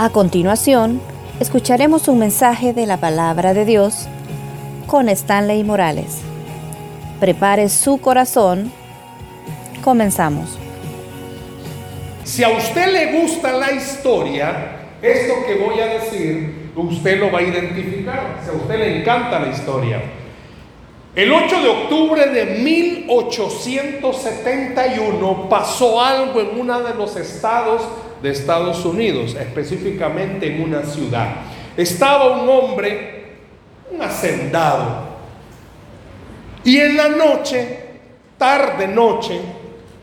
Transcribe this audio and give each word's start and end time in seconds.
A 0.00 0.10
continuación, 0.10 1.00
escucharemos 1.40 2.06
un 2.06 2.20
mensaje 2.20 2.72
de 2.72 2.86
la 2.86 2.98
palabra 2.98 3.52
de 3.52 3.64
Dios 3.64 4.06
con 4.86 5.08
Stanley 5.08 5.64
Morales. 5.64 6.20
Prepare 7.18 7.68
su 7.68 8.00
corazón. 8.00 8.70
Comenzamos. 9.82 10.56
Si 12.22 12.44
a 12.44 12.50
usted 12.50 12.92
le 12.92 13.20
gusta 13.20 13.54
la 13.54 13.72
historia, 13.72 14.92
esto 15.02 15.44
que 15.44 15.56
voy 15.56 15.80
a 15.80 15.86
decir, 15.86 16.70
usted 16.76 17.18
lo 17.18 17.32
va 17.32 17.40
a 17.40 17.42
identificar. 17.42 18.38
Si 18.44 18.50
a 18.50 18.52
usted 18.52 18.78
le 18.78 19.00
encanta 19.00 19.40
la 19.40 19.48
historia. 19.48 20.00
El 21.16 21.32
8 21.32 21.60
de 21.60 21.68
octubre 21.68 22.24
de 22.28 22.44
1871 22.62 25.48
pasó 25.48 26.00
algo 26.00 26.40
en 26.40 26.60
uno 26.60 26.82
de 26.82 26.94
los 26.94 27.16
estados 27.16 27.82
de 28.22 28.30
Estados 28.30 28.84
Unidos, 28.84 29.34
específicamente 29.34 30.54
en 30.54 30.62
una 30.62 30.82
ciudad. 30.84 31.28
Estaba 31.76 32.42
un 32.42 32.48
hombre, 32.48 33.36
un 33.90 34.02
hacendado, 34.02 35.08
y 36.64 36.78
en 36.78 36.96
la 36.96 37.08
noche, 37.08 37.78
tarde 38.36 38.88
noche, 38.88 39.40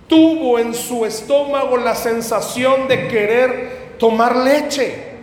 tuvo 0.07 0.57
en 0.59 0.73
su 0.73 1.05
estómago 1.05 1.77
la 1.77 1.95
sensación 1.95 2.87
de 2.87 3.07
querer 3.07 3.95
tomar 3.99 4.35
leche. 4.35 5.13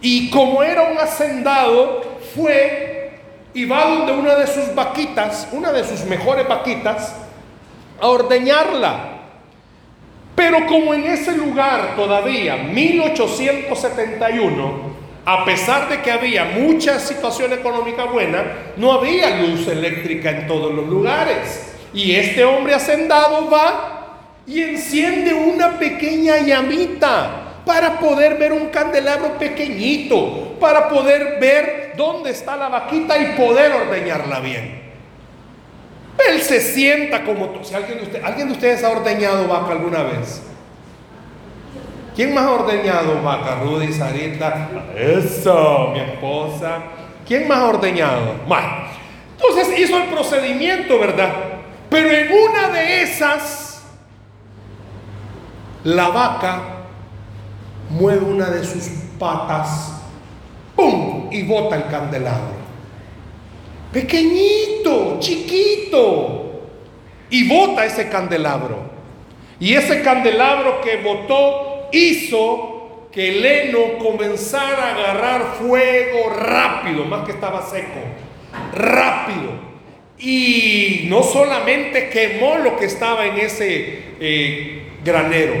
Y 0.00 0.30
como 0.30 0.62
era 0.62 0.82
un 0.82 0.98
hacendado, 0.98 2.02
fue 2.34 3.10
y 3.54 3.64
va 3.64 3.86
donde 3.86 4.12
una 4.12 4.34
de 4.34 4.46
sus 4.46 4.74
vaquitas, 4.74 5.48
una 5.50 5.72
de 5.72 5.82
sus 5.82 6.04
mejores 6.04 6.46
vaquitas, 6.46 7.14
a 8.00 8.08
ordeñarla. 8.08 9.15
Pero 10.36 10.66
como 10.66 10.94
en 10.94 11.06
ese 11.06 11.36
lugar 11.36 11.96
todavía, 11.96 12.56
1871, 12.56 14.94
a 15.24 15.44
pesar 15.44 15.88
de 15.88 16.00
que 16.02 16.12
había 16.12 16.44
mucha 16.44 17.00
situación 17.00 17.52
económica 17.54 18.04
buena, 18.04 18.44
no 18.76 18.92
había 18.92 19.40
luz 19.40 19.66
eléctrica 19.66 20.30
en 20.30 20.46
todos 20.46 20.72
los 20.72 20.86
lugares. 20.86 21.72
Y 21.92 22.14
este 22.14 22.44
hombre 22.44 22.74
hacendado 22.74 23.50
va 23.50 24.20
y 24.46 24.62
enciende 24.62 25.34
una 25.34 25.76
pequeña 25.78 26.38
llamita 26.38 27.62
para 27.64 27.98
poder 27.98 28.36
ver 28.36 28.52
un 28.52 28.66
candelabro 28.66 29.36
pequeñito, 29.38 30.56
para 30.60 30.88
poder 30.88 31.40
ver 31.40 31.94
dónde 31.96 32.30
está 32.30 32.56
la 32.56 32.68
vaquita 32.68 33.18
y 33.18 33.36
poder 33.36 33.72
ordeñarla 33.72 34.38
bien. 34.40 34.85
Él 36.28 36.40
se 36.40 36.60
sienta 36.60 37.24
como 37.24 37.62
si 37.62 37.74
alguien 37.74 37.98
de, 37.98 38.04
usted, 38.04 38.24
alguien 38.24 38.48
de 38.48 38.54
ustedes 38.54 38.82
ha 38.84 38.90
ordeñado 38.90 39.46
vaca 39.48 39.72
alguna 39.72 40.02
vez. 40.02 40.42
¿Quién 42.14 42.32
más 42.32 42.44
ha 42.44 42.52
ordeñado 42.52 43.22
vaca? 43.22 43.60
Rudy, 43.62 43.92
Sarita. 43.92 44.70
Eso, 44.96 45.90
mi 45.92 46.00
esposa. 46.00 46.78
¿Quién 47.26 47.46
más 47.46 47.58
ha 47.58 47.66
ordeñado? 47.66 48.36
Más. 48.48 48.90
Entonces 49.32 49.78
hizo 49.78 49.98
el 49.98 50.04
procedimiento, 50.04 50.98
¿verdad? 50.98 51.30
Pero 51.90 52.10
en 52.10 52.28
una 52.32 52.68
de 52.70 53.02
esas, 53.02 53.82
la 55.84 56.08
vaca 56.08 56.62
mueve 57.90 58.24
una 58.24 58.46
de 58.46 58.64
sus 58.64 58.88
patas, 59.18 59.92
¡pum! 60.74 61.28
y 61.30 61.42
bota 61.42 61.76
el 61.76 61.86
candelabro. 61.88 62.55
Pequeñito, 63.96 65.16
chiquito. 65.20 66.60
Y 67.30 67.48
bota 67.48 67.86
ese 67.86 68.10
candelabro. 68.10 68.90
Y 69.58 69.72
ese 69.72 70.02
candelabro 70.02 70.82
que 70.82 70.98
botó 70.98 71.88
hizo 71.92 73.08
que 73.10 73.30
el 73.38 73.46
heno 73.46 73.96
comenzara 73.96 74.88
a 74.88 74.94
agarrar 74.94 75.54
fuego 75.58 76.28
rápido, 76.28 77.06
más 77.06 77.24
que 77.24 77.32
estaba 77.32 77.62
seco, 77.62 78.00
rápido. 78.74 79.52
Y 80.18 81.06
no 81.08 81.22
solamente 81.22 82.10
quemó 82.10 82.56
lo 82.58 82.76
que 82.76 82.84
estaba 82.84 83.24
en 83.24 83.38
ese 83.38 84.00
eh, 84.20 84.88
granero, 85.02 85.54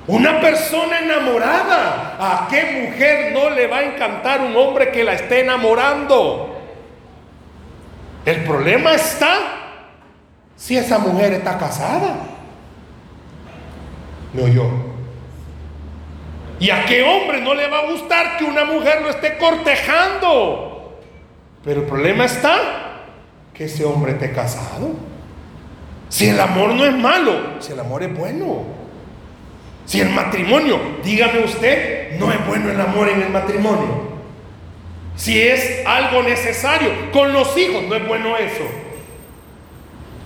Una 0.07 0.39
persona 0.39 0.99
enamorada. 0.99 2.17
¿A 2.19 2.47
qué 2.47 2.87
mujer 2.87 3.33
no 3.33 3.49
le 3.49 3.67
va 3.67 3.77
a 3.77 3.83
encantar 3.83 4.41
un 4.41 4.55
hombre 4.55 4.91
que 4.91 5.03
la 5.03 5.13
esté 5.13 5.41
enamorando? 5.41 6.61
El 8.25 8.43
problema 8.43 8.93
está 8.93 9.37
si 10.55 10.77
esa 10.77 10.99
mujer 10.99 11.33
está 11.33 11.57
casada. 11.57 12.17
¿Me 14.33 14.43
oyó? 14.43 14.65
¿Y 16.59 16.69
a 16.69 16.85
qué 16.85 17.03
hombre 17.03 17.41
no 17.41 17.53
le 17.53 17.67
va 17.67 17.79
a 17.79 17.91
gustar 17.91 18.37
que 18.37 18.45
una 18.45 18.63
mujer 18.63 19.01
lo 19.01 19.09
esté 19.09 19.37
cortejando? 19.37 20.99
Pero 21.63 21.81
el 21.81 21.87
problema 21.87 22.25
está 22.25 22.57
que 23.53 23.65
ese 23.65 23.83
hombre 23.85 24.13
esté 24.13 24.31
casado. 24.31 24.93
Si 26.09 26.29
el 26.29 26.39
amor 26.39 26.73
no 26.73 26.85
es 26.85 26.93
malo, 26.93 27.59
si 27.59 27.73
el 27.73 27.79
amor 27.79 28.03
es 28.03 28.15
bueno. 28.15 28.74
Si 29.85 30.01
el 30.01 30.09
matrimonio, 30.09 30.79
dígame 31.03 31.39
usted, 31.39 32.17
no 32.19 32.31
es 32.31 32.45
bueno 32.47 32.71
el 32.71 32.81
amor 32.81 33.09
en 33.09 33.21
el 33.21 33.29
matrimonio. 33.29 34.15
Si 35.15 35.41
es 35.41 35.85
algo 35.85 36.23
necesario, 36.23 36.89
con 37.11 37.31
los 37.31 37.55
hijos 37.57 37.83
no 37.83 37.95
es 37.95 38.07
bueno 38.07 38.35
eso. 38.37 38.63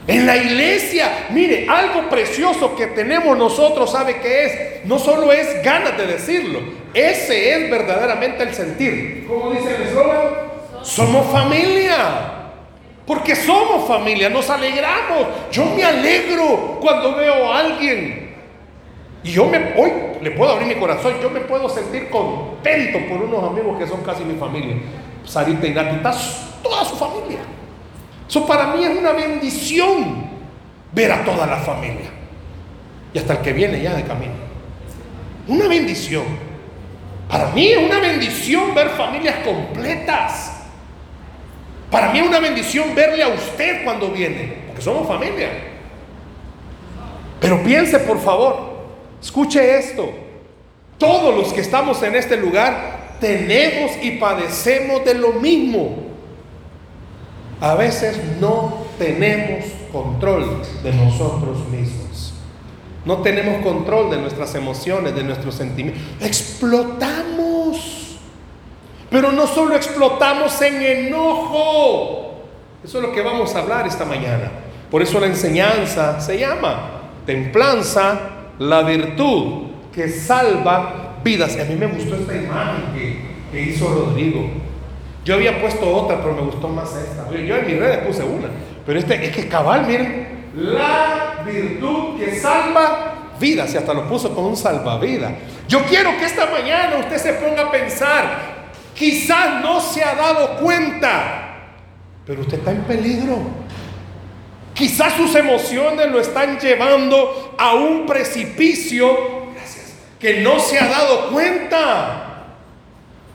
En 0.08 0.26
la 0.26 0.38
iglesia, 0.38 1.28
mire, 1.30 1.68
algo 1.70 2.10
precioso 2.10 2.76
que 2.76 2.88
tenemos 2.88 3.38
nosotros, 3.38 3.92
¿sabe 3.92 4.20
qué 4.20 4.46
es? 4.46 4.86
No 4.86 4.98
solo 4.98 5.32
es 5.32 5.64
ganas 5.64 5.96
de 5.98 6.08
decirlo, 6.08 6.62
ese 6.94 7.54
es 7.54 7.70
verdaderamente 7.70 8.42
el 8.42 8.56
sentir. 8.56 9.26
¿Cómo 9.28 9.52
dice 9.52 9.76
el 9.76 9.84
eslogan? 9.84 10.50
Somos 10.82 11.32
familia. 11.32 11.98
Porque 13.06 13.36
somos 13.36 13.88
familia, 13.88 14.30
nos 14.30 14.50
alegramos. 14.50 15.28
Yo 15.52 15.66
me 15.66 15.84
alegro 15.84 16.80
cuando 16.82 17.16
veo 17.16 17.52
a 17.52 17.60
alguien. 17.60 18.29
Y 19.24 19.32
yo 19.32 19.46
me, 19.46 19.74
hoy 19.76 19.92
le 20.22 20.32
puedo 20.32 20.52
abrir 20.52 20.68
mi 20.68 20.76
corazón, 20.76 21.14
yo 21.22 21.30
me 21.30 21.42
puedo 21.42 21.68
sentir 21.68 22.10
contento 22.10 23.00
por 23.10 23.22
unos 23.22 23.44
amigos 23.44 23.78
que 23.78 23.88
son 23.88 24.02
casi 24.02 24.24
mi 24.24 24.38
familia. 24.40 24.78
Sarita 25.26 25.68
y 25.68 25.74
Nati, 25.74 25.98
toda 26.64 26.86
su 26.86 26.96
familia. 26.96 27.40
Eso 28.28 28.46
para 28.46 28.68
mí 28.68 28.84
es 28.84 28.98
una 28.98 29.12
bendición 29.12 30.30
ver 30.94 31.12
a 31.12 31.26
toda 31.26 31.46
la 31.46 31.58
familia. 31.58 32.10
Y 33.14 33.20
hasta 33.20 33.34
el 33.34 33.40
que 33.40 33.54
viene 33.54 33.82
ya 33.82 33.96
de 33.96 34.04
camino. 34.04 34.34
Una 35.48 35.68
bendición. 35.68 36.24
Para 37.28 37.48
mí 37.50 37.68
es 37.68 37.78
una 37.78 38.00
bendición 38.00 38.74
ver 38.74 38.90
familias 38.90 39.36
completas. 39.44 40.64
Para 41.92 42.12
mí 42.12 42.20
es 42.20 42.28
una 42.28 42.40
bendición 42.40 42.94
verle 42.94 43.24
a 43.24 43.30
usted 43.30 43.84
cuando 43.84 44.10
viene, 44.10 44.64
porque 44.68 44.82
somos 44.82 45.08
familia. 45.08 45.50
Pero 47.40 47.64
piense, 47.64 48.00
por 48.00 48.20
favor, 48.20 48.69
escuche 49.22 49.78
esto. 49.78 50.10
Todos 50.98 51.36
los 51.36 51.54
que 51.54 51.62
estamos 51.62 52.02
en 52.04 52.16
este 52.16 52.38
lugar 52.38 53.18
tenemos 53.20 53.92
y 54.02 54.12
padecemos 54.12 55.04
de 55.06 55.14
lo 55.14 55.34
mismo. 55.34 56.10
A 57.62 57.76
veces 57.76 58.20
no 58.40 58.86
tenemos 58.98 59.66
control 59.92 60.62
de 60.84 60.94
nosotros 60.94 61.68
mismos. 61.70 62.34
No 63.06 63.18
tenemos 63.18 63.64
control 63.64 64.12
de 64.12 64.18
nuestras 64.18 64.54
emociones, 64.56 65.16
de 65.16 65.24
nuestros 65.24 65.56
sentimientos. 65.56 66.04
Explotamos. 66.22 68.18
Pero 69.10 69.32
no 69.32 69.48
solo 69.48 69.76
explotamos 69.76 70.62
en 70.62 70.82
enojo. 70.82 72.34
Eso 72.84 72.98
es 73.00 73.04
lo 73.04 73.12
que 73.12 73.22
vamos 73.22 73.56
a 73.56 73.60
hablar 73.60 73.88
esta 73.88 74.06
mañana. 74.06 74.52
Por 74.92 75.02
eso 75.02 75.20
la 75.20 75.28
enseñanza 75.28 76.20
se 76.22 76.38
llama 76.38 77.02
templanza, 77.26 78.20
la 78.60 78.84
virtud 78.84 79.68
que 79.94 80.08
salva 80.10 81.18
vidas. 81.24 81.58
A 81.60 81.66
mí 81.66 81.76
me 81.76 81.88
gustó 81.88 82.16
esta 82.16 82.36
imagen 82.36 83.20
que, 83.52 83.62
hizo 83.62 83.88
Rodrigo. 83.88 84.48
Yo 85.26 85.36
había 85.36 85.60
puesto 85.60 85.90
otra, 85.92 86.22
pero 86.22 86.36
me 86.36 86.42
gustó 86.42 86.68
más 86.68 86.96
esta. 86.96 87.30
Yo 87.32 87.56
en 87.56 87.68
mis 87.68 87.80
redes 87.80 88.06
puse 88.06 88.24
una. 88.24 88.48
Pero 88.86 89.00
este 89.00 89.26
es 89.26 89.36
que 89.36 89.48
cabal, 89.48 89.86
miren, 89.86 90.52
la 90.56 91.44
virtud 91.46 92.20
que 92.20 92.40
salva 92.40 93.34
vidas. 93.40 93.74
Y 93.74 93.78
hasta 93.78 93.94
lo 93.94 94.08
puso 94.08 94.34
con 94.36 94.46
un 94.46 94.56
salvavidas. 94.56 95.34
Yo 95.68 95.84
quiero 95.84 96.12
que 96.18 96.26
esta 96.26 96.46
mañana 96.46 96.98
usted 97.00 97.18
se 97.18 97.34
ponga 97.34 97.64
a 97.64 97.72
pensar 97.72 98.60
Quizás 99.00 99.62
no 99.62 99.80
se 99.80 100.04
ha 100.04 100.14
dado 100.14 100.58
cuenta, 100.58 101.78
pero 102.26 102.42
usted 102.42 102.58
está 102.58 102.72
en 102.72 102.84
peligro. 102.84 103.38
Quizás 104.80 105.14
sus 105.16 105.36
emociones 105.36 106.10
lo 106.10 106.22
están 106.22 106.58
llevando 106.58 107.54
a 107.58 107.76
un 107.76 108.06
precipicio 108.06 109.14
que 110.18 110.40
no 110.40 110.58
se 110.60 110.80
ha 110.80 110.88
dado 110.88 111.30
cuenta. 111.32 112.56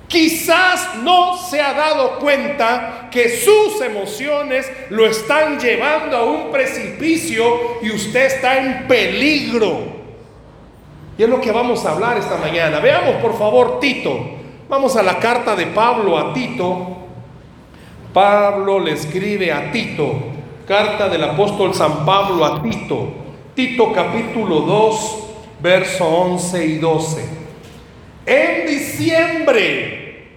Quizás 0.09 0.97
no 1.03 1.37
se 1.37 1.61
ha 1.61 1.75
dado 1.75 2.19
cuenta 2.19 3.09
que 3.11 3.29
sus 3.29 3.79
emociones 3.83 4.67
lo 4.89 5.07
están 5.07 5.61
llevando 5.61 6.17
a 6.17 6.25
un 6.25 6.51
precipicio 6.51 7.79
y 7.83 7.91
usted 7.91 8.25
está 8.25 8.59
en 8.59 8.89
peligro. 8.89 9.83
Y 11.19 11.25
es 11.25 11.29
lo 11.29 11.43
que 11.43 11.53
vamos 11.53 11.85
a 11.85 11.93
hablar 11.93 12.17
esta 12.17 12.39
mañana. 12.39 12.81
Veamos 12.81 13.17
por 13.17 13.39
favor 13.39 13.81
Tito 13.81 14.35
Vamos 14.69 14.97
a 14.97 15.03
la 15.03 15.19
carta 15.19 15.55
de 15.55 15.67
Pablo 15.67 16.19
a 16.19 16.33
Tito. 16.33 16.97
Pablo 18.15 18.81
le 18.81 18.93
escribe 18.93 19.53
a 19.53 19.71
Tito, 19.71 20.15
carta 20.67 21.09
del 21.09 21.23
apóstol 21.23 21.75
San 21.75 22.05
Pablo 22.05 22.45
a 22.45 22.63
Tito. 22.63 23.13
Tito 23.55 23.93
capítulo 23.93 24.61
2, 24.61 25.25
verso 25.61 26.07
11 26.07 26.67
y 26.67 26.79
12. 26.79 27.25
En 28.27 28.67
diciembre 28.67 30.29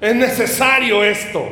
es 0.00 0.14
necesario 0.14 1.04
esto. 1.04 1.44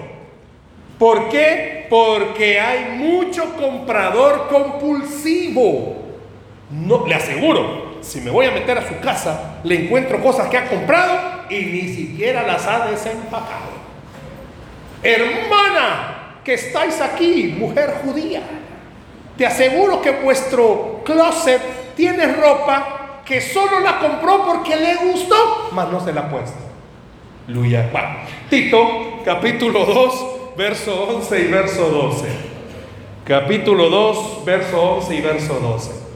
¿Por 0.99 1.29
qué? 1.29 1.87
Porque 1.89 2.59
hay 2.61 2.97
mucho 2.97 3.55
comprador 3.55 4.49
compulsivo. 4.49 5.97
No, 6.71 7.07
le 7.07 7.15
aseguro, 7.15 7.99
si 8.01 8.21
me 8.21 8.31
voy 8.31 8.47
a 8.47 8.51
meter 8.51 8.79
a 8.79 8.89
su 8.89 8.99
casa, 9.01 9.61
le 9.63 9.85
encuentro 9.85 10.21
cosas 10.23 10.49
que 10.49 10.59
ha 10.59 10.69
comprado 10.69 11.45
y 11.49 11.57
ni 11.57 11.89
siquiera 11.95 12.43
las 12.43 12.67
ha 12.67 12.87
desempacado. 12.87 13.77
Hermana, 15.03 16.16
que 16.47 16.55
estáis 16.55 17.01
aquí, 17.01 17.57
mujer 17.59 17.93
judía, 18.05 18.41
te 19.37 19.45
aseguro 19.45 20.01
que 20.01 20.13
vuestro 20.13 21.03
closet 21.05 21.61
tiene 21.97 22.35
ropa 22.35 23.23
que 23.25 23.41
solo 23.41 23.81
la 23.81 23.99
compró 23.99 24.47
porque 24.47 24.77
le 24.77 24.95
gustó, 24.95 25.71
mas 25.73 25.91
no 25.91 25.99
se 25.99 26.13
la 26.13 26.21
ha 26.21 26.31
puesto. 26.31 26.57
Luya. 27.49 27.91
Tito, 28.49 29.23
capítulo 29.25 29.85
2, 29.85 30.57
verso 30.57 31.17
11 31.17 31.41
y 31.41 31.47
verso 31.49 31.89
12. 31.89 32.29
Capítulo 33.25 33.91
2, 33.91 34.45
verso 34.45 34.81
11 34.81 35.15
y 35.17 35.21
verso 35.23 35.55
12 35.55 36.07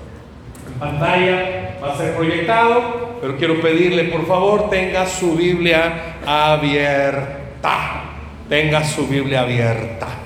pantalla 0.81 1.77
va 1.83 1.93
a 1.93 1.97
ser 1.97 2.15
proyectado, 2.15 3.19
pero 3.21 3.37
quiero 3.37 3.61
pedirle 3.61 4.05
por 4.05 4.27
favor 4.27 4.71
tenga 4.71 5.07
su 5.07 5.35
Biblia 5.35 6.17
abierta. 6.25 8.05
Tenga 8.49 8.83
su 8.83 9.07
Biblia 9.07 9.43
abierta. 9.43 10.20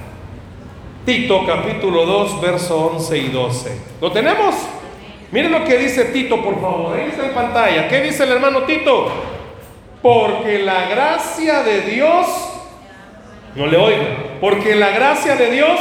Tito 1.04 1.44
capítulo 1.46 2.06
2, 2.06 2.40
verso 2.40 2.86
11 2.94 3.18
y 3.18 3.28
12. 3.28 3.78
¿Lo 4.00 4.10
tenemos? 4.10 4.54
Miren 5.30 5.52
lo 5.52 5.62
que 5.62 5.76
dice 5.76 6.06
Tito, 6.06 6.42
por 6.42 6.58
favor. 6.58 6.96
Ahí 6.96 7.08
está 7.10 7.26
en 7.26 7.34
pantalla. 7.34 7.88
¿Qué 7.88 8.00
dice 8.00 8.24
el 8.24 8.32
hermano 8.32 8.62
Tito? 8.62 9.08
Porque 10.00 10.60
la 10.60 10.88
gracia 10.88 11.62
de 11.62 11.82
Dios, 11.82 12.26
no 13.54 13.66
le 13.66 13.76
oigo, 13.76 14.04
porque 14.40 14.74
la 14.74 14.90
gracia 14.90 15.36
de 15.36 15.50
Dios 15.50 15.78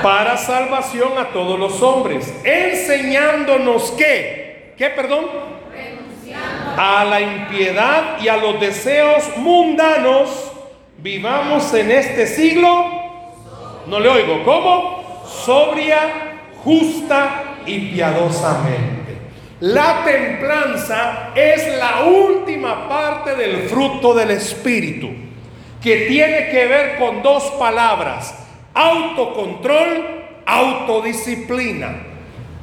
para 0.00 0.36
salvación 0.36 1.18
a 1.18 1.30
todos 1.30 1.58
los 1.58 1.82
hombres, 1.82 2.32
enseñándonos 2.44 3.90
que, 3.92 4.74
¿qué 4.78 4.90
perdón? 4.90 5.26
A 6.76 7.04
la 7.04 7.20
impiedad 7.20 8.20
y 8.20 8.28
a 8.28 8.36
los 8.36 8.60
deseos 8.60 9.24
mundanos, 9.38 10.52
vivamos 10.98 11.74
en 11.74 11.90
este 11.90 12.28
siglo, 12.28 13.05
no 13.86 14.00
le 14.00 14.08
oigo, 14.08 14.42
¿cómo? 14.44 15.24
Sobria, 15.26 15.98
justa 16.64 17.56
y 17.66 17.78
piadosamente. 17.92 19.16
La 19.60 20.04
templanza 20.04 21.30
es 21.34 21.78
la 21.78 22.04
última 22.04 22.88
parte 22.88 23.34
del 23.34 23.68
fruto 23.68 24.12
del 24.14 24.32
Espíritu, 24.32 25.08
que 25.82 26.06
tiene 26.08 26.50
que 26.50 26.66
ver 26.66 26.98
con 26.98 27.22
dos 27.22 27.44
palabras 27.58 28.46
autocontrol, 28.76 30.04
autodisciplina. 30.44 31.96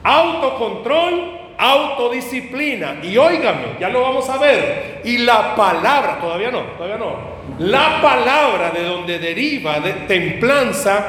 Autocontrol, 0.03 1.39
autodisciplina. 1.58 2.98
Y 3.01 3.18
óigame, 3.18 3.77
ya 3.80 3.89
lo 3.89 4.01
vamos 4.01 4.30
a 4.30 4.38
ver. 4.38 5.01
Y 5.03 5.20
la 5.20 5.56
palabra, 5.56 6.20
todavía 6.22 6.51
no, 6.51 6.60
todavía 6.77 6.98
no. 6.98 7.33
La 7.59 8.01
palabra 8.01 8.71
de 8.71 8.83
donde 8.83 9.19
deriva 9.19 9.79
de 9.79 9.93
templanza 10.07 11.05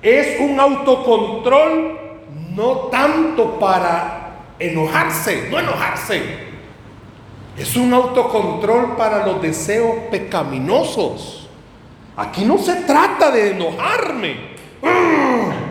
es 0.00 0.40
un 0.40 0.60
autocontrol 0.60 1.98
no 2.54 2.72
tanto 2.90 3.58
para 3.58 4.54
enojarse, 4.58 5.48
no 5.50 5.58
enojarse. 5.58 6.22
Es 7.58 7.76
un 7.76 7.92
autocontrol 7.92 8.96
para 8.96 9.26
los 9.26 9.40
deseos 9.40 9.96
pecaminosos. 10.10 11.48
Aquí 12.16 12.44
no 12.44 12.58
se 12.58 12.74
trata 12.82 13.30
de 13.30 13.50
enojarme. 13.50 14.54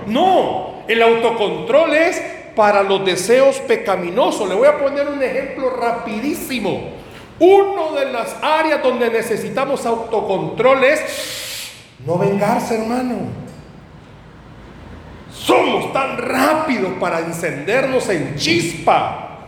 No, 0.08 0.84
el 0.88 1.02
autocontrol 1.02 1.94
es 1.94 2.22
para 2.56 2.84
los 2.84 3.06
deseos 3.06 3.58
pecaminosos. 3.60 4.48
Le 4.50 4.56
voy 4.56 4.68
a 4.68 4.78
poner 4.78 5.08
un 5.08 5.22
ejemplo 5.22 5.70
rapidísimo. 5.70 6.93
Uno 7.46 7.92
de 7.92 8.06
las 8.06 8.38
áreas 8.42 8.82
donde 8.82 9.10
necesitamos 9.10 9.86
autocontrol 9.86 10.82
es 10.86 11.74
no 12.06 12.18
vengarse, 12.18 12.80
hermano. 12.80 13.16
Somos 15.30 15.92
tan 15.92 16.18
rápidos 16.18 16.94
para 17.02 17.20
encendernos 17.20 18.08
en 18.08 18.36
chispa. 18.38 19.40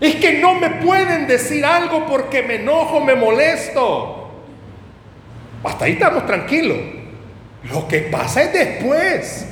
Es 0.00 0.14
que 0.14 0.38
no 0.38 0.54
me 0.54 0.70
pueden 0.70 1.26
decir 1.26 1.66
algo 1.66 2.06
porque 2.06 2.42
me 2.42 2.54
enojo, 2.54 2.98
me 3.00 3.14
molesto. 3.14 4.30
Hasta 5.62 5.84
ahí 5.84 5.92
estamos 5.92 6.24
tranquilos. 6.24 6.78
Lo 7.70 7.86
que 7.86 8.00
pasa 8.02 8.44
es 8.44 8.52
después. 8.54 9.48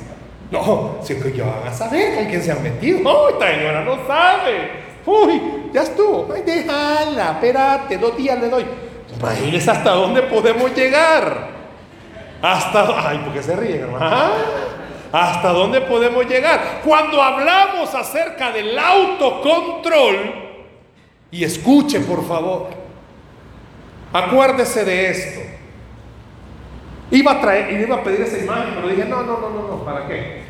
No, 0.49 0.97
si 1.03 1.13
es 1.13 1.23
que 1.23 1.31
ya 1.31 1.45
van 1.45 1.67
a 1.67 1.73
saber 1.73 2.15
con 2.15 2.25
quién 2.25 2.41
se 2.41 2.51
han 2.51 2.63
metido. 2.63 2.99
No, 3.03 3.29
esta 3.29 3.51
señora 3.51 3.83
no 3.83 4.07
sabe. 4.07 4.71
Uy, 5.05 5.56
ya 5.77 5.83
estuvo. 5.83 6.27
Ay, 6.33 6.41
déjala, 6.41 7.31
espérate, 7.33 7.97
dos 7.97 8.17
días 8.17 8.39
le 8.39 8.49
doy. 8.49 8.65
Imagínense 9.19 9.69
hasta 9.69 9.91
dónde 9.91 10.23
podemos 10.23 10.73
llegar. 10.75 11.49
Hasta, 12.41 13.09
ay, 13.09 13.21
porque 13.23 13.43
se 13.43 13.55
ríen, 13.55 13.81
hermano. 13.81 14.05
Ah, 14.05 14.31
¿Hasta 15.11 15.49
dónde 15.49 15.81
podemos 15.81 16.25
llegar? 16.27 16.81
Cuando 16.83 17.21
hablamos 17.21 17.93
acerca 17.93 18.51
del 18.51 18.77
autocontrol, 18.77 20.33
y 21.29 21.43
escuche 21.43 21.99
por 22.01 22.27
favor, 22.27 22.69
acuérdese 24.11 24.83
de 24.83 25.09
esto. 25.09 25.41
Iba 27.11 27.33
a 27.33 27.41
traer, 27.41 27.79
iba 27.79 27.97
a 27.97 28.03
pedir 28.03 28.21
esa 28.21 28.37
imagen, 28.37 28.73
pero 28.75 28.87
dije, 28.89 29.05
no, 29.05 29.21
no, 29.21 29.39
no, 29.39 29.49
no, 29.49 29.67
no, 29.67 29.85
¿para 29.85 30.07
qué? 30.07 30.41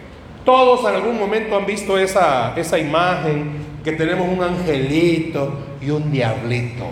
Todos 0.43 0.89
en 0.89 0.96
algún 0.96 1.19
momento 1.19 1.55
han 1.55 1.65
visto 1.65 1.98
esa, 1.98 2.53
esa 2.55 2.79
imagen 2.79 3.67
que 3.88 3.94
tenemos 3.94 4.27
un 4.27 4.44
angelito 4.44 5.77
y 5.79 5.91
un 5.91 6.12
diablito. 6.12 6.88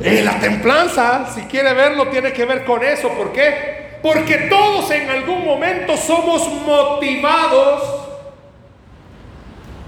Y 0.00 0.22
la 0.22 0.40
templanza, 0.40 1.30
si 1.34 1.42
quiere 1.42 1.74
verlo, 1.74 2.08
tiene 2.08 2.32
que 2.32 2.46
ver 2.46 2.64
con 2.64 2.82
eso. 2.82 3.10
¿Por 3.10 3.30
qué? 3.30 3.98
Porque 4.02 4.48
todos 4.48 4.90
en 4.90 5.10
algún 5.10 5.44
momento 5.44 5.98
somos 5.98 6.48
motivados. 6.64 8.06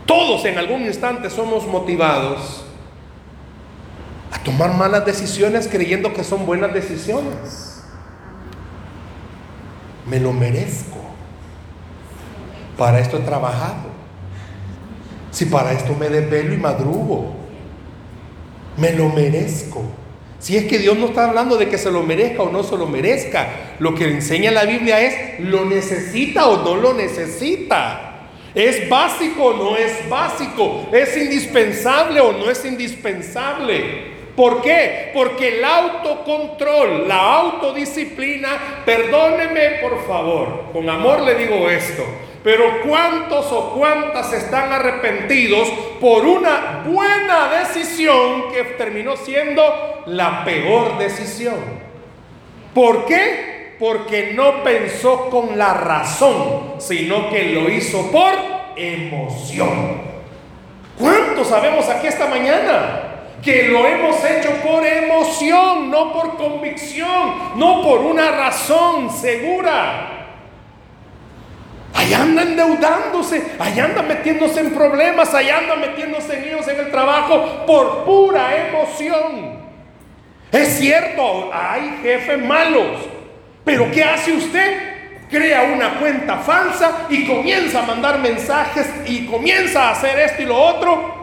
Todos 0.05 0.45
en 0.45 0.59
algún 0.59 0.83
instante 0.83 1.31
somos 1.31 1.67
motivados 1.67 2.67
a 4.31 4.39
tomar 4.41 4.75
malas 4.75 5.07
decisiones 5.07 5.69
creyendo 5.69 6.13
que 6.13 6.23
son 6.23 6.45
buenas 6.45 6.75
decisiones. 6.75 7.83
Me 10.07 10.21
lo 10.21 10.35
merezco. 10.35 10.99
Para 12.77 12.99
esto 12.99 13.17
he 13.17 13.21
trabajado. 13.21 13.92
Si 15.33 15.47
para 15.47 15.73
esto 15.73 15.97
me 15.99 16.09
desvelo 16.09 16.55
y 16.55 16.59
madrugo. 16.59 17.35
Me 18.77 18.93
lo 18.93 19.09
merezco. 19.09 19.83
Si 20.39 20.57
es 20.57 20.65
que 20.65 20.79
Dios 20.79 20.97
no 20.97 21.07
está 21.07 21.29
hablando 21.29 21.57
de 21.57 21.69
que 21.69 21.79
se 21.79 21.91
lo 21.91 22.03
merezca 22.03 22.43
o 22.43 22.51
no 22.51 22.63
se 22.63 22.77
lo 22.77 22.87
merezca, 22.87 23.49
lo 23.79 23.95
que 23.95 24.05
enseña 24.05 24.51
la 24.51 24.65
Biblia 24.65 25.01
es, 25.01 25.41
¿lo 25.41 25.65
necesita 25.65 26.49
o 26.49 26.65
no 26.65 26.77
lo 26.77 26.95
necesita? 26.95 28.29
¿Es 28.55 28.89
básico 28.89 29.45
o 29.45 29.57
no 29.57 29.77
es 29.77 30.09
básico? 30.09 30.89
¿Es 30.93 31.17
indispensable 31.17 32.21
o 32.21 32.33
no 32.33 32.51
es 32.51 32.65
indispensable? 32.65 34.13
¿Por 34.37 34.63
qué? 34.63 35.11
Porque 35.15 35.59
el 35.59 35.65
autocontrol, 35.65 37.07
la 37.07 37.35
autodisciplina, 37.37 38.83
perdóneme 38.85 39.79
por 39.81 40.07
favor, 40.07 40.73
con 40.73 40.89
amor 40.89 41.21
le 41.21 41.35
digo 41.35 41.69
esto, 41.69 42.05
pero 42.43 42.83
¿cuántos 42.87 43.51
o 43.53 43.75
cuántas 43.75 44.33
están 44.33 44.73
arrepentidos 44.73 45.69
por 46.01 46.25
una 46.27 46.83
buena 46.85 47.49
decisión 47.49 48.53
que 48.53 48.65
terminó 48.77 49.17
siendo 49.17 50.03
la 50.07 50.45
peor 50.45 50.99
decisión? 50.99 51.57
¿Por 52.75 53.05
qué? 53.05 53.77
Porque 53.79 54.33
no 54.35 54.63
pensó 54.63 55.31
con 55.31 55.57
la 55.57 55.75
razón, 55.75 56.75
sino 56.79 57.31
que 57.31 57.45
lo 57.45 57.71
hizo 57.71 58.11
por 58.11 58.33
emoción. 58.77 60.13
¿Cuántos 60.99 61.49
sabemos 61.49 61.89
aquí 61.89 62.07
esta 62.07 62.27
mañana? 62.27 63.09
que 63.43 63.65
lo 63.65 63.85
hemos 63.87 64.25
hecho 64.25 64.51
por 64.65 64.87
emoción, 64.87 65.91
no 65.91 66.13
por 66.13 66.37
convicción, 66.37 67.57
no 67.57 67.83
por 67.83 67.99
una 68.01 68.31
razón 68.31 69.11
segura. 69.11 70.22
Allá 71.95 72.23
anda 72.23 72.43
endeudándose, 72.43 73.43
allá 73.59 73.85
anda 73.85 74.03
metiéndose 74.03 74.61
en 74.61 74.71
problemas, 74.73 75.35
allá 75.35 75.59
anda 75.59 75.77
metiéndose 75.77 76.37
en 76.39 76.53
en 76.71 76.81
el 76.81 76.91
trabajo 76.91 77.67
por 77.67 78.05
pura 78.05 78.69
emoción. 78.69 79.63
Es 80.51 80.79
cierto, 80.79 81.51
hay 81.53 81.99
jefes 82.03 82.45
malos, 82.45 83.09
pero 83.65 83.91
¿qué 83.91 84.05
hace 84.05 84.33
usted? 84.33 84.93
Crea 85.31 85.63
una 85.63 85.99
cuenta 85.99 86.39
falsa 86.39 87.07
y 87.09 87.27
comienza 87.27 87.83
a 87.83 87.87
mandar 87.87 88.19
mensajes 88.19 88.87
y 89.07 89.27
comienza 89.27 89.89
a 89.89 89.93
hacer 89.93 90.19
esto 90.19 90.43
y 90.43 90.45
lo 90.45 90.59
otro. 90.59 91.23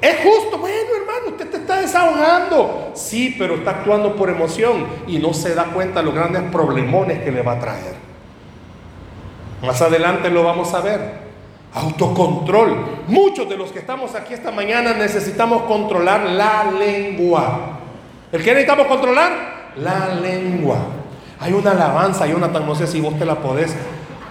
Es 0.00 0.16
justo, 0.22 0.58
bueno 0.58 0.90
hermano, 1.00 1.30
usted 1.30 1.50
te 1.50 1.56
está 1.56 1.80
desahogando. 1.80 2.92
Sí, 2.94 3.34
pero 3.36 3.56
está 3.56 3.70
actuando 3.72 4.14
por 4.14 4.30
emoción 4.30 4.86
y 5.08 5.18
no 5.18 5.34
se 5.34 5.54
da 5.54 5.64
cuenta 5.64 6.00
de 6.00 6.06
los 6.06 6.14
grandes 6.14 6.42
problemones 6.52 7.22
que 7.22 7.32
le 7.32 7.42
va 7.42 7.52
a 7.52 7.58
traer. 7.58 8.09
Más 9.62 9.80
adelante 9.82 10.30
lo 10.30 10.42
vamos 10.42 10.72
a 10.74 10.80
ver. 10.80 11.30
Autocontrol. 11.74 13.04
Muchos 13.06 13.48
de 13.48 13.56
los 13.56 13.70
que 13.70 13.78
estamos 13.78 14.14
aquí 14.14 14.34
esta 14.34 14.50
mañana 14.50 14.94
necesitamos 14.94 15.62
controlar 15.62 16.22
la 16.24 16.70
lengua. 16.70 17.78
¿El 18.32 18.42
qué 18.42 18.50
necesitamos 18.50 18.86
controlar? 18.86 19.72
La 19.76 20.14
lengua. 20.14 20.78
Hay 21.38 21.52
una 21.52 21.70
alabanza, 21.70 22.26
Jonathan, 22.26 22.66
no 22.66 22.74
sé 22.74 22.86
si 22.86 23.00
vos 23.00 23.18
te 23.18 23.24
la 23.24 23.36
podés. 23.36 23.74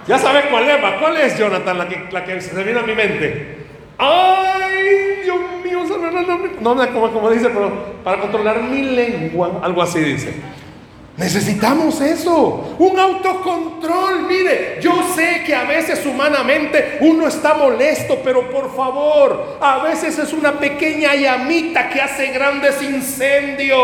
Ya 0.06 0.18
sabes 0.18 0.46
cuál 0.50 0.68
es, 0.68 0.76
¿cuál 1.00 1.16
es, 1.16 1.38
Jonathan, 1.38 1.78
la 1.78 1.88
que, 1.88 2.08
la 2.10 2.24
que 2.24 2.40
se 2.40 2.62
viene 2.62 2.80
a 2.80 2.82
mi 2.82 2.94
mente? 2.94 3.66
¡Ay, 3.98 5.22
Dios 5.24 5.38
mío! 5.64 5.80
No, 6.60 6.74
no, 6.74 6.92
como, 6.92 7.10
como 7.10 7.30
dice, 7.30 7.48
pero 7.48 7.70
para 8.04 8.20
controlar 8.20 8.62
mi 8.62 8.82
lengua, 8.82 9.60
algo 9.62 9.82
así 9.82 10.00
dice. 10.00 10.34
Necesitamos 11.16 12.00
eso, 12.00 12.76
un 12.78 12.98
autocontrol. 12.98 14.22
Mire, 14.22 14.78
yo 14.80 15.02
sé 15.14 15.42
que 15.44 15.54
a 15.54 15.64
veces 15.64 16.04
humanamente 16.06 16.98
uno 17.00 17.26
está 17.26 17.54
molesto, 17.54 18.20
pero 18.24 18.50
por 18.50 18.74
favor, 18.74 19.58
a 19.60 19.82
veces 19.82 20.18
es 20.18 20.32
una 20.32 20.52
pequeña 20.52 21.14
llamita 21.14 21.90
que 21.90 22.00
hace 22.00 22.28
grandes 22.28 22.80
incendios. 22.82 23.78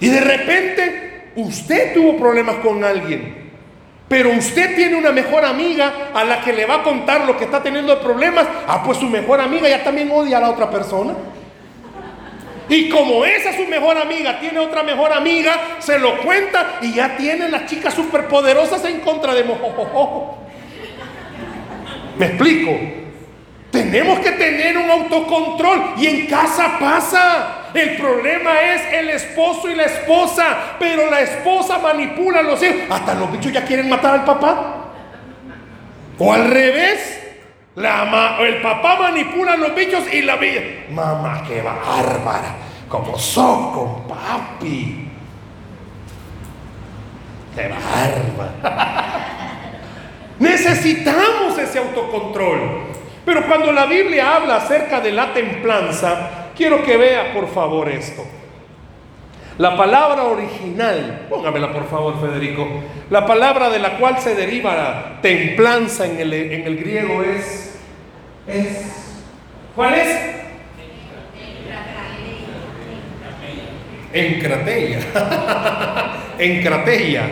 Y 0.00 0.08
de 0.08 0.20
repente 0.20 1.32
usted 1.36 1.94
tuvo 1.94 2.16
problemas 2.16 2.56
con 2.56 2.82
alguien, 2.82 3.50
pero 4.08 4.30
usted 4.30 4.74
tiene 4.76 4.96
una 4.96 5.12
mejor 5.12 5.44
amiga 5.44 6.10
a 6.14 6.24
la 6.24 6.40
que 6.40 6.52
le 6.52 6.64
va 6.64 6.76
a 6.76 6.82
contar 6.82 7.26
lo 7.26 7.36
que 7.36 7.44
está 7.44 7.62
teniendo 7.62 8.00
problemas. 8.00 8.46
Ah, 8.66 8.82
pues 8.84 8.98
su 8.98 9.06
mejor 9.06 9.40
amiga 9.40 9.68
ya 9.68 9.84
también 9.84 10.10
odia 10.10 10.38
a 10.38 10.40
la 10.40 10.50
otra 10.50 10.70
persona. 10.70 11.14
Y 12.68 12.88
como 12.88 13.24
esa 13.24 13.52
su 13.52 13.66
mejor 13.66 13.98
amiga 13.98 14.40
tiene 14.40 14.58
otra 14.58 14.82
mejor 14.82 15.12
amiga, 15.12 15.76
se 15.80 15.98
lo 15.98 16.18
cuenta 16.22 16.78
y 16.80 16.94
ya 16.94 17.16
tiene 17.16 17.48
las 17.48 17.66
chicas 17.66 17.92
superpoderosas 17.94 18.84
en 18.84 19.00
contra 19.00 19.34
de 19.34 19.44
Mojojojo. 19.44 20.38
¿Me 22.18 22.26
explico? 22.26 22.70
Tenemos 23.70 24.20
que 24.20 24.30
tener 24.32 24.78
un 24.78 24.88
autocontrol 24.88 25.94
y 25.98 26.06
en 26.06 26.26
casa 26.26 26.78
pasa. 26.78 27.64
El 27.74 27.96
problema 27.96 28.60
es 28.60 28.82
el 28.92 29.10
esposo 29.10 29.68
y 29.68 29.74
la 29.74 29.82
esposa, 29.82 30.76
pero 30.78 31.10
la 31.10 31.20
esposa 31.20 31.78
manipula 31.78 32.38
a 32.38 32.42
los 32.44 32.62
hijos. 32.62 32.82
Hasta 32.88 33.14
los 33.14 33.32
bichos 33.32 33.52
ya 33.52 33.64
quieren 33.64 33.88
matar 33.88 34.20
al 34.20 34.24
papá. 34.24 34.92
O 36.18 36.32
al 36.32 36.48
revés. 36.48 37.23
La 37.76 38.38
el 38.40 38.60
papá 38.62 38.96
manipula 39.00 39.54
a 39.54 39.56
los 39.56 39.74
bichos 39.74 40.04
y 40.12 40.22
la 40.22 40.36
vida. 40.36 40.60
Mamá, 40.90 41.42
qué 41.46 41.60
bárbara. 41.60 42.56
Como 42.88 43.18
soco, 43.18 44.04
papi. 44.08 45.08
Qué 47.54 47.68
bárbara. 47.68 49.26
Necesitamos 50.38 51.58
ese 51.58 51.80
autocontrol. 51.80 52.94
Pero 53.24 53.46
cuando 53.46 53.72
la 53.72 53.86
Biblia 53.86 54.36
habla 54.36 54.56
acerca 54.56 55.00
de 55.00 55.10
la 55.10 55.32
templanza, 55.32 56.50
quiero 56.54 56.82
que 56.84 56.96
vea 56.96 57.32
por 57.32 57.48
favor 57.48 57.88
esto. 57.88 58.24
La 59.56 59.76
palabra 59.76 60.24
original, 60.24 61.26
póngamela 61.30 61.72
por 61.72 61.88
favor 61.88 62.20
Federico, 62.20 62.66
la 63.08 63.24
palabra 63.24 63.70
de 63.70 63.78
la 63.78 63.98
cual 63.98 64.18
se 64.18 64.34
deriva 64.34 64.74
la 64.74 65.20
templanza 65.22 66.06
en 66.06 66.18
el, 66.18 66.32
en 66.34 66.66
el 66.66 66.76
griego 66.76 67.22
es, 67.22 67.63
es, 68.46 69.14
¿cuál 69.74 69.94
es? 69.94 70.34
Encrateia. 74.12 74.98
encrateia. 76.38 77.22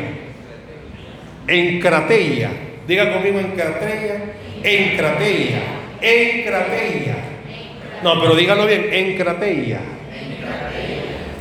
Encrateia. 1.46 2.50
Diga 2.88 3.12
conmigo 3.12 3.38
encrateia. 3.38 4.34
Encrateia. 4.64 5.62
Encrateia. 6.00 7.16
No, 8.02 8.20
pero 8.20 8.34
dígalo 8.34 8.66
bien, 8.66 8.88
encrateia. 8.92 9.78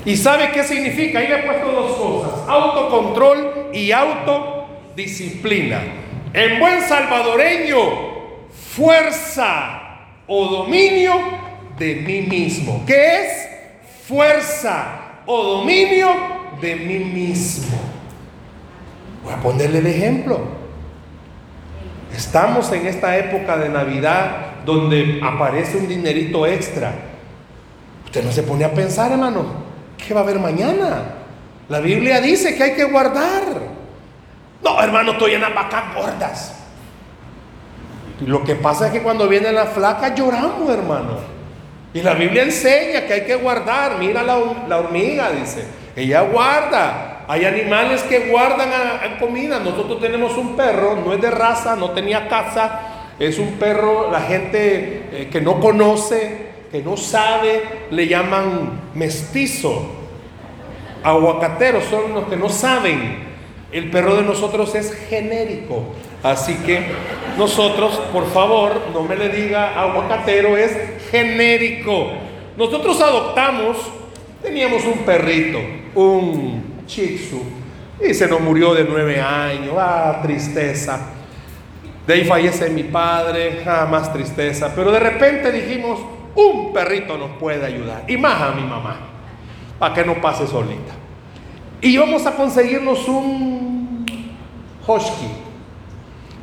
¿Y 0.05 0.15
sabe 0.15 0.51
qué 0.51 0.63
significa? 0.63 1.19
Ahí 1.19 1.27
le 1.27 1.39
he 1.39 1.43
puesto 1.43 1.71
dos 1.71 1.97
cosas, 1.97 2.47
autocontrol 2.47 3.69
y 3.73 3.91
autodisciplina. 3.91 5.81
En 6.33 6.59
buen 6.59 6.81
salvadoreño, 6.81 8.10
fuerza 8.75 9.81
o 10.27 10.47
dominio 10.47 11.13
de 11.77 11.95
mí 11.95 12.21
mismo. 12.21 12.83
¿Qué 12.85 13.25
es? 13.25 13.47
Fuerza 14.07 14.85
o 15.25 15.43
dominio 15.43 16.09
de 16.61 16.75
mí 16.75 16.99
mismo. 16.99 17.77
Voy 19.23 19.33
a 19.33 19.37
ponerle 19.37 19.79
el 19.79 19.87
ejemplo. 19.87 20.39
Estamos 22.15 22.71
en 22.71 22.87
esta 22.87 23.17
época 23.17 23.57
de 23.57 23.69
Navidad 23.69 24.63
donde 24.65 25.19
aparece 25.23 25.77
un 25.77 25.87
dinerito 25.87 26.45
extra. 26.45 26.93
Usted 28.05 28.23
no 28.23 28.31
se 28.31 28.43
pone 28.43 28.65
a 28.65 28.73
pensar, 28.73 29.11
hermano, 29.11 29.71
¿Qué 30.05 30.13
va 30.13 30.21
a 30.21 30.23
haber 30.23 30.39
mañana? 30.39 31.03
La 31.69 31.79
Biblia 31.79 32.19
dice 32.19 32.55
que 32.55 32.63
hay 32.63 32.73
que 32.73 32.85
guardar. 32.85 33.43
No, 34.63 34.81
hermano, 34.81 35.13
estoy 35.13 35.35
en 35.35 35.41
las 35.41 35.53
vacas 35.53 35.95
gordas. 35.95 36.60
Lo 38.25 38.43
que 38.43 38.55
pasa 38.55 38.87
es 38.87 38.93
que 38.93 39.01
cuando 39.01 39.27
vienen 39.27 39.55
las 39.55 39.69
flacas 39.69 40.13
lloramos, 40.15 40.69
hermano. 40.69 41.17
Y 41.93 42.01
la 42.01 42.13
Biblia 42.13 42.43
enseña 42.43 43.05
que 43.05 43.13
hay 43.13 43.21
que 43.25 43.35
guardar. 43.35 43.97
Mira 43.99 44.23
la, 44.23 44.37
hormiga, 44.77 45.31
dice. 45.31 45.65
Ella 45.95 46.21
guarda. 46.21 47.25
Hay 47.27 47.45
animales 47.45 48.03
que 48.03 48.29
guardan 48.29 48.69
a, 48.71 49.19
comida. 49.19 49.59
Nosotros 49.59 49.99
tenemos 49.99 50.37
un 50.37 50.55
perro, 50.55 50.97
no 51.03 51.13
es 51.13 51.21
de 51.21 51.31
raza, 51.31 51.75
no 51.75 51.91
tenía 51.91 52.27
casa. 52.27 52.79
Es 53.19 53.39
un 53.39 53.53
perro, 53.53 54.11
la 54.11 54.21
gente 54.21 55.09
eh, 55.11 55.29
que 55.31 55.41
no 55.41 55.59
conoce, 55.59 56.51
que 56.71 56.81
no 56.81 56.97
sabe, 56.97 57.87
le 57.91 58.07
llaman 58.07 58.81
mestizo. 58.93 59.81
Aguacateros 61.03 61.83
son 61.85 62.13
los 62.13 62.25
que 62.25 62.37
no 62.37 62.49
saben. 62.49 63.31
El 63.71 63.89
perro 63.89 64.15
de 64.15 64.23
nosotros 64.23 64.73
es 64.75 64.93
genérico. 65.09 65.93
Así 66.23 66.55
que 66.57 66.85
nosotros, 67.37 67.99
por 68.11 68.27
favor, 68.27 68.81
no 68.93 69.03
me 69.03 69.15
le 69.15 69.29
diga 69.29 69.79
aguacatero, 69.79 70.57
es 70.57 70.71
genérico. 71.09 72.11
Nosotros 72.57 73.01
adoptamos, 73.01 73.77
teníamos 74.41 74.85
un 74.85 74.99
perrito, 74.99 75.59
un 75.95 76.83
chixu, 76.85 77.41
y 77.99 78.13
se 78.13 78.27
nos 78.27 78.41
murió 78.41 78.73
de 78.73 78.83
nueve 78.83 79.19
años. 79.19 79.73
Ah, 79.77 80.19
tristeza. 80.21 80.99
De 82.05 82.13
ahí 82.13 82.25
fallece 82.25 82.69
mi 82.69 82.83
padre, 82.83 83.63
ah, 83.65 83.87
más 83.89 84.11
tristeza. 84.13 84.73
Pero 84.75 84.91
de 84.91 84.99
repente 84.99 85.51
dijimos, 85.51 85.99
un 86.35 86.73
perrito 86.73 87.17
nos 87.17 87.31
puede 87.37 87.65
ayudar. 87.65 88.03
Y 88.07 88.17
más 88.17 88.41
a 88.41 88.51
mi 88.51 88.63
mamá, 88.63 88.97
para 89.79 89.93
que 89.93 90.05
no 90.05 90.19
pase 90.21 90.45
solita. 90.45 90.93
Y 91.81 91.97
vamos 91.97 92.25
a 92.27 92.35
conseguirnos 92.35 93.07
un 93.07 94.05
husky 94.85 95.50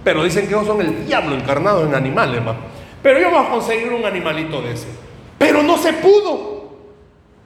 pero 0.09 0.25
dicen 0.25 0.47
que 0.47 0.55
ellos 0.55 0.67
son 0.67 0.81
el 0.81 1.05
diablo 1.05 1.35
encarnado 1.35 1.85
en 1.85 1.95
animales, 1.95 2.41
¿va? 2.41 2.57
Pero 3.03 3.21
yo 3.21 3.29
voy 3.29 3.45
a 3.45 3.51
conseguir 3.51 3.93
un 3.93 4.07
animalito 4.07 4.63
de 4.63 4.73
ese. 4.73 4.87
Pero 5.37 5.63
no 5.63 5.77
se 5.77 5.93
pudo. 5.93 6.79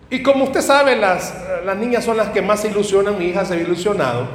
Y 0.09 0.23
como 0.23 0.45
usted 0.45 0.61
sabe, 0.61 0.95
las, 0.95 1.35
las 1.65 1.77
niñas 1.77 2.05
son 2.05 2.17
las 2.17 2.29
que 2.29 2.41
más 2.41 2.61
se 2.61 2.69
ilusionan. 2.69 3.19
Mi 3.19 3.25
hija 3.25 3.45
se 3.45 3.55
ha 3.55 3.57
ilusionado. 3.57 4.29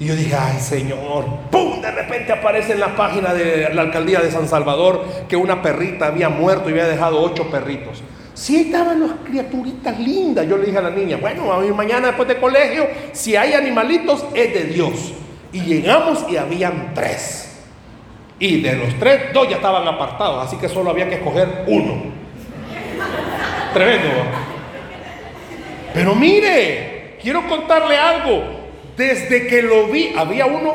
Y 0.00 0.06
yo 0.06 0.16
dije, 0.16 0.34
ay 0.34 0.58
Señor, 0.58 1.24
¡pum! 1.52 1.80
De 1.80 1.92
repente 1.92 2.32
aparece 2.32 2.72
en 2.72 2.80
la 2.80 2.96
página 2.96 3.32
de 3.32 3.72
la 3.72 3.82
alcaldía 3.82 4.18
de 4.18 4.32
San 4.32 4.48
Salvador 4.48 5.04
que 5.28 5.36
una 5.36 5.62
perrita 5.62 6.08
había 6.08 6.30
muerto 6.30 6.68
y 6.68 6.72
había 6.72 6.88
dejado 6.88 7.22
ocho 7.22 7.48
perritos. 7.48 8.02
Sí, 8.34 8.56
estaban 8.56 8.98
las 8.98 9.12
criaturitas 9.24 10.00
lindas. 10.00 10.48
Yo 10.48 10.56
le 10.56 10.66
dije 10.66 10.78
a 10.78 10.82
la 10.82 10.90
niña, 10.90 11.16
bueno, 11.20 11.52
a 11.52 11.60
mañana 11.60 12.08
después 12.08 12.26
de 12.26 12.40
colegio, 12.40 12.88
si 13.12 13.36
hay 13.36 13.52
animalitos, 13.52 14.26
es 14.34 14.52
de 14.52 14.64
Dios. 14.64 15.12
Y 15.52 15.60
llegamos 15.60 16.26
y 16.28 16.36
habían 16.36 16.92
tres. 16.92 17.50
Y 18.42 18.60
de 18.60 18.74
los 18.74 18.98
tres, 18.98 19.32
dos 19.32 19.48
ya 19.48 19.54
estaban 19.54 19.86
apartados, 19.86 20.44
así 20.44 20.56
que 20.56 20.68
solo 20.68 20.90
había 20.90 21.08
que 21.08 21.14
escoger 21.14 21.62
uno. 21.68 22.02
Tremendo. 23.72 24.08
Pero 25.94 26.16
mire, 26.16 27.18
quiero 27.22 27.46
contarle 27.46 27.96
algo. 27.96 28.42
Desde 28.96 29.46
que 29.46 29.62
lo 29.62 29.86
vi, 29.86 30.12
había 30.18 30.46
uno, 30.46 30.74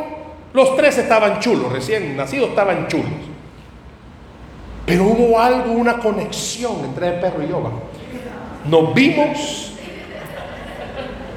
los 0.54 0.78
tres 0.78 0.98
estaban 0.98 1.42
chulos, 1.42 1.70
recién 1.70 2.16
nacidos 2.16 2.52
estaban 2.52 2.88
chulos. 2.88 3.12
Pero 4.86 5.04
hubo 5.04 5.38
algo, 5.38 5.74
una 5.74 5.98
conexión 5.98 6.86
entre 6.86 7.10
el 7.10 7.20
perro 7.20 7.44
y 7.44 7.50
yo. 7.50 7.70
Nos 8.64 8.94
vimos 8.94 9.74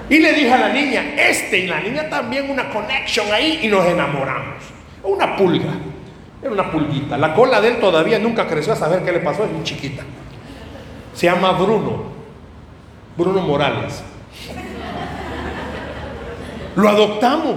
y 0.09 0.21
le 0.21 0.33
dije 0.33 0.53
a 0.53 0.59
la 0.59 0.69
niña, 0.69 1.13
este 1.17 1.59
y 1.59 1.67
la 1.67 1.81
niña 1.81 2.09
también 2.09 2.49
una 2.49 2.71
conexión 2.71 3.27
ahí 3.33 3.59
y 3.65 3.67
nos 3.67 3.85
enamoramos. 3.85 4.63
Una 5.03 5.35
pulga. 5.35 5.90
Era 6.43 6.53
una 6.53 6.71
pulguita. 6.71 7.19
La 7.19 7.35
cola 7.35 7.61
de 7.61 7.69
él 7.69 7.81
todavía 7.81 8.19
nunca 8.19 8.47
creció 8.47 8.73
a 8.73 8.77
saber 8.77 9.05
qué 9.05 9.13
le 9.13 9.21
pasó, 9.21 9.45
es 9.45 9.53
muy 9.53 9.63
chiquita. 9.63 10.03
Se 11.13 11.27
llama 11.27 11.53
Bruno. 11.53 12.05
Bruno 13.17 13.41
Morales. 13.41 14.03
Lo 16.77 16.89
adoptamos. 16.89 17.57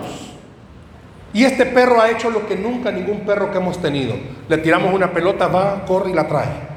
Y 1.33 1.45
este 1.45 1.65
perro 1.65 1.99
ha 2.01 2.11
hecho 2.11 2.29
lo 2.29 2.45
que 2.45 2.55
nunca 2.55 2.91
ningún 2.91 3.21
perro 3.21 3.51
que 3.51 3.57
hemos 3.57 3.81
tenido. 3.81 4.15
Le 4.49 4.57
tiramos 4.57 4.93
una 4.93 5.11
pelota, 5.11 5.47
va, 5.47 5.83
corre 5.85 6.11
y 6.11 6.13
la 6.13 6.27
trae. 6.27 6.73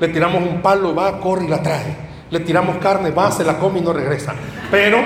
Le 0.00 0.08
tiramos 0.08 0.42
un 0.42 0.60
palo, 0.60 0.94
va, 0.94 1.20
corre 1.20 1.44
y 1.44 1.48
la 1.48 1.62
trae. 1.62 1.96
Le 2.30 2.40
tiramos 2.40 2.78
carne, 2.78 3.10
va, 3.10 3.30
se 3.30 3.44
la 3.44 3.58
come 3.58 3.78
y 3.78 3.82
no 3.82 3.92
regresa. 3.92 4.34
Pero 4.70 4.98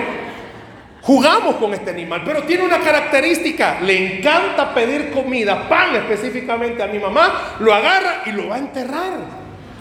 Jugamos 1.07 1.55
con 1.55 1.73
este 1.73 1.90
animal, 1.90 2.23
pero 2.25 2.42
tiene 2.42 2.64
una 2.64 2.81
característica, 2.81 3.81
le 3.81 4.16
encanta 4.16 4.75
pedir 4.75 5.12
comida, 5.12 5.69
pan 5.69 5.95
específicamente 5.95 6.83
a 6.83 6.88
mi 6.88 6.99
mamá, 6.99 7.55
lo 7.61 7.73
agarra 7.73 8.23
y 8.27 8.33
lo 8.33 8.49
va 8.49 8.57
a 8.57 8.59
enterrar 8.59 9.12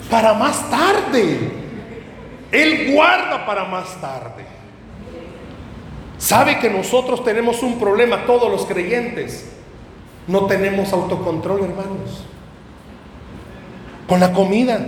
para 0.07 0.35
más 0.35 0.69
tarde. 0.69 1.51
Él 2.51 2.93
guarda 2.93 3.43
para 3.43 3.65
más 3.65 3.99
tarde. 3.99 4.45
¿Sabe 6.19 6.59
que 6.59 6.69
nosotros 6.69 7.23
tenemos 7.23 7.63
un 7.63 7.79
problema, 7.79 8.27
todos 8.27 8.51
los 8.51 8.67
creyentes? 8.67 9.51
No 10.27 10.45
tenemos 10.45 10.93
autocontrol, 10.93 11.61
hermanos. 11.61 12.23
Con 14.07 14.19
la 14.19 14.31
comida. 14.31 14.79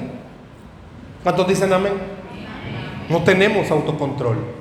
¿Cuántos 1.23 1.47
dicen 1.47 1.73
amén? 1.73 1.93
No 3.09 3.23
tenemos 3.23 3.71
autocontrol. 3.71 4.56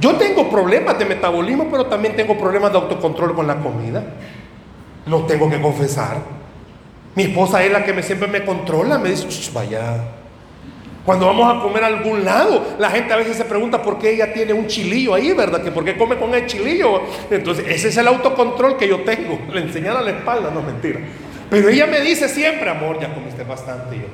Yo 0.00 0.16
tengo 0.16 0.50
problemas 0.50 0.98
de 0.98 1.04
metabolismo, 1.04 1.68
pero 1.70 1.86
también 1.86 2.16
tengo 2.16 2.36
problemas 2.36 2.72
de 2.72 2.78
autocontrol 2.78 3.34
con 3.34 3.46
la 3.46 3.56
comida. 3.56 4.04
Lo 5.06 5.24
tengo 5.24 5.48
que 5.48 5.60
confesar. 5.60 6.18
Mi 7.14 7.24
esposa 7.24 7.62
es 7.62 7.70
la 7.70 7.84
que 7.84 7.92
me, 7.92 8.02
siempre 8.02 8.26
me 8.26 8.44
controla, 8.44 8.98
me 8.98 9.10
dice, 9.10 9.26
vaya. 9.52 9.98
Cuando 11.04 11.26
vamos 11.26 11.54
a 11.54 11.60
comer 11.60 11.84
a 11.84 11.88
algún 11.88 12.24
lado, 12.24 12.76
la 12.78 12.90
gente 12.90 13.12
a 13.12 13.16
veces 13.16 13.36
se 13.36 13.44
pregunta 13.44 13.82
por 13.82 13.98
qué 13.98 14.14
ella 14.14 14.32
tiene 14.32 14.54
un 14.54 14.66
chilillo 14.66 15.14
ahí, 15.14 15.32
¿verdad? 15.32 15.62
Que 15.62 15.70
por 15.70 15.84
qué 15.84 15.96
come 15.96 16.16
con 16.16 16.34
el 16.34 16.46
chilillo. 16.46 17.02
Entonces, 17.30 17.66
ese 17.68 17.88
es 17.88 17.96
el 17.98 18.08
autocontrol 18.08 18.76
que 18.76 18.88
yo 18.88 19.02
tengo. 19.02 19.38
Le 19.52 19.60
enseñan 19.60 19.96
a 19.98 20.00
la 20.00 20.10
espalda, 20.10 20.50
no 20.50 20.62
mentira. 20.62 21.00
Pero 21.50 21.68
ella 21.68 21.86
me 21.86 22.00
dice 22.00 22.28
siempre, 22.28 22.70
amor, 22.70 22.98
ya 22.98 23.12
comiste 23.14 23.44
bastante. 23.44 23.96
Yo, 23.96 24.06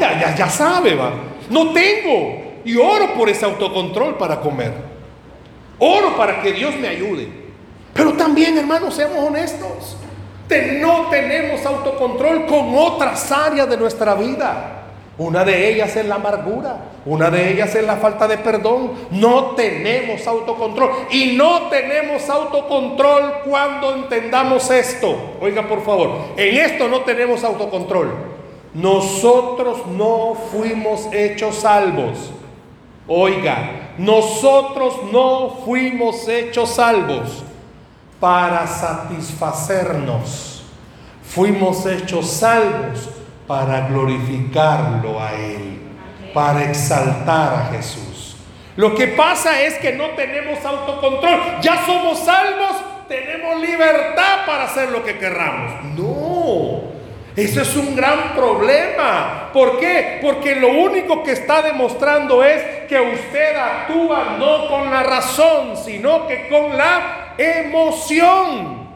ya, 0.00 0.20
ya, 0.20 0.34
ya 0.34 0.50
sabe, 0.50 0.96
va. 0.96 1.12
No 1.48 1.72
tengo 1.72 2.45
y 2.66 2.76
oro 2.76 3.14
por 3.14 3.28
ese 3.30 3.44
autocontrol 3.44 4.18
para 4.18 4.40
comer. 4.40 4.72
Oro 5.78 6.16
para 6.16 6.42
que 6.42 6.52
Dios 6.52 6.74
me 6.74 6.88
ayude. 6.88 7.28
Pero 7.94 8.14
también, 8.14 8.58
hermanos, 8.58 8.94
seamos 8.94 9.18
honestos. 9.18 9.96
no 10.80 11.06
tenemos 11.08 11.64
autocontrol 11.64 12.44
con 12.46 12.76
otras 12.76 13.30
áreas 13.30 13.70
de 13.70 13.76
nuestra 13.76 14.14
vida. 14.14 14.72
Una 15.16 15.44
de 15.44 15.70
ellas 15.70 15.94
es 15.96 16.04
la 16.06 16.16
amargura, 16.16 16.76
una 17.06 17.30
de 17.30 17.50
ellas 17.52 17.74
es 17.74 17.86
la 17.86 17.96
falta 17.96 18.26
de 18.26 18.36
perdón. 18.36 18.92
No 19.12 19.54
tenemos 19.54 20.26
autocontrol 20.26 20.90
y 21.10 21.36
no 21.36 21.68
tenemos 21.68 22.28
autocontrol 22.28 23.42
cuando 23.48 23.94
entendamos 23.94 24.68
esto. 24.72 25.36
Oiga, 25.40 25.68
por 25.68 25.84
favor, 25.84 26.18
en 26.36 26.56
esto 26.56 26.88
no 26.88 27.02
tenemos 27.02 27.44
autocontrol. 27.44 28.12
Nosotros 28.74 29.86
no 29.86 30.36
fuimos 30.50 31.08
hechos 31.12 31.54
salvos 31.56 32.32
Oiga, 33.08 33.92
nosotros 33.98 34.96
no 35.12 35.62
fuimos 35.64 36.26
hechos 36.28 36.70
salvos 36.70 37.44
para 38.18 38.66
satisfacernos. 38.66 40.64
Fuimos 41.22 41.86
hechos 41.86 42.30
salvos 42.30 43.08
para 43.46 43.88
glorificarlo 43.88 45.20
a 45.20 45.34
Él, 45.34 45.80
para 46.34 46.64
exaltar 46.64 47.54
a 47.54 47.66
Jesús. 47.72 48.36
Lo 48.76 48.94
que 48.94 49.08
pasa 49.08 49.60
es 49.62 49.74
que 49.74 49.92
no 49.92 50.10
tenemos 50.10 50.64
autocontrol. 50.64 51.60
Ya 51.60 51.84
somos 51.86 52.18
salvos, 52.18 52.76
tenemos 53.08 53.60
libertad 53.60 54.44
para 54.46 54.64
hacer 54.64 54.90
lo 54.90 55.04
que 55.04 55.16
querramos. 55.18 55.84
No. 55.96 56.95
Eso 57.36 57.60
es 57.60 57.76
un 57.76 57.94
gran 57.94 58.34
problema. 58.34 59.50
¿Por 59.52 59.78
qué? 59.78 60.20
Porque 60.22 60.56
lo 60.56 60.68
único 60.68 61.22
que 61.22 61.32
está 61.32 61.60
demostrando 61.60 62.42
es 62.42 62.86
que 62.88 62.98
usted 62.98 63.54
actúa 63.54 64.36
no 64.38 64.68
con 64.68 64.90
la 64.90 65.02
razón, 65.02 65.76
sino 65.76 66.26
que 66.26 66.48
con 66.48 66.74
la 66.78 67.34
emoción. 67.36 68.86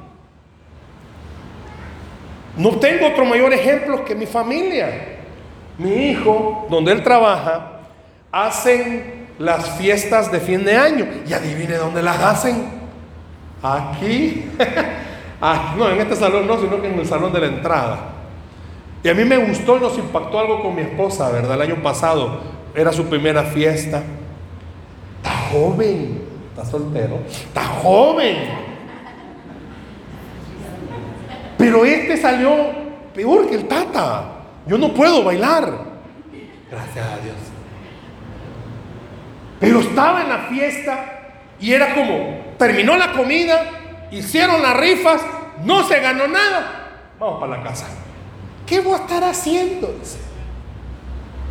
No 2.57 2.70
tengo 2.79 3.09
otro 3.09 3.26
mayor 3.26 3.53
ejemplo 3.53 4.07
que 4.07 4.14
mi 4.14 4.24
familia. 4.24 5.18
Mi 5.76 6.11
hijo, 6.11 6.66
donde 6.70 6.92
él 6.92 7.03
trabaja, 7.03 7.81
hacen 8.33 9.29
las 9.38 9.76
fiestas 9.76 10.33
de 10.33 10.40
fin 10.40 10.64
de 10.64 10.76
año. 10.79 11.07
Y 11.26 11.35
adivine 11.35 11.74
dónde 11.74 12.03
las 12.03 12.18
hacen. 12.22 12.64
Aquí. 13.62 14.50
no, 15.76 15.90
en 15.90 16.00
este 16.00 16.16
salón 16.16 16.46
no, 16.46 16.59
sino 16.59 16.81
que 16.81 16.88
en 16.88 16.98
el 16.98 17.07
salón 17.07 17.35
de 17.35 17.40
la 17.40 17.46
entrada. 17.46 18.19
Y 19.02 19.08
a 19.08 19.14
mí 19.14 19.24
me 19.24 19.38
gustó 19.38 19.78
y 19.78 19.80
nos 19.80 19.96
impactó 19.96 20.38
algo 20.38 20.62
con 20.62 20.74
mi 20.74 20.82
esposa, 20.82 21.30
¿verdad? 21.30 21.54
El 21.54 21.72
año 21.72 21.82
pasado 21.82 22.40
era 22.74 22.92
su 22.92 23.06
primera 23.06 23.44
fiesta. 23.44 24.02
Estaba 25.16 25.36
joven, 25.50 26.22
está 26.50 26.64
soltero, 26.64 27.18
está 27.28 27.64
joven. 27.64 28.36
Pero 31.56 31.84
este 31.84 32.16
salió 32.16 32.50
peor 33.14 33.48
que 33.48 33.54
el 33.54 33.68
tata. 33.68 34.24
Yo 34.66 34.76
no 34.76 34.92
puedo 34.92 35.24
bailar. 35.24 35.90
Gracias 36.70 37.06
a 37.06 37.18
Dios. 37.18 37.36
Pero 39.58 39.80
estaba 39.80 40.22
en 40.22 40.28
la 40.28 40.38
fiesta 40.48 41.20
y 41.60 41.72
era 41.72 41.94
como, 41.94 42.54
terminó 42.58 42.96
la 42.96 43.12
comida, 43.12 44.08
hicieron 44.10 44.62
las 44.62 44.76
rifas, 44.76 45.20
no 45.64 45.84
se 45.84 46.00
ganó 46.00 46.26
nada. 46.28 47.12
Vamos 47.18 47.40
para 47.40 47.58
la 47.58 47.62
casa. 47.62 47.86
¿Qué 48.70 48.78
voy 48.78 48.92
a 48.92 48.98
estar 48.98 49.24
haciendo? 49.24 49.92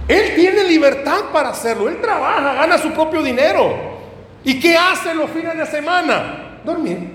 Él 0.07 0.35
tiene 0.35 0.63
libertad 0.63 1.25
para 1.33 1.49
hacerlo. 1.49 1.89
Él 1.89 1.99
trabaja, 1.99 2.53
gana 2.53 2.77
su 2.77 2.93
propio 2.93 3.21
dinero. 3.21 3.75
¿Y 4.41 4.57
qué 4.57 4.77
hace 4.77 5.13
los 5.13 5.29
fines 5.29 5.57
de 5.57 5.65
semana? 5.65 6.61
Dormir. 6.63 7.11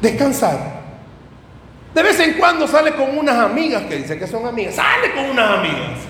Descansar. 0.00 0.58
De 1.94 2.02
vez 2.02 2.18
en 2.20 2.38
cuando 2.38 2.66
sale 2.66 2.94
con 2.94 3.18
unas 3.18 3.36
amigas 3.36 3.82
que 3.82 3.96
dice 3.96 4.18
que 4.18 4.26
son 4.26 4.46
amigas. 4.46 4.76
Sale 4.76 5.12
con 5.12 5.26
unas 5.26 5.58
amigas. 5.58 6.00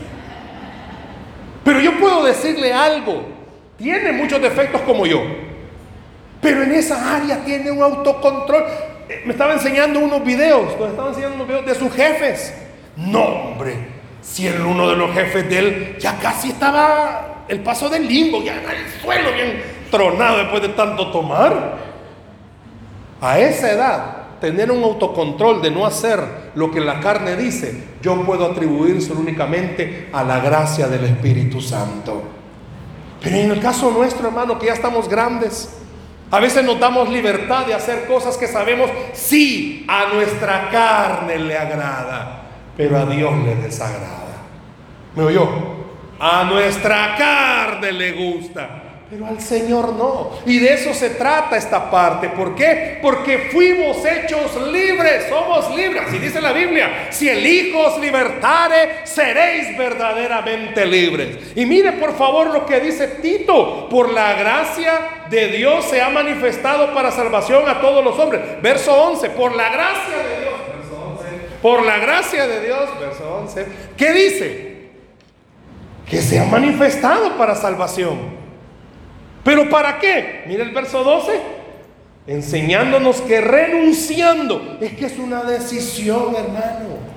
Pero 1.64 1.80
yo 1.80 1.98
puedo 1.98 2.22
decirle 2.22 2.72
algo. 2.72 3.30
Tiene 3.76 4.12
muchos 4.12 4.40
defectos 4.40 4.80
como 4.82 5.06
yo. 5.06 5.24
Pero 6.40 6.62
en 6.62 6.70
esa 6.70 7.16
área 7.16 7.44
tiene 7.44 7.72
un 7.72 7.82
autocontrol. 7.82 8.64
Eh, 9.08 9.22
me 9.24 9.32
estaba 9.32 9.52
enseñando 9.52 10.00
unos 10.00 10.24
videos. 10.24 10.78
Me 10.78 10.86
estaba 10.86 11.08
enseñando 11.08 11.36
unos 11.36 11.48
videos 11.48 11.66
de 11.66 11.74
sus 11.74 11.92
jefes. 11.92 12.54
No, 12.96 13.22
hombre. 13.22 13.94
Si 14.22 14.46
el 14.46 14.60
uno 14.62 14.88
de 14.88 14.96
los 14.96 15.12
jefes 15.12 15.48
de 15.48 15.58
él 15.58 15.96
ya 15.98 16.18
casi 16.18 16.50
estaba 16.50 17.44
el 17.48 17.60
paso 17.60 17.90
del 17.90 18.08
limbo, 18.08 18.42
ya 18.42 18.54
en 18.54 18.70
el 18.70 19.00
suelo, 19.02 19.32
bien 19.32 19.62
tronado 19.90 20.38
después 20.38 20.62
de 20.62 20.70
tanto 20.70 21.10
tomar. 21.10 21.76
A 23.20 23.38
esa 23.38 23.70
edad, 23.70 24.24
tener 24.40 24.70
un 24.70 24.82
autocontrol 24.82 25.62
de 25.62 25.70
no 25.70 25.86
hacer 25.86 26.20
lo 26.54 26.70
que 26.70 26.80
la 26.80 27.00
carne 27.00 27.36
dice, 27.36 27.84
yo 28.02 28.22
puedo 28.24 28.50
atribuírselo 28.50 29.20
únicamente 29.20 30.08
a 30.12 30.22
la 30.24 30.40
gracia 30.40 30.88
del 30.88 31.04
Espíritu 31.04 31.60
Santo. 31.60 32.22
Pero 33.22 33.36
en 33.36 33.50
el 33.52 33.60
caso 33.60 33.90
nuestro, 33.90 34.28
hermano, 34.28 34.58
que 34.58 34.66
ya 34.66 34.74
estamos 34.74 35.08
grandes, 35.08 35.83
a 36.30 36.40
veces 36.40 36.64
nos 36.64 36.80
damos 36.80 37.08
libertad 37.08 37.66
de 37.66 37.74
hacer 37.74 38.06
cosas 38.06 38.36
que 38.36 38.46
sabemos 38.46 38.90
sí 39.12 39.84
a 39.88 40.12
nuestra 40.14 40.70
carne 40.70 41.38
le 41.38 41.56
agrada 41.56 42.44
pero 42.76 42.98
a 42.98 43.06
Dios 43.06 43.32
le 43.44 43.54
desagrada. 43.56 44.42
¿Me 45.14 45.24
oyó? 45.24 45.48
A 46.18 46.44
nuestra 46.44 47.14
carne 47.16 47.92
le 47.92 48.12
gusta, 48.12 48.82
pero 49.10 49.26
al 49.26 49.40
Señor 49.40 49.92
no. 49.94 50.30
Y 50.46 50.58
de 50.58 50.74
eso 50.74 50.94
se 50.94 51.10
trata 51.10 51.56
esta 51.56 51.90
parte. 51.90 52.28
¿Por 52.30 52.54
qué? 52.54 52.98
Porque 53.02 53.50
fuimos 53.52 53.98
hechos 54.04 54.56
libres, 54.72 55.26
somos 55.28 55.74
libres. 55.76 56.02
Así 56.06 56.18
dice 56.18 56.40
la 56.40 56.52
Biblia, 56.52 57.08
si 57.10 57.28
el 57.28 57.46
Hijo 57.46 57.80
os 57.80 58.00
libertare, 58.00 59.04
seréis 59.04 59.76
verdaderamente 59.76 60.86
libres. 60.86 61.52
Y 61.54 61.66
mire 61.66 61.92
por 61.92 62.16
favor 62.16 62.52
lo 62.52 62.66
que 62.66 62.80
dice 62.80 63.06
Tito, 63.22 63.88
por 63.88 64.12
la 64.12 64.34
gracia 64.34 65.26
de 65.30 65.48
Dios 65.48 65.84
se 65.84 66.00
ha 66.00 66.08
manifestado 66.08 66.92
para 66.94 67.10
salvación 67.10 67.68
a 67.68 67.80
todos 67.80 68.04
los 68.04 68.18
hombres. 68.18 68.40
Verso 68.62 68.94
11, 68.94 69.30
por 69.30 69.54
la 69.54 69.68
gracia 69.68 70.16
de 70.16 70.40
Dios 70.40 70.54
por 71.64 71.82
la 71.82 71.96
gracia 71.96 72.46
de 72.46 72.60
Dios, 72.60 72.90
verso 73.00 73.36
11, 73.40 73.66
¿qué 73.96 74.12
dice? 74.12 74.90
Que 76.06 76.20
se 76.20 76.38
ha 76.38 76.44
manifestado 76.44 77.38
para 77.38 77.54
salvación. 77.54 78.33
¿Pero 79.44 79.68
para 79.68 79.98
qué? 79.98 80.44
Mira 80.46 80.64
el 80.64 80.70
verso 80.70 81.04
12, 81.04 81.40
enseñándonos 82.26 83.20
que 83.20 83.40
renunciando, 83.40 84.78
es 84.80 84.94
que 84.94 85.06
es 85.06 85.18
una 85.18 85.42
decisión, 85.42 86.34
hermano. 86.34 87.14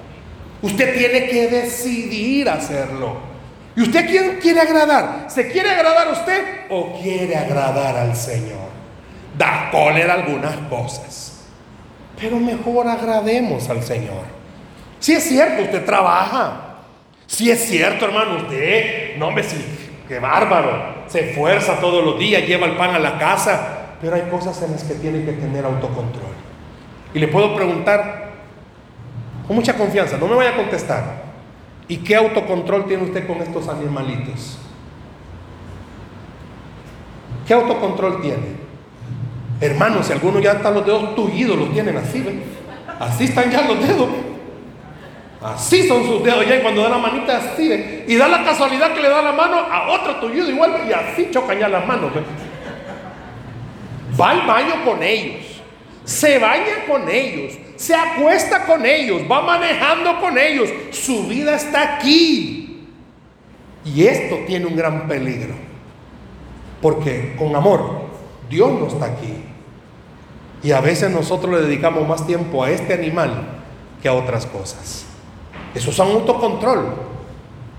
Usted 0.61 0.97
tiene 0.97 1.27
que 1.27 1.47
decidir 1.47 2.49
hacerlo. 2.49 3.15
¿Y 3.75 3.81
usted 3.83 4.07
quién 4.07 4.39
quiere 4.41 4.59
agradar? 4.59 5.27
¿Se 5.29 5.49
quiere 5.51 5.69
agradar 5.69 6.11
usted 6.11 6.65
o 6.69 6.99
quiere 6.99 7.35
agradar 7.35 7.95
al 7.95 8.15
Señor? 8.15 8.67
Da 9.37 9.69
cólera 9.71 10.15
algunas 10.15 10.57
cosas, 10.67 11.45
pero 12.19 12.39
mejor 12.39 12.87
agrademos 12.87 13.69
al 13.69 13.83
Señor. 13.83 14.23
Si 14.99 15.13
es 15.13 15.23
cierto, 15.23 15.61
usted 15.61 15.85
trabaja. 15.85 16.63
Si 17.27 17.51
es 17.51 17.65
cierto, 17.65 18.05
hermano, 18.05 18.37
usted, 18.37 19.15
no 19.17 19.29
me 19.31 19.43
sí, 19.43 19.63
qué 20.08 20.20
bárbaro, 20.20 20.96
se 21.08 21.30
esfuerza 21.32 21.80
todos 21.80 22.04
los 22.04 22.20
días, 22.20 22.46
lleva 22.48 22.65
el 22.65 22.76
pan 22.76 22.96
a 22.96 23.00
la 23.00 23.17
casa, 23.17 23.96
pero 24.02 24.15
hay 24.15 24.24
cosas 24.30 24.62
en 24.62 24.72
las 24.72 24.84
que 24.84 24.96
tiene 24.96 25.26
que 25.26 25.34
tener 25.34 25.65
autocontrol. 25.65 26.32
Y 27.13 27.20
le 27.20 27.28
puedo 27.28 27.56
preguntar 27.56 28.32
con 29.46 29.56
mucha 29.56 29.76
confianza, 29.76 30.17
no 30.17 30.28
me 30.28 30.36
vaya 30.36 30.52
a 30.52 30.56
contestar. 30.56 31.28
¿Y 31.88 31.98
qué 31.98 32.15
autocontrol 32.15 32.86
tiene 32.86 33.04
usted 33.04 33.26
con 33.26 33.38
estos 33.38 33.67
animalitos? 33.70 34.60
¿Qué 37.48 37.54
autocontrol 37.54 38.22
tiene? 38.22 38.58
Hermano, 39.62 40.04
si 40.04 40.12
algunos 40.12 40.43
ya 40.43 40.54
están 40.54 40.74
los 40.74 40.86
dedos 40.86 41.15
tullidos, 41.15 41.58
los 41.58 41.72
tienen 41.72 41.96
así, 41.98 42.22
¿ven? 42.22 42.43
Así 43.00 43.24
están 43.24 43.50
ya 43.50 43.62
los 43.62 43.80
dedos. 43.80 44.10
Así 45.41 45.88
son 45.88 46.04
sus 46.06 46.23
dedos 46.23 46.47
ya 46.47 46.58
y 46.58 46.62
cuando 46.62 46.82
da 46.82 46.89
la 46.89 46.97
manita 46.97 47.38
así, 47.38 48.04
y 48.08 48.15
da 48.15 48.28
la 48.28 48.43
casualidad 48.43 48.93
que 48.93 49.02
le 49.02 49.10
da 49.10 49.21
la 49.21 49.32
mano 49.32 49.58
a 49.58 49.89
otro 49.91 50.15
tuyo 50.15 50.50
igual 50.50 50.82
y 50.88 50.93
así 50.93 51.30
chocan 51.32 51.60
ya 51.60 51.69
las 51.69 51.86
manos. 51.86 52.12
Va 54.19 54.32
al 54.32 54.47
baño 54.47 54.84
con 54.84 55.04
ellos, 55.04 55.45
se 56.04 56.39
baña 56.39 56.86
con 56.88 57.08
ellos, 57.08 57.54
se 57.76 57.93
acuesta 57.93 58.65
con 58.65 58.84
ellos, 58.84 59.21
va 59.32 59.41
manejando 59.41 60.19
con 60.19 60.38
ellos. 60.38 60.69
Su 60.91 61.28
vida 61.28 61.56
está 61.56 61.97
aquí. 61.97 62.88
Y 63.86 64.06
esto 64.06 64.39
tiene 64.47 64.65
un 64.65 64.76
gran 64.76 65.08
peligro. 65.08 65.54
Porque 66.82 67.36
con 67.38 67.56
amor, 67.56 68.08
Dios 68.50 68.71
no 68.71 68.88
está 68.88 69.06
aquí. 69.06 69.34
Y 70.63 70.71
a 70.71 70.82
veces 70.82 71.12
nosotros 71.12 71.54
le 71.54 71.67
dedicamos 71.67 72.08
más 72.08 72.26
tiempo 72.26 72.63
a 72.63 72.71
este 72.71 72.93
animal 72.93 73.47
que 74.02 74.08
a 74.08 74.13
otras 74.13 74.45
cosas. 74.45 75.07
Eso 75.77 75.91
es 75.91 75.99
un 75.99 76.07
autocontrol. 76.07 76.95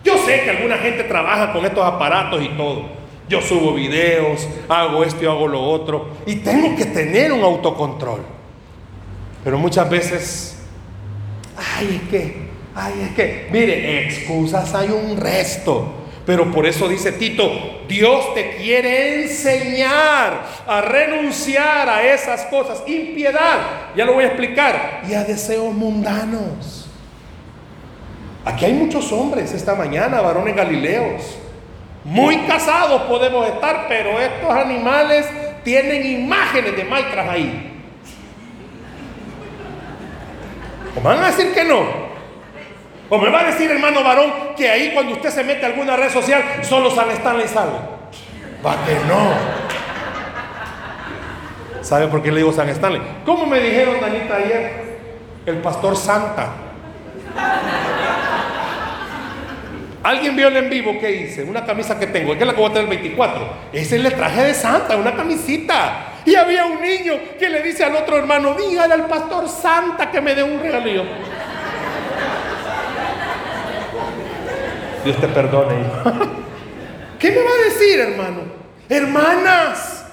Yo 0.04 0.16
sé 0.18 0.42
que 0.44 0.50
alguna 0.50 0.78
gente 0.78 1.02
trabaja 1.02 1.52
con 1.52 1.66
estos 1.66 1.84
aparatos 1.84 2.40
y 2.40 2.48
todo. 2.50 2.82
Yo 3.28 3.40
subo 3.42 3.74
videos, 3.74 4.46
hago 4.68 5.02
esto 5.02 5.24
y 5.24 5.26
hago 5.26 5.48
lo 5.48 5.60
otro. 5.60 6.10
Y 6.24 6.36
tengo 6.36 6.76
que 6.76 6.84
tener 6.84 7.32
un 7.32 7.42
autocontrol. 7.42 8.20
Pero 9.42 9.58
muchas 9.58 9.90
veces, 9.90 10.58
ay, 11.56 12.00
es 12.02 12.08
que, 12.08 12.36
ay, 12.76 13.08
es 13.08 13.14
que, 13.16 13.48
mire, 13.50 14.04
excusas 14.06 14.72
hay 14.76 14.90
un 14.90 15.16
resto. 15.16 15.94
Pero 16.24 16.52
por 16.52 16.66
eso 16.66 16.86
dice 16.88 17.10
Tito, 17.12 17.50
Dios 17.88 18.32
te 18.34 18.56
quiere 18.56 19.22
enseñar 19.22 20.46
a 20.66 20.80
renunciar 20.82 21.88
a 21.88 22.02
esas 22.02 22.42
cosas, 22.44 22.82
impiedad, 22.86 23.94
ya 23.96 24.04
lo 24.04 24.12
voy 24.12 24.24
a 24.24 24.28
explicar, 24.28 25.02
y 25.08 25.14
a 25.14 25.24
deseos 25.24 25.72
mundanos. 25.72 26.77
Aquí 28.48 28.64
hay 28.64 28.72
muchos 28.72 29.12
hombres 29.12 29.52
esta 29.52 29.74
mañana, 29.74 30.22
varones 30.22 30.56
galileos. 30.56 31.36
Muy 32.02 32.38
casados 32.46 33.02
podemos 33.02 33.46
estar, 33.46 33.84
pero 33.90 34.18
estos 34.18 34.50
animales 34.50 35.28
tienen 35.62 36.22
imágenes 36.22 36.74
de 36.74 36.82
maitras 36.84 37.28
ahí. 37.28 37.82
¿O 40.96 41.00
van 41.02 41.22
a 41.22 41.26
decir 41.26 41.52
que 41.52 41.62
no? 41.62 42.08
¿O 43.10 43.18
me 43.18 43.28
va 43.28 43.40
a 43.40 43.44
decir, 43.44 43.70
hermano 43.70 44.02
varón, 44.02 44.32
que 44.56 44.66
ahí 44.66 44.92
cuando 44.94 45.12
usted 45.12 45.28
se 45.28 45.44
mete 45.44 45.66
a 45.66 45.68
alguna 45.68 45.94
red 45.96 46.10
social, 46.10 46.42
solo 46.62 46.90
sale 46.90 47.12
Stanley 47.12 47.48
Sale? 47.48 47.72
Va 48.64 48.76
que 48.86 48.94
no. 49.06 49.34
¿Sabe 51.82 52.08
por 52.08 52.22
qué 52.22 52.32
le 52.32 52.38
digo 52.38 52.52
San 52.54 52.70
Stanley? 52.70 53.02
¿Cómo 53.26 53.44
me 53.44 53.60
dijeron, 53.60 54.00
Danita, 54.00 54.36
ayer? 54.36 55.00
El 55.44 55.58
pastor 55.58 55.94
Santa. 55.94 56.48
¿Alguien 60.02 60.36
vio 60.36 60.48
el 60.48 60.56
en 60.56 60.70
vivo 60.70 60.98
que 61.00 61.10
hice? 61.10 61.42
Una 61.42 61.64
camisa 61.64 61.98
que 61.98 62.06
tengo, 62.06 62.32
es 62.32 62.38
que 62.38 62.44
la 62.44 62.52
que 62.52 62.60
voy 62.60 62.70
a 62.70 62.72
tener 62.72 62.84
el 62.84 62.90
24. 62.90 63.48
Ese 63.72 63.96
es 63.96 64.04
el 64.04 64.14
traje 64.14 64.44
de 64.44 64.54
Santa, 64.54 64.96
una 64.96 65.14
camisita. 65.14 66.12
Y 66.24 66.34
había 66.34 66.66
un 66.66 66.80
niño 66.80 67.14
que 67.38 67.48
le 67.48 67.62
dice 67.62 67.84
al 67.84 67.96
otro 67.96 68.16
hermano, 68.16 68.54
dígale 68.54 68.94
al 68.94 69.06
pastor 69.06 69.48
Santa 69.48 70.10
que 70.10 70.20
me 70.20 70.34
dé 70.34 70.42
un 70.42 70.60
regalillo. 70.60 71.04
Dios 75.04 75.16
te 75.20 75.28
perdone. 75.28 75.74
¿Qué 77.18 77.30
me 77.30 77.38
va 77.38 77.50
a 77.50 77.64
decir, 77.64 77.98
hermano? 77.98 78.42
Hermanas, 78.88 80.06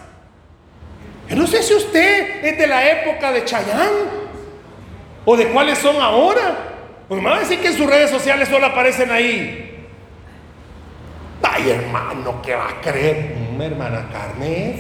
yo 1.30 1.36
no 1.36 1.46
sé 1.48 1.62
si 1.62 1.74
usted 1.74 2.44
es 2.44 2.58
de 2.58 2.68
la 2.68 2.90
época 2.90 3.32
de 3.32 3.46
Chayán 3.46 3.90
o 5.24 5.38
de 5.38 5.48
cuáles 5.50 5.78
son 5.78 6.02
ahora. 6.02 6.72
Pues 7.08 7.22
me 7.22 7.30
va 7.30 7.38
a 7.38 7.40
decir 7.40 7.60
que 7.60 7.68
en 7.68 7.78
sus 7.78 7.88
redes 7.88 8.10
sociales 8.10 8.50
solo 8.50 8.66
aparecen 8.66 9.12
ahí. 9.12 9.65
Ay, 11.58 11.70
hermano, 11.70 12.42
¿qué 12.42 12.54
va 12.54 12.68
a 12.68 12.82
creer? 12.82 13.46
come, 13.56 13.66
hermana, 13.66 14.10
carne. 14.12 14.76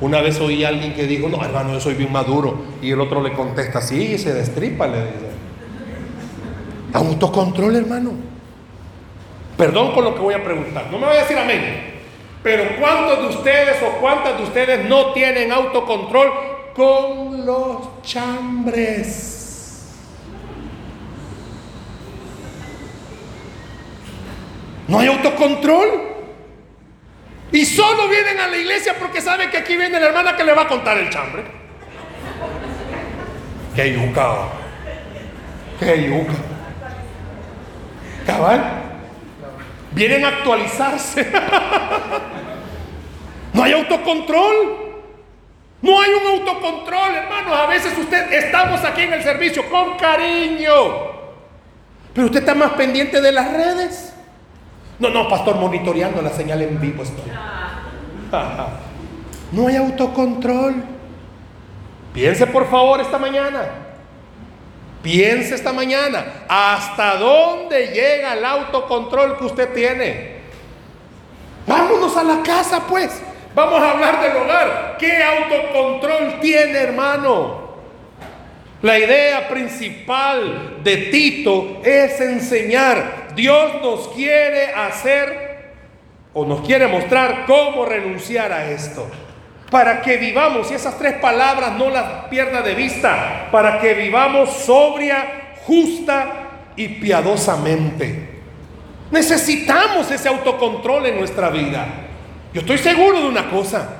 Una 0.00 0.20
vez 0.20 0.38
oí 0.40 0.62
a 0.62 0.68
alguien 0.68 0.92
que 0.92 1.06
dijo, 1.06 1.28
no, 1.28 1.42
hermano, 1.42 1.72
yo 1.72 1.80
soy 1.80 1.94
bien 1.94 2.12
maduro. 2.12 2.58
Y 2.82 2.90
el 2.90 3.00
otro 3.00 3.22
le 3.22 3.32
contesta, 3.32 3.80
sí, 3.80 4.18
se 4.18 4.34
destripa, 4.34 4.86
le 4.86 4.98
dice. 4.98 5.32
Autocontrol, 6.92 7.76
hermano. 7.76 8.10
Perdón 9.56 9.92
con 9.92 10.04
lo 10.04 10.14
que 10.14 10.20
voy 10.20 10.34
a 10.34 10.44
preguntar. 10.44 10.88
No 10.90 10.98
me 10.98 11.06
voy 11.06 11.16
a 11.16 11.20
decir 11.20 11.38
amén. 11.38 11.92
Pero 12.42 12.64
¿cuántos 12.78 13.20
de 13.22 13.28
ustedes 13.36 13.76
o 13.82 14.00
cuántas 14.00 14.36
de 14.36 14.42
ustedes 14.42 14.86
no 14.86 15.12
tienen 15.12 15.50
autocontrol 15.50 16.30
con 16.74 17.46
los 17.46 18.02
chambres? 18.02 19.41
No 24.92 24.98
hay 24.98 25.06
autocontrol. 25.06 25.88
Y 27.50 27.64
solo 27.64 28.08
vienen 28.08 28.38
a 28.38 28.46
la 28.46 28.58
iglesia 28.58 28.94
porque 28.98 29.22
saben 29.22 29.48
que 29.48 29.56
aquí 29.56 29.74
viene 29.74 29.98
la 29.98 30.08
hermana 30.08 30.36
que 30.36 30.44
le 30.44 30.52
va 30.52 30.62
a 30.62 30.68
contar 30.68 30.98
el 30.98 31.08
chambre. 31.08 31.44
Qué 33.74 33.90
yuca. 33.94 34.48
Qué 35.80 36.08
yuca. 36.08 36.34
Cabal. 38.26 38.82
Vienen 39.92 40.26
a 40.26 40.28
actualizarse. 40.28 41.26
No 43.54 43.62
hay 43.62 43.72
autocontrol. 43.72 44.54
No 45.82 46.00
hay 46.00 46.10
un 46.10 46.38
autocontrol, 46.38 47.14
hermanos. 47.14 47.52
A 47.54 47.66
veces 47.66 47.92
usted 47.98 48.32
estamos 48.32 48.82
aquí 48.82 49.02
en 49.02 49.12
el 49.12 49.22
servicio 49.22 49.68
con 49.68 49.98
cariño. 49.98 50.70
Pero 52.14 52.28
usted 52.28 52.40
está 52.40 52.54
más 52.54 52.72
pendiente 52.72 53.20
de 53.20 53.30
las 53.30 53.52
redes. 53.52 54.11
No, 54.98 55.10
no, 55.10 55.28
pastor, 55.28 55.56
monitoreando 55.56 56.22
la 56.22 56.30
señal 56.30 56.62
en 56.62 56.80
vivo 56.80 57.02
estoy. 57.02 57.30
No 59.52 59.66
hay 59.66 59.76
autocontrol. 59.76 60.82
Piense 62.14 62.46
por 62.46 62.70
favor 62.70 63.00
esta 63.02 63.18
mañana. 63.18 63.64
Piense 65.02 65.54
esta 65.54 65.72
mañana. 65.72 66.24
¿Hasta 66.48 67.16
dónde 67.16 67.88
llega 67.88 68.32
el 68.32 68.44
autocontrol 68.44 69.36
que 69.36 69.44
usted 69.44 69.74
tiene? 69.74 70.40
Vámonos 71.66 72.16
a 72.16 72.22
la 72.22 72.42
casa 72.42 72.82
pues. 72.88 73.22
Vamos 73.54 73.82
a 73.82 73.90
hablar 73.90 74.22
del 74.22 74.36
hogar. 74.36 74.96
¿Qué 74.98 75.22
autocontrol 75.22 76.40
tiene, 76.40 76.78
hermano? 76.78 77.62
La 78.80 78.98
idea 78.98 79.48
principal 79.48 80.78
de 80.82 80.96
Tito 80.96 81.80
es 81.84 82.20
enseñar. 82.20 83.21
Dios 83.34 83.82
nos 83.82 84.08
quiere 84.08 84.72
hacer 84.72 85.52
o 86.34 86.44
nos 86.44 86.60
quiere 86.62 86.86
mostrar 86.86 87.44
cómo 87.46 87.84
renunciar 87.84 88.52
a 88.52 88.70
esto. 88.70 89.06
Para 89.70 90.02
que 90.02 90.18
vivamos, 90.18 90.70
y 90.70 90.74
esas 90.74 90.98
tres 90.98 91.14
palabras 91.14 91.72
no 91.72 91.88
las 91.88 92.26
pierda 92.26 92.60
de 92.60 92.74
vista, 92.74 93.48
para 93.50 93.80
que 93.80 93.94
vivamos 93.94 94.50
sobria, 94.50 95.54
justa 95.66 96.26
y 96.76 96.88
piadosamente. 96.88 98.40
Necesitamos 99.10 100.10
ese 100.10 100.28
autocontrol 100.28 101.06
en 101.06 101.18
nuestra 101.18 101.50
vida. 101.50 101.86
Yo 102.52 102.60
estoy 102.60 102.78
seguro 102.78 103.20
de 103.20 103.28
una 103.28 103.48
cosa. 103.48 103.98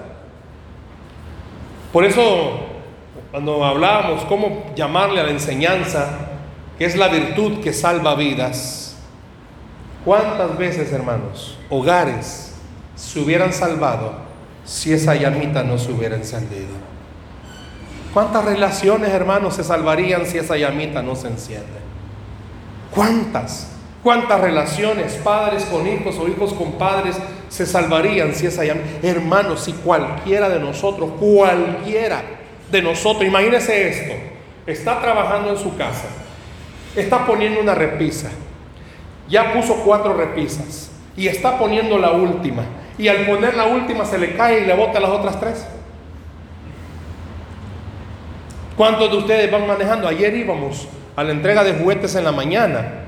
Por 1.92 2.04
eso, 2.04 2.60
cuando 3.30 3.64
hablábamos 3.64 4.24
cómo 4.24 4.72
llamarle 4.74 5.20
a 5.20 5.24
la 5.24 5.30
enseñanza, 5.30 6.18
que 6.78 6.86
es 6.86 6.96
la 6.96 7.08
virtud 7.08 7.60
que 7.62 7.72
salva 7.72 8.14
vidas, 8.14 8.81
¿cuántas 10.04 10.56
veces, 10.56 10.92
hermanos, 10.92 11.58
hogares 11.70 12.54
se 12.94 13.20
hubieran 13.20 13.52
salvado 13.52 14.14
si 14.64 14.92
esa 14.92 15.14
llamita 15.14 15.62
no 15.62 15.78
se 15.78 15.92
hubiera 15.92 16.16
encendido? 16.16 16.92
¿Cuántas 18.12 18.44
relaciones, 18.44 19.10
hermanos, 19.10 19.54
se 19.54 19.64
salvarían 19.64 20.26
si 20.26 20.38
esa 20.38 20.56
llamita 20.56 21.02
no 21.02 21.16
se 21.16 21.28
enciende? 21.28 21.80
¿Cuántas? 22.94 23.68
¿Cuántas 24.02 24.40
relaciones, 24.40 25.14
padres 25.14 25.64
con 25.64 25.86
hijos 25.86 26.18
o 26.18 26.28
hijos 26.28 26.52
con 26.52 26.72
padres, 26.72 27.16
se 27.48 27.64
salvarían 27.64 28.34
si 28.34 28.46
esa 28.46 28.64
llama? 28.64 28.80
Hermanos, 29.02 29.64
si 29.64 29.72
cualquiera 29.72 30.48
de 30.48 30.58
nosotros, 30.58 31.12
cualquiera 31.18 32.22
de 32.70 32.82
nosotros, 32.82 33.24
imagínese 33.24 33.88
esto, 33.88 34.12
está 34.66 35.00
trabajando 35.00 35.50
en 35.50 35.56
su 35.56 35.76
casa, 35.76 36.06
está 36.96 37.24
poniendo 37.24 37.60
una 37.60 37.74
repisa, 37.74 38.30
ya 39.32 39.50
puso 39.54 39.76
cuatro 39.76 40.12
repisas 40.12 40.90
y 41.16 41.26
está 41.26 41.58
poniendo 41.58 41.96
la 41.96 42.12
última, 42.12 42.64
y 42.98 43.08
al 43.08 43.24
poner 43.24 43.56
la 43.56 43.64
última 43.64 44.04
se 44.04 44.18
le 44.18 44.36
cae 44.36 44.60
y 44.60 44.66
le 44.66 44.74
bota 44.74 45.00
las 45.00 45.10
otras 45.10 45.40
tres. 45.40 45.66
¿Cuántos 48.76 49.10
de 49.10 49.16
ustedes 49.16 49.50
van 49.50 49.66
manejando? 49.66 50.06
Ayer 50.06 50.36
íbamos 50.36 50.86
a 51.16 51.24
la 51.24 51.32
entrega 51.32 51.64
de 51.64 51.72
juguetes 51.72 52.14
en 52.14 52.24
la 52.24 52.32
mañana 52.32 53.04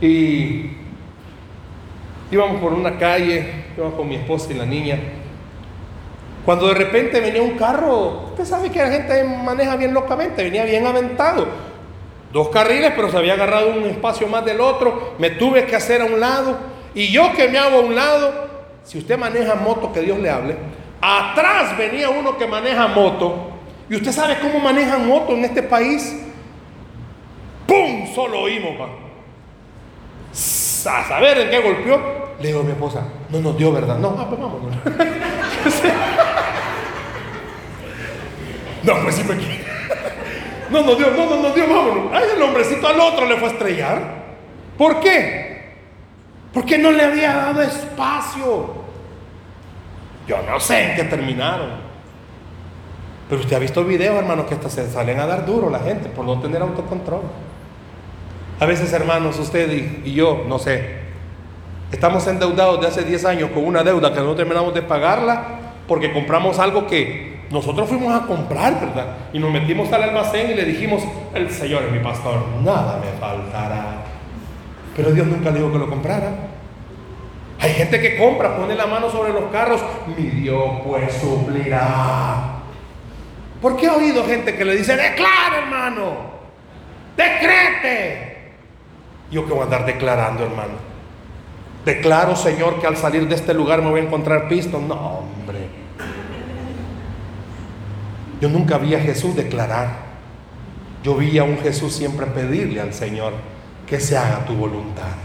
y 0.00 0.72
íbamos 2.32 2.60
por 2.60 2.72
una 2.72 2.98
calle, 2.98 3.66
íbamos 3.76 3.94
con 3.94 4.08
mi 4.08 4.16
esposa 4.16 4.52
y 4.52 4.54
la 4.54 4.66
niña. 4.66 4.98
Cuando 6.44 6.66
de 6.68 6.74
repente 6.74 7.20
venía 7.20 7.42
un 7.42 7.56
carro, 7.56 8.30
usted 8.30 8.44
sabe 8.44 8.70
que 8.70 8.80
la 8.80 8.90
gente 8.90 9.22
maneja 9.22 9.76
bien 9.76 9.94
locamente, 9.94 10.42
venía 10.42 10.64
bien 10.64 10.84
aventado. 10.86 11.67
Dos 12.32 12.48
carriles, 12.48 12.92
pero 12.94 13.10
se 13.10 13.16
había 13.16 13.34
agarrado 13.34 13.70
un 13.70 13.84
espacio 13.84 14.26
más 14.26 14.44
del 14.44 14.60
otro. 14.60 15.14
Me 15.18 15.30
tuve 15.30 15.64
que 15.64 15.76
hacer 15.76 16.02
a 16.02 16.04
un 16.04 16.20
lado. 16.20 16.58
Y 16.94 17.10
yo 17.10 17.32
que 17.32 17.48
me 17.48 17.58
hago 17.58 17.78
a 17.78 17.80
un 17.80 17.94
lado, 17.94 18.48
si 18.84 18.98
usted 18.98 19.18
maneja 19.18 19.54
moto, 19.54 19.92
que 19.92 20.00
Dios 20.00 20.18
le 20.18 20.30
hable. 20.30 20.56
Atrás 21.00 21.76
venía 21.78 22.10
uno 22.10 22.36
que 22.36 22.46
maneja 22.46 22.88
moto. 22.88 23.52
Y 23.88 23.96
usted 23.96 24.12
sabe 24.12 24.38
cómo 24.40 24.58
manejan 24.58 25.06
moto 25.06 25.32
en 25.32 25.44
este 25.44 25.62
país. 25.62 26.24
¡Pum! 27.66 28.06
Solo 28.14 28.40
oímos, 28.40 28.78
va 28.78 29.08
a 30.86 31.08
saber 31.08 31.38
en 31.38 31.50
qué 31.50 31.60
golpeó. 31.60 32.00
Le 32.40 32.48
digo 32.48 32.60
a 32.60 32.62
mi 32.62 32.72
esposa, 32.72 33.02
no 33.30 33.40
nos 33.40 33.56
dio 33.56 33.72
verdad. 33.72 33.96
No, 33.98 34.14
ah, 34.18 34.26
pues 34.28 34.40
vámonos. 34.40 34.76
no, 38.84 39.02
pues 39.02 39.14
sí 39.14 39.24
me. 39.24 39.67
No 40.70 40.82
nos 40.82 40.98
dio, 40.98 41.10
no, 41.10 41.26
no 41.26 41.42
nos 41.42 41.54
dio, 41.54 41.66
vámonos. 41.66 42.12
Ay, 42.12 42.24
el 42.36 42.42
hombrecito 42.42 42.86
al 42.86 43.00
otro 43.00 43.26
le 43.26 43.36
fue 43.36 43.48
a 43.48 43.52
estrellar. 43.52 44.02
¿Por 44.76 45.00
qué? 45.00 45.48
Porque 46.52 46.78
no 46.78 46.90
le 46.90 47.02
había 47.02 47.34
dado 47.34 47.62
espacio. 47.62 48.74
Yo 50.26 50.42
no 50.42 50.60
sé 50.60 50.90
en 50.90 50.96
qué 50.96 51.04
terminaron. 51.04 51.88
Pero 53.28 53.40
usted 53.40 53.56
ha 53.56 53.58
visto 53.58 53.84
videos, 53.84 54.16
hermanos, 54.16 54.46
que 54.46 54.54
hasta 54.54 54.70
se 54.70 54.90
salen 54.90 55.20
a 55.20 55.26
dar 55.26 55.44
duro 55.44 55.68
la 55.70 55.80
gente 55.80 56.08
por 56.08 56.24
no 56.24 56.40
tener 56.40 56.62
autocontrol. 56.62 57.22
A 58.60 58.66
veces, 58.66 58.92
hermanos, 58.92 59.38
usted 59.38 60.02
y, 60.04 60.12
yo, 60.14 60.44
no 60.48 60.58
sé, 60.58 60.98
estamos 61.92 62.26
endeudados 62.26 62.80
de 62.80 62.86
hace 62.88 63.04
10 63.04 63.24
años 63.24 63.50
con 63.50 63.64
una 63.64 63.84
deuda 63.84 64.12
que 64.12 64.20
no 64.20 64.34
terminamos 64.34 64.74
de 64.74 64.82
pagarla 64.82 65.58
porque 65.86 66.12
compramos 66.12 66.58
algo 66.58 66.86
que 66.86 67.37
nosotros 67.50 67.88
fuimos 67.88 68.14
a 68.14 68.26
comprar, 68.26 68.78
¿verdad? 68.80 69.06
Y 69.32 69.38
nos 69.38 69.50
metimos 69.50 69.90
al 69.92 70.02
almacén 70.02 70.50
y 70.50 70.54
le 70.54 70.64
dijimos, 70.64 71.02
el 71.34 71.50
Señor 71.50 71.84
es 71.84 71.92
mi 71.92 72.00
pastor, 72.00 72.44
nada 72.62 72.98
me 72.98 73.18
faltará. 73.18 74.02
Pero 74.94 75.12
Dios 75.12 75.26
nunca 75.26 75.50
dijo 75.50 75.72
que 75.72 75.78
lo 75.78 75.88
comprara. 75.88 76.30
Hay 77.60 77.72
gente 77.72 78.00
que 78.00 78.16
compra, 78.18 78.56
pone 78.56 78.74
la 78.74 78.86
mano 78.86 79.10
sobre 79.10 79.32
los 79.32 79.50
carros, 79.50 79.80
mi 80.16 80.24
Dios 80.24 80.80
pues 80.86 81.12
suplirá. 81.14 82.58
¿Por 83.62 83.76
qué 83.76 83.86
he 83.86 83.90
oído 83.90 84.24
gente 84.24 84.54
que 84.54 84.64
le 84.64 84.76
dice, 84.76 84.96
declara 84.96 85.58
hermano, 85.62 86.12
decrete? 87.16 88.52
Yo 89.30 89.46
que 89.46 89.52
voy 89.52 89.60
a 89.60 89.64
andar 89.64 89.86
declarando, 89.86 90.44
hermano. 90.44 90.74
Declaro, 91.84 92.36
Señor, 92.36 92.80
que 92.80 92.86
al 92.86 92.96
salir 92.96 93.26
de 93.26 93.34
este 93.34 93.54
lugar 93.54 93.82
me 93.82 93.90
voy 93.90 94.00
a 94.00 94.04
encontrar 94.04 94.48
pisto. 94.48 94.78
No, 94.78 94.94
hombre. 94.94 95.77
Yo 98.40 98.48
nunca 98.48 98.78
vi 98.78 98.94
a 98.94 99.00
Jesús 99.00 99.34
declarar. 99.34 100.08
Yo 101.02 101.14
vi 101.14 101.38
a 101.38 101.44
un 101.44 101.58
Jesús 101.58 101.92
siempre 101.94 102.26
pedirle 102.26 102.80
al 102.80 102.92
Señor 102.92 103.32
que 103.86 104.00
se 104.00 104.16
haga 104.16 104.44
tu 104.44 104.54
voluntad. 104.54 105.16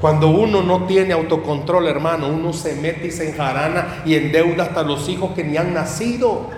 Cuando 0.00 0.28
uno 0.28 0.62
no 0.62 0.84
tiene 0.86 1.12
autocontrol, 1.12 1.86
hermano, 1.86 2.28
uno 2.28 2.52
se 2.52 2.74
mete 2.74 3.06
y 3.06 3.10
se 3.10 3.30
enjarana 3.30 4.02
y 4.04 4.16
endeuda 4.16 4.64
hasta 4.64 4.82
los 4.82 5.08
hijos 5.08 5.32
que 5.32 5.44
ni 5.44 5.56
han 5.56 5.74
nacido. 5.74 6.50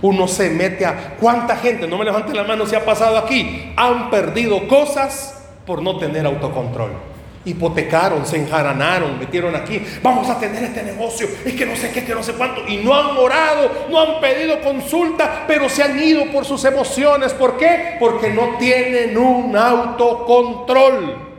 Uno 0.00 0.26
se 0.28 0.50
mete 0.50 0.86
a... 0.86 1.16
¿Cuánta 1.20 1.56
gente, 1.56 1.86
no 1.86 1.98
me 1.98 2.04
levante 2.04 2.34
la 2.34 2.44
mano 2.44 2.66
si 2.66 2.74
ha 2.74 2.84
pasado 2.84 3.18
aquí, 3.18 3.72
han 3.76 4.10
perdido 4.10 4.66
cosas 4.68 5.42
por 5.66 5.82
no 5.82 5.98
tener 5.98 6.26
autocontrol? 6.26 7.13
Hipotecaron, 7.44 8.24
se 8.24 8.38
enjaranaron, 8.38 9.18
metieron 9.18 9.54
aquí, 9.54 9.82
vamos 10.02 10.30
a 10.30 10.38
tener 10.38 10.64
este 10.64 10.82
negocio, 10.82 11.28
es 11.44 11.54
que 11.54 11.66
no 11.66 11.76
sé 11.76 11.90
qué, 11.90 12.04
que 12.04 12.14
no 12.14 12.22
sé 12.22 12.32
cuánto, 12.32 12.66
y 12.66 12.78
no 12.78 12.94
han 12.94 13.16
orado, 13.16 13.70
no 13.90 14.00
han 14.00 14.20
pedido 14.20 14.60
consulta, 14.60 15.44
pero 15.46 15.68
se 15.68 15.82
han 15.82 16.02
ido 16.02 16.26
por 16.32 16.44
sus 16.44 16.64
emociones. 16.64 17.32
¿Por 17.34 17.56
qué? 17.56 17.96
Porque 18.00 18.30
no 18.30 18.56
tienen 18.58 19.16
un 19.18 19.56
autocontrol. 19.56 21.34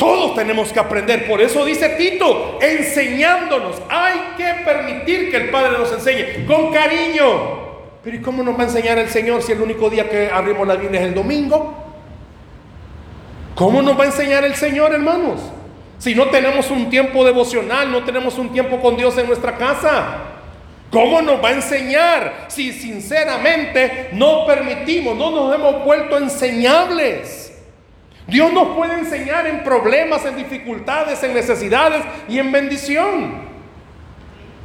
Todos 0.00 0.34
tenemos 0.34 0.72
que 0.72 0.80
aprender. 0.80 1.28
Por 1.28 1.42
eso 1.42 1.62
dice 1.62 1.90
Tito, 1.90 2.58
enseñándonos. 2.62 3.76
Hay 3.90 4.34
que 4.38 4.64
permitir 4.64 5.30
que 5.30 5.36
el 5.36 5.50
Padre 5.50 5.76
nos 5.76 5.92
enseñe 5.92 6.46
con 6.46 6.72
cariño. 6.72 7.60
Pero 8.02 8.16
¿y 8.16 8.20
cómo 8.22 8.42
nos 8.42 8.56
va 8.56 8.62
a 8.62 8.64
enseñar 8.64 8.98
el 8.98 9.10
Señor 9.10 9.42
si 9.42 9.52
el 9.52 9.60
único 9.60 9.90
día 9.90 10.08
que 10.08 10.30
abrimos 10.32 10.66
la 10.66 10.76
Biblia 10.76 11.02
es 11.02 11.08
el 11.08 11.14
domingo? 11.14 11.89
¿Cómo 13.60 13.82
nos 13.82 14.00
va 14.00 14.04
a 14.04 14.06
enseñar 14.06 14.42
el 14.42 14.54
Señor, 14.54 14.94
hermanos? 14.94 15.38
Si 15.98 16.14
no 16.14 16.30
tenemos 16.30 16.70
un 16.70 16.88
tiempo 16.88 17.22
devocional, 17.26 17.92
no 17.92 18.02
tenemos 18.04 18.38
un 18.38 18.50
tiempo 18.54 18.80
con 18.80 18.96
Dios 18.96 19.18
en 19.18 19.26
nuestra 19.26 19.58
casa. 19.58 20.16
¿Cómo 20.90 21.20
nos 21.20 21.44
va 21.44 21.48
a 21.50 21.52
enseñar 21.52 22.46
si 22.48 22.72
sinceramente 22.72 24.08
no 24.12 24.46
permitimos, 24.46 25.14
no 25.14 25.30
nos 25.30 25.54
hemos 25.54 25.84
vuelto 25.84 26.16
enseñables? 26.16 27.52
Dios 28.26 28.50
nos 28.50 28.74
puede 28.74 28.94
enseñar 28.94 29.46
en 29.46 29.62
problemas, 29.62 30.24
en 30.24 30.36
dificultades, 30.36 31.22
en 31.22 31.34
necesidades 31.34 32.02
y 32.30 32.38
en 32.38 32.50
bendición. 32.52 33.42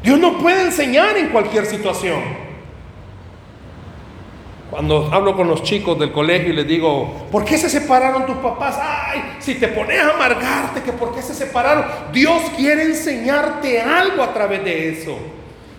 Dios 0.04 0.18
nos 0.18 0.42
puede 0.42 0.62
enseñar 0.62 1.18
en 1.18 1.32
cualquier 1.32 1.66
situación. 1.66 2.45
Cuando 4.76 5.08
hablo 5.10 5.38
con 5.38 5.48
los 5.48 5.64
chicos 5.64 5.98
del 5.98 6.12
colegio 6.12 6.50
y 6.50 6.54
les 6.54 6.68
digo, 6.68 7.28
¿por 7.32 7.46
qué 7.46 7.58
se 7.58 7.70
separaron 7.70 8.26
tus 8.26 8.36
papás? 8.36 8.78
Ay, 8.78 9.38
si 9.40 9.56
te 9.56 9.70
pones 9.70 10.02
a 10.02 10.10
amargarte, 10.10 10.84
que 10.84 10.92
por 10.92 11.16
qué 11.16 11.22
se 11.22 11.34
separaron. 11.34 11.86
Dios 12.12 12.42
quiere 12.58 12.84
enseñarte 12.84 13.80
algo 13.80 14.22
a 14.22 14.34
través 14.34 14.66
de 14.66 14.90
eso. 14.90 15.18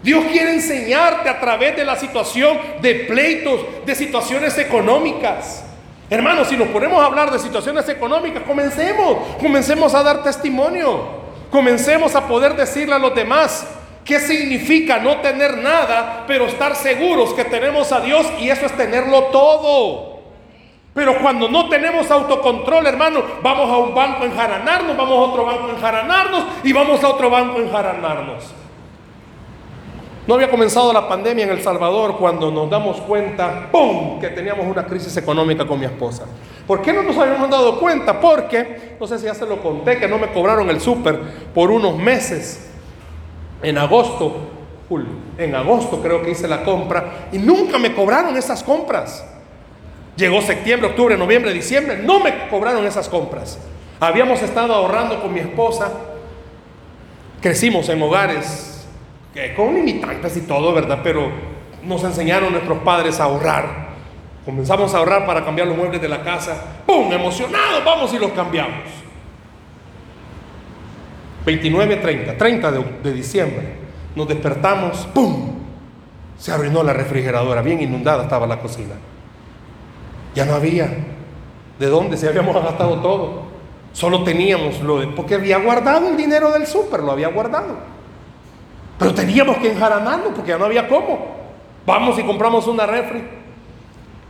Dios 0.02 0.24
quiere 0.32 0.54
enseñarte 0.54 1.28
a 1.28 1.38
través 1.38 1.76
de 1.76 1.84
la 1.84 1.96
situación 1.96 2.56
de 2.80 2.94
pleitos, 2.94 3.60
de 3.84 3.94
situaciones 3.94 4.56
económicas. 4.56 5.62
Hermanos, 6.08 6.48
si 6.48 6.56
nos 6.56 6.68
ponemos 6.68 6.98
a 6.98 7.04
hablar 7.04 7.30
de 7.30 7.38
situaciones 7.38 7.86
económicas, 7.90 8.44
comencemos, 8.44 9.18
comencemos 9.38 9.94
a 9.94 10.02
dar 10.02 10.22
testimonio, 10.22 11.06
comencemos 11.50 12.14
a 12.14 12.26
poder 12.26 12.56
decirle 12.56 12.94
a 12.94 12.98
los 12.98 13.14
demás 13.14 13.66
qué 14.06 14.20
significa 14.20 14.98
no 14.98 15.16
tener 15.16 15.58
nada, 15.58 16.24
pero 16.26 16.46
estar 16.46 16.76
seguros 16.76 17.34
que 17.34 17.44
tenemos 17.44 17.90
a 17.92 18.00
Dios 18.00 18.26
y 18.40 18.48
eso 18.48 18.64
es 18.64 18.76
tenerlo 18.76 19.24
todo. 19.24 20.16
Pero 20.94 21.20
cuando 21.20 21.48
no 21.48 21.68
tenemos 21.68 22.10
autocontrol, 22.10 22.86
hermano, 22.86 23.22
vamos 23.42 23.68
a 23.68 23.76
un 23.76 23.94
banco 23.94 24.22
a 24.22 24.26
enjaranarnos, 24.26 24.96
vamos 24.96 25.18
a 25.18 25.30
otro 25.30 25.44
banco 25.44 25.66
a 25.66 25.70
enjaranarnos 25.72 26.44
y 26.64 26.72
vamos 26.72 27.04
a 27.04 27.08
otro 27.08 27.28
banco 27.28 27.58
a 27.58 27.62
enjaranarnos. 27.62 28.44
No 30.26 30.34
había 30.34 30.50
comenzado 30.50 30.92
la 30.92 31.06
pandemia 31.08 31.44
en 31.44 31.50
El 31.50 31.62
Salvador 31.62 32.16
cuando 32.16 32.50
nos 32.50 32.70
damos 32.70 33.00
cuenta, 33.02 33.68
¡pum!, 33.70 34.18
que 34.20 34.28
teníamos 34.28 34.66
una 34.66 34.86
crisis 34.86 35.16
económica 35.16 35.66
con 35.66 35.78
mi 35.78 35.84
esposa. 35.84 36.24
¿Por 36.66 36.80
qué 36.80 36.92
no 36.92 37.02
nos 37.02 37.16
habíamos 37.16 37.50
dado 37.50 37.78
cuenta? 37.78 38.20
Porque, 38.20 38.96
no 38.98 39.06
sé 39.06 39.18
si 39.18 39.26
ya 39.26 39.34
se 39.34 39.46
lo 39.46 39.60
conté, 39.60 39.98
que 39.98 40.08
no 40.08 40.18
me 40.18 40.28
cobraron 40.28 40.68
el 40.70 40.80
súper 40.80 41.20
por 41.54 41.70
unos 41.70 41.96
meses. 41.96 42.65
En 43.62 43.78
agosto, 43.78 44.36
en 45.38 45.54
agosto 45.54 46.00
creo 46.02 46.22
que 46.22 46.30
hice 46.30 46.46
la 46.46 46.62
compra 46.62 47.28
y 47.32 47.38
nunca 47.38 47.78
me 47.78 47.94
cobraron 47.94 48.36
esas 48.36 48.62
compras. 48.62 49.24
Llegó 50.16 50.40
septiembre, 50.40 50.88
octubre, 50.90 51.16
noviembre, 51.16 51.52
diciembre, 51.52 51.98
no 51.98 52.20
me 52.20 52.48
cobraron 52.48 52.86
esas 52.86 53.08
compras. 53.08 53.58
Habíamos 54.00 54.42
estado 54.42 54.74
ahorrando 54.74 55.20
con 55.20 55.32
mi 55.32 55.40
esposa, 55.40 55.90
crecimos 57.40 57.88
en 57.88 58.00
hogares 58.02 58.76
con 59.54 59.74
limitantes 59.74 60.36
y 60.36 60.40
todo, 60.42 60.72
¿verdad? 60.72 61.00
Pero 61.02 61.30
nos 61.82 62.02
enseñaron 62.04 62.52
nuestros 62.52 62.78
padres 62.78 63.20
a 63.20 63.24
ahorrar. 63.24 63.86
Comenzamos 64.44 64.94
a 64.94 64.98
ahorrar 64.98 65.26
para 65.26 65.44
cambiar 65.44 65.68
los 65.68 65.76
muebles 65.76 66.00
de 66.00 66.08
la 66.08 66.22
casa. 66.22 66.82
¡Pum! 66.86 67.12
Emocionados, 67.12 67.84
vamos 67.84 68.12
y 68.14 68.18
los 68.18 68.30
cambiamos. 68.32 69.05
29, 71.46 71.96
30, 71.96 72.36
30 72.36 72.72
de, 72.72 72.84
de 73.04 73.12
diciembre. 73.12 73.76
Nos 74.16 74.26
despertamos, 74.26 75.06
¡pum! 75.14 75.52
Se 76.36 76.52
arruinó 76.52 76.82
la 76.82 76.92
refrigeradora, 76.92 77.62
bien 77.62 77.80
inundada 77.80 78.24
estaba 78.24 78.46
la 78.46 78.58
cocina. 78.58 78.94
Ya 80.34 80.44
no 80.44 80.54
había. 80.54 80.88
¿De 81.78 81.86
dónde 81.86 82.16
se 82.16 82.28
habíamos 82.28 82.54
gastado 82.54 83.00
todo? 83.00 83.42
Solo 83.92 84.24
teníamos 84.24 84.80
lo 84.80 85.00
de, 85.00 85.06
porque 85.08 85.36
había 85.36 85.58
guardado 85.58 86.08
el 86.08 86.16
dinero 86.16 86.52
del 86.52 86.66
súper, 86.66 87.00
lo 87.00 87.12
había 87.12 87.28
guardado. 87.28 87.76
Pero 88.98 89.14
teníamos 89.14 89.56
que 89.58 89.72
enjaranarnos 89.72 90.34
porque 90.34 90.50
ya 90.50 90.58
no 90.58 90.64
había 90.66 90.88
cómo. 90.88 91.36
Vamos 91.86 92.18
y 92.18 92.22
compramos 92.22 92.66
una 92.66 92.84
refri. 92.84 93.22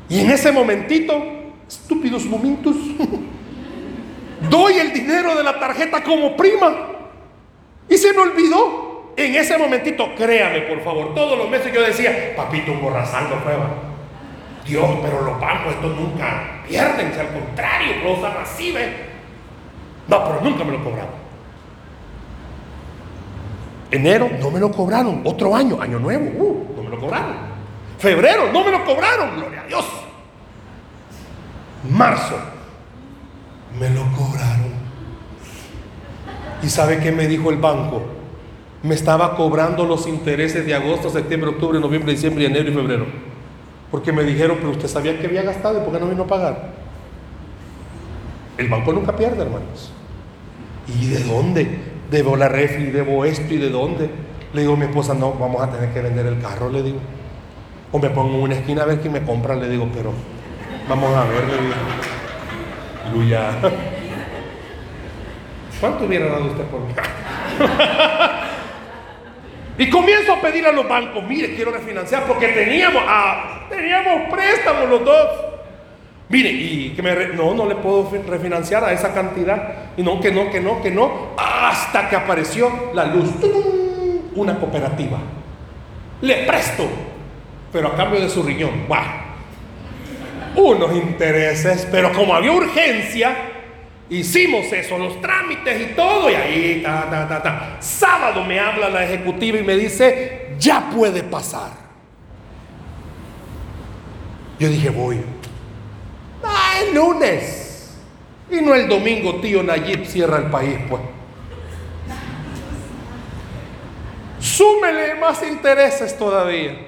Y 0.09 0.21
en 0.21 0.31
ese 0.31 0.53
momentito, 0.53 1.21
estúpidos 1.67 2.25
momentos, 2.27 2.77
doy 4.51 4.75
el 4.75 4.93
dinero 4.93 5.35
de 5.35 5.43
la 5.43 5.59
tarjeta 5.59 6.03
como 6.03 6.37
prima. 6.37 6.96
Y 7.89 7.97
se 7.97 8.13
me 8.13 8.21
olvidó. 8.21 8.87
En 9.17 9.35
ese 9.35 9.57
momentito, 9.57 10.15
créame 10.15 10.61
por 10.63 10.83
favor, 10.83 11.15
todos 11.15 11.39
los 11.39 11.49
meses 11.49 11.73
yo 11.73 11.81
decía, 11.81 12.35
papito, 12.37 12.73
un 12.73 12.83
borrazal 12.83 13.31
no 13.31 13.37
prueba. 13.43 13.71
Dios, 14.67 14.91
pero 15.03 15.23
los 15.23 15.41
bancos 15.41 15.73
estos 15.73 15.97
nunca 15.97 16.61
pierden, 16.69 17.13
si 17.15 17.21
al 17.21 17.29
contrario, 17.29 17.95
los 18.05 18.23
así, 18.23 18.75
No, 20.07 20.25
pero 20.25 20.41
nunca 20.43 20.65
me 20.65 20.73
lo 20.73 20.85
cobraron. 20.85 21.15
Enero 23.91 24.29
no 24.39 24.51
me 24.51 24.61
lo 24.61 24.71
cobraron. 24.71 25.23
Otro 25.25 25.55
año, 25.57 25.81
año 25.81 25.99
nuevo, 25.99 26.25
uh, 26.25 26.75
no 26.77 26.83
me 26.83 26.91
lo 26.91 27.01
cobraron. 27.01 27.37
Febrero 27.99 28.53
no 28.53 28.65
me 28.65 28.71
lo 28.71 28.85
cobraron, 28.85 29.37
gloria 29.37 29.63
a 29.63 29.67
Dios. 29.67 29.87
Marzo 31.89 32.39
me 33.79 33.89
lo 33.91 34.03
cobraron. 34.13 34.76
¿Y 36.63 36.69
sabe 36.69 36.99
qué 36.99 37.13
me 37.13 37.27
dijo 37.27 37.51
el 37.51 37.59
banco? 37.59 38.03
Me 38.83 38.95
estaba 38.95 39.37
cobrando 39.37 39.85
los 39.85 40.07
intereses 40.07 40.65
de 40.65 40.75
agosto, 40.75 41.11
septiembre, 41.11 41.51
octubre, 41.51 41.81
noviembre, 41.81 42.13
diciembre, 42.13 42.47
enero 42.47 42.71
y 42.71 42.75
febrero. 42.75 43.07
Porque 43.91 44.13
me 44.13 44.25
dijeron, 44.25 44.57
pero 44.59 44.71
usted 44.71 44.89
sabía 44.89 45.19
que 45.19 45.27
había 45.27 45.43
gastado 45.43 45.81
y 45.81 45.85
por 45.85 45.93
qué 45.93 46.01
no 46.01 46.09
vino 46.09 46.25
a 46.25 46.27
pagar. 46.27 46.73
El 48.59 48.69
banco 48.69 48.93
nunca 48.93 49.15
pierde, 49.15 49.43
hermanos. 49.43 49.93
¿Y 50.89 51.09
de 51.09 51.25
dónde? 51.25 51.97
debo 52.11 52.37
la 52.37 52.49
refri, 52.49 52.87
debo 52.87 53.25
esto 53.25 53.55
y 53.55 53.59
de 53.59 53.71
dónde. 53.71 54.11
Le 54.53 54.61
digo 54.63 54.75
a 54.75 54.77
mi 54.77 54.85
esposa, 54.85 55.15
no, 55.15 55.33
vamos 55.33 55.63
a 55.63 55.71
tener 55.71 55.93
que 55.93 56.01
vender 56.01 56.27
el 56.27 56.41
carro, 56.41 56.71
le 56.71 56.83
digo. 56.83 56.99
O 57.93 57.99
me 57.99 58.11
pongo 58.11 58.37
en 58.37 58.43
una 58.43 58.55
esquina 58.55 58.83
a 58.83 58.87
ver 58.87 59.01
quién 59.01 59.13
me 59.13 59.23
compra, 59.23 59.55
le 59.55 59.69
digo, 59.69 59.89
pero 59.95 60.13
vamos 60.89 61.15
a 61.15 61.25
ver, 61.25 61.45
le 61.45 61.63
digo. 61.63 61.75
Luya. 63.15 63.51
¿Cuánto 65.81 66.05
hubiera 66.05 66.27
dado 66.27 66.47
usted 66.47 66.65
por 66.65 66.81
mí? 66.81 66.95
y 69.79 69.91
comienzo 69.91 70.33
a 70.33 70.41
pedir 70.41 70.67
a 70.67 70.73
los 70.73 70.89
bancos, 70.89 71.23
mire, 71.25 71.55
quiero 71.55 71.71
refinanciar 71.71 72.25
porque 72.25 72.49
teníamos, 72.49 73.03
ah, 73.07 73.67
teníamos 73.69 74.31
préstamos 74.31 74.89
los 74.89 75.05
dos. 75.05 75.29
Mire, 76.29 76.51
y 76.51 76.93
que 76.97 77.03
me 77.03 77.15
no, 77.29 77.55
no 77.55 77.67
le 77.67 77.77
puedo 77.77 78.11
refinanciar 78.27 78.83
a 78.85 78.93
esa 78.93 79.15
cantidad. 79.15 79.93
Y 79.97 80.03
no, 80.03 80.21
que 80.21 80.33
no, 80.33 80.51
que 80.51 80.61
no, 80.61 80.83
que 80.83 80.91
no. 80.91 81.29
Hasta 81.37 82.09
que 82.09 82.17
apareció 82.17 82.91
la 82.95 83.05
luz. 83.05 83.31
Una 84.35 84.59
cooperativa. 84.59 85.19
Le 86.23 86.45
presto, 86.47 86.85
pero 87.73 87.89
a 87.89 87.97
cambio 87.97 88.21
de 88.21 88.29
su 88.29 88.43
riñón. 88.43 88.87
Unos 90.57 90.97
intereses, 90.97 91.87
pero 91.91 92.13
como 92.13 92.35
había 92.35 92.51
urgencia, 92.51 93.37
hicimos 94.11 94.73
eso, 94.73 94.99
los 94.99 95.21
trámites 95.21 95.91
y 95.91 95.95
todo. 95.95 96.31
Y 96.31 96.35
ahí, 96.35 96.83
ta, 96.83 97.09
ta, 97.11 97.29
ta, 97.29 97.43
ta. 97.43 97.77
Sábado 97.81 98.45
me 98.45 98.59
habla 98.59 98.89
la 98.89 99.05
ejecutiva 99.05 99.59
y 99.59 99.63
me 99.63 99.77
dice, 99.77 100.55
ya 100.59 100.91
puede 100.91 101.23
pasar. 101.23 101.71
Yo 104.59 104.69
dije, 104.69 104.91
voy 104.91 105.21
el 106.81 106.95
lunes. 106.95 107.95
Y 108.51 108.61
no 108.61 108.75
el 108.75 108.89
domingo, 108.89 109.37
tío 109.41 109.63
Nayib 109.63 110.07
cierra 110.07 110.39
el 110.39 110.51
país, 110.51 110.79
pues. 110.89 111.03
Súmele 114.39 115.17
más 115.17 115.43
intereses 115.43 116.17
todavía. 116.17 116.79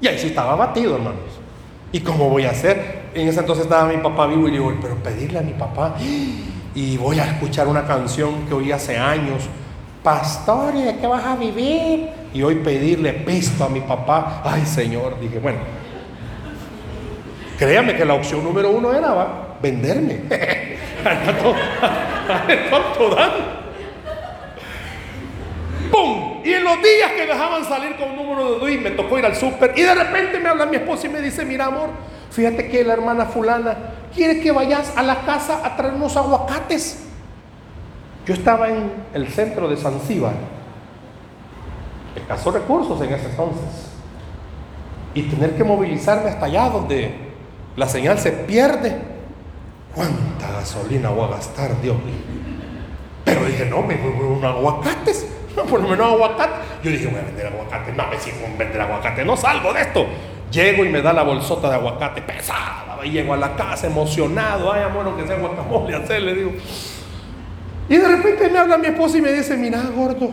Y 0.00 0.06
ahí 0.08 0.18
sí 0.18 0.28
estaba 0.28 0.56
batido, 0.56 0.96
hermanos. 0.96 1.20
¿Y 1.92 2.00
cómo 2.00 2.28
voy 2.28 2.44
a 2.44 2.50
hacer? 2.50 3.04
En 3.14 3.28
ese 3.28 3.40
entonces 3.40 3.64
estaba 3.64 3.88
mi 3.88 3.98
papá 3.98 4.26
vivo 4.26 4.48
y 4.48 4.50
le 4.50 4.58
digo, 4.58 4.74
pero 4.82 4.96
pedirle 4.96 5.38
a 5.38 5.42
mi 5.42 5.52
papá. 5.52 5.94
Y 6.74 6.96
voy 6.96 7.18
a 7.20 7.26
escuchar 7.26 7.68
una 7.68 7.86
canción 7.86 8.46
que 8.46 8.54
oí 8.54 8.72
hace 8.72 8.96
años. 8.96 9.44
Pastor, 10.02 10.74
¿y 10.74 10.82
de 10.82 10.96
qué 10.96 11.06
vas 11.06 11.24
a 11.24 11.36
vivir? 11.36 12.08
Y 12.32 12.42
hoy 12.42 12.56
pedirle 12.56 13.12
pisto 13.12 13.64
a 13.64 13.68
mi 13.68 13.80
papá. 13.80 14.42
Ay, 14.44 14.66
Señor, 14.66 15.18
dije, 15.20 15.38
bueno, 15.38 15.60
Créame 17.58 17.96
que 17.96 18.04
la 18.04 18.14
opción 18.14 18.42
número 18.42 18.70
uno 18.70 18.92
era 18.92 19.56
venderme. 19.62 20.22
¿Cuánto 22.70 23.14
dan? 23.14 23.30
¡Pum! 25.90 26.42
Y 26.44 26.52
en 26.52 26.64
los 26.64 26.82
días 26.82 27.12
que 27.12 27.26
dejaban 27.26 27.64
salir 27.64 27.96
con 27.96 28.10
un 28.10 28.16
número 28.16 28.54
de 28.54 28.58
DUI, 28.58 28.78
me 28.78 28.90
tocó 28.90 29.18
ir 29.18 29.26
al 29.26 29.36
súper. 29.36 29.72
Y 29.76 29.82
de 29.82 29.94
repente 29.94 30.40
me 30.40 30.48
habla 30.48 30.66
mi 30.66 30.76
esposa 30.76 31.06
y 31.06 31.10
me 31.10 31.20
dice: 31.20 31.44
Mira, 31.44 31.66
amor, 31.66 31.90
fíjate 32.30 32.68
que 32.68 32.82
la 32.82 32.94
hermana 32.94 33.26
Fulana 33.26 33.76
quiere 34.14 34.40
que 34.40 34.52
vayas 34.52 34.92
a 34.96 35.02
la 35.02 35.22
casa 35.22 35.60
a 35.64 35.76
traer 35.76 35.94
unos 35.94 36.16
aguacates. 36.16 37.04
Yo 38.26 38.34
estaba 38.34 38.70
en 38.70 38.90
el 39.12 39.28
centro 39.28 39.68
de 39.68 39.76
Zanzíbar, 39.76 40.34
escasos 42.16 42.54
recursos 42.54 43.00
en 43.02 43.12
ese 43.12 43.26
entonces, 43.26 43.90
y 45.12 45.22
tener 45.22 45.56
que 45.56 45.64
movilizarme 45.64 46.30
hasta 46.30 46.46
allá 46.46 46.70
donde 46.70 47.14
la 47.76 47.86
señal 47.86 48.18
se 48.18 48.32
pierde. 48.32 48.96
¿Cuánta 49.94 50.50
gasolina 50.52 51.10
voy 51.10 51.24
a 51.24 51.36
gastar, 51.36 51.80
Dios 51.82 51.96
mío? 51.98 52.14
Pero 53.24 53.44
dije, 53.44 53.66
no, 53.66 53.82
me 53.82 53.96
voy 53.96 54.10
unos 54.26 54.44
aguacates, 54.44 55.26
por 55.70 55.80
lo 55.80 55.88
menos 55.88 56.12
aguacate. 56.12 56.54
Yo 56.82 56.90
dije, 56.90 57.06
voy 57.06 57.20
a 57.20 57.24
vender 57.24 57.46
aguacate, 57.46 57.92
no, 57.92 58.06
me 58.08 58.18
si 58.18 58.30
con 58.30 58.56
vender 58.56 58.80
aguacate, 58.80 59.24
no 59.24 59.36
salgo 59.36 59.72
de 59.72 59.82
esto. 59.82 60.06
Llego 60.54 60.84
y 60.84 60.88
me 60.88 61.02
da 61.02 61.12
la 61.12 61.24
bolsota 61.24 61.68
de 61.68 61.74
aguacate 61.74 62.22
pesada. 62.22 62.98
Y 63.02 63.10
llego 63.10 63.34
a 63.34 63.36
la 63.36 63.56
casa 63.56 63.88
emocionado. 63.88 64.72
Ay, 64.72 64.82
amor, 64.82 65.16
que 65.16 65.26
sea 65.26 65.36
guacamole, 65.36 65.94
hacer, 66.02 66.22
le 66.22 66.34
digo. 66.34 66.52
Y 67.88 67.96
de 67.96 68.08
repente 68.08 68.48
me 68.48 68.58
habla 68.58 68.78
mi 68.78 68.86
esposa 68.86 69.18
y 69.18 69.20
me 69.20 69.32
dice, 69.32 69.56
mira, 69.56 69.82
gordo, 69.94 70.30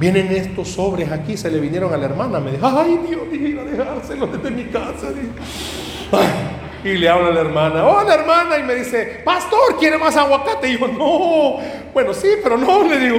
vienen 0.00 0.32
estos 0.32 0.68
sobres 0.68 1.12
aquí, 1.12 1.36
se 1.36 1.50
le 1.50 1.60
vinieron 1.60 1.92
a 1.92 1.96
la 1.98 2.06
hermana. 2.06 2.40
Me 2.40 2.52
dijo, 2.52 2.66
ay, 2.66 2.98
Dios, 3.06 3.20
dije, 3.30 3.48
ir 3.50 3.58
a 3.58 3.64
dejárselos 3.64 4.32
desde 4.32 4.50
mi 4.50 4.64
casa. 4.64 5.08
y 6.82 6.88
le 6.96 7.08
habla 7.08 7.28
a 7.28 7.32
la 7.32 7.40
hermana, 7.40 7.86
hola 7.86 8.14
hermana, 8.14 8.58
y 8.58 8.62
me 8.64 8.74
dice, 8.74 9.22
pastor, 9.24 9.76
¿quiere 9.78 9.98
más 9.98 10.16
aguacate? 10.16 10.70
Y 10.70 10.78
yo, 10.78 10.88
no, 10.88 11.58
bueno, 11.92 12.12
sí, 12.14 12.28
pero 12.42 12.56
no, 12.56 12.82
le 12.82 12.98
digo, 12.98 13.18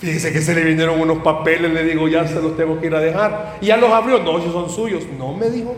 Fíjese 0.00 0.32
que 0.32 0.40
se 0.40 0.54
le 0.54 0.62
vinieron 0.62 1.00
unos 1.00 1.18
papeles, 1.18 1.72
le 1.72 1.82
digo, 1.82 2.06
ya 2.06 2.26
se 2.26 2.40
los 2.40 2.56
tengo 2.56 2.80
que 2.80 2.86
ir 2.86 2.94
a 2.94 3.00
dejar. 3.00 3.56
Y 3.60 3.66
ya 3.66 3.76
los 3.76 3.90
abrió, 3.90 4.20
no, 4.20 4.38
ellos 4.38 4.52
son 4.52 4.70
suyos. 4.70 5.04
No 5.18 5.32
me 5.32 5.50
dijo. 5.50 5.74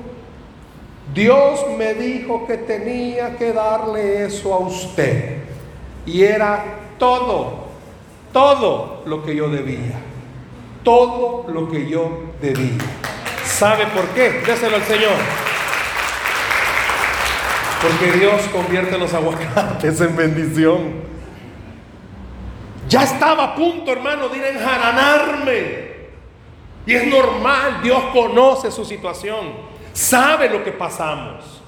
Dios 1.15 1.65
me 1.79 1.95
dijo 1.95 2.47
que 2.47 2.59
tenía 2.59 3.37
que 3.37 3.53
darle 3.53 4.27
eso 4.27 4.53
a 4.53 4.59
usted. 4.59 5.39
Y 6.05 6.23
era 6.23 6.65
todo, 6.99 7.67
todo 8.33 9.03
lo 9.07 9.25
que 9.25 9.35
yo 9.35 9.49
debía. 9.49 9.99
Todo 10.85 11.51
lo 11.51 11.71
que 11.71 11.89
yo 11.89 12.11
debía. 12.43 12.79
¿Sabe 13.45 13.87
por 13.87 14.05
qué? 14.09 14.43
Déselo 14.47 14.77
al 14.77 14.85
Señor. 14.85 15.13
Porque 17.83 18.19
Dios 18.19 18.43
convierte 18.53 18.99
los 18.99 19.13
aguacates 19.15 20.01
en 20.03 20.15
bendición. 20.15 21.10
Ya 22.91 23.05
estaba 23.05 23.45
a 23.45 23.55
punto, 23.55 23.93
hermano, 23.93 24.29
de 24.29 24.39
ir 24.39 24.45
a 24.45 24.49
enjaranarme. 24.49 25.91
Y 26.85 26.95
es 26.95 27.07
normal, 27.07 27.81
Dios 27.85 28.03
conoce 28.13 28.73
su 28.73 28.85
situación, 28.85 29.53
sabe 29.93 30.51
lo 30.51 30.65
que 30.65 30.73
pasamos. 30.73 31.63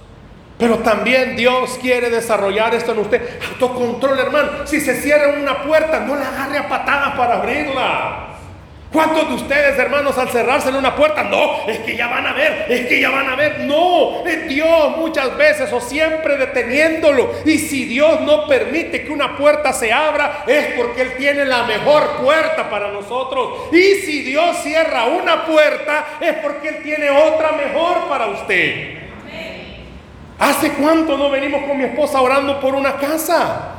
Pero 0.59 0.79
también 0.79 1.37
Dios 1.37 1.79
quiere 1.81 2.11
desarrollar 2.11 2.75
esto 2.75 2.91
en 2.91 2.99
usted. 2.99 3.41
Autocontrol, 3.53 4.18
hermano. 4.18 4.66
Si 4.66 4.81
se 4.81 5.01
cierra 5.01 5.41
una 5.41 5.62
puerta, 5.62 6.01
no 6.01 6.16
la 6.16 6.29
agarre 6.29 6.59
a 6.59 6.68
patadas 6.68 7.14
para 7.14 7.35
abrirla. 7.37 8.32
¿Cuántos 8.93 9.26
de 9.26 9.34
ustedes, 9.36 9.78
hermanos, 9.78 10.18
al 10.18 10.28
cerrarse 10.28 10.68
en 10.68 10.76
una 10.76 10.95
puerta, 10.95 11.22
no, 11.22 11.66
es 11.66 11.78
que 11.78 11.97
ya 11.97 12.09
van 12.09 12.26
a 12.26 12.34
ver, 12.34 12.66
es 12.68 12.86
que 12.86 13.01
ya 13.01 13.09
van 13.09 13.26
a 13.26 13.36
ver? 13.36 13.61
No, 13.61 14.26
es 14.26 14.47
Dios 14.49 14.99
muchas 14.99 15.34
veces 15.38 15.72
o 15.72 15.80
siempre 15.80 16.36
deteniéndolo. 16.36 17.30
Y 17.47 17.57
si 17.57 17.86
Dios 17.86 18.20
no 18.20 18.47
permite 18.47 19.03
que 19.03 19.11
una 19.11 19.34
puerta 19.38 19.72
se 19.72 19.90
abra, 19.90 20.45
es 20.47 20.74
porque 20.76 21.01
Él 21.01 21.14
tiene 21.16 21.47
la 21.47 21.62
mejor 21.62 22.18
puerta 22.22 22.68
para 22.68 22.93
nosotros. 22.93 23.72
Y 23.72 23.95
si 24.03 24.24
Dios 24.24 24.59
cierra 24.62 25.07
una 25.07 25.47
puerta, 25.47 26.05
es 26.20 26.34
porque 26.34 26.68
Él 26.68 26.82
tiene 26.82 27.09
otra 27.09 27.53
mejor 27.53 28.11
para 28.11 28.26
usted. 28.26 28.99
¿Hace 30.38 30.72
cuánto 30.72 31.16
no 31.16 31.30
venimos 31.30 31.64
con 31.64 31.78
mi 31.78 31.84
esposa 31.84 32.20
orando 32.20 32.61
por 32.61 32.74
una 32.74 32.97
casa? 32.97 33.72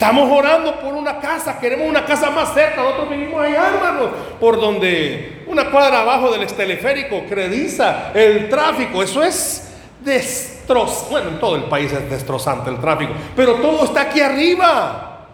Estamos 0.00 0.32
orando 0.32 0.80
por 0.80 0.94
una 0.94 1.20
casa, 1.20 1.60
queremos 1.60 1.86
una 1.86 2.06
casa 2.06 2.30
más 2.30 2.54
cerca. 2.54 2.80
Nosotros 2.80 3.10
vivimos 3.10 3.38
allá, 3.44 3.68
hermanos, 3.68 4.08
por 4.40 4.58
donde 4.58 5.42
una 5.46 5.70
cuadra 5.70 6.00
abajo 6.00 6.32
del 6.32 6.42
esteleférico, 6.44 7.24
Crediza, 7.28 8.10
el 8.14 8.48
tráfico. 8.48 9.02
Eso 9.02 9.22
es 9.22 9.74
destrozante. 10.02 11.10
Bueno, 11.10 11.28
en 11.28 11.38
todo 11.38 11.54
el 11.56 11.64
país 11.64 11.92
es 11.92 12.08
destrozante 12.08 12.70
el 12.70 12.80
tráfico, 12.80 13.12
pero 13.36 13.56
todo 13.56 13.84
está 13.84 14.00
aquí 14.00 14.22
arriba. 14.22 15.28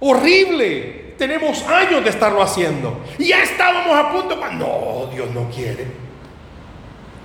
Horrible. 0.00 1.14
Tenemos 1.16 1.66
años 1.66 2.04
de 2.04 2.10
estarlo 2.10 2.42
haciendo. 2.42 3.00
Y 3.18 3.28
ya 3.28 3.42
estábamos 3.42 3.96
a 3.96 4.12
punto 4.12 4.36
no, 4.52 5.08
Dios 5.14 5.30
no 5.30 5.48
quiere. 5.48 5.86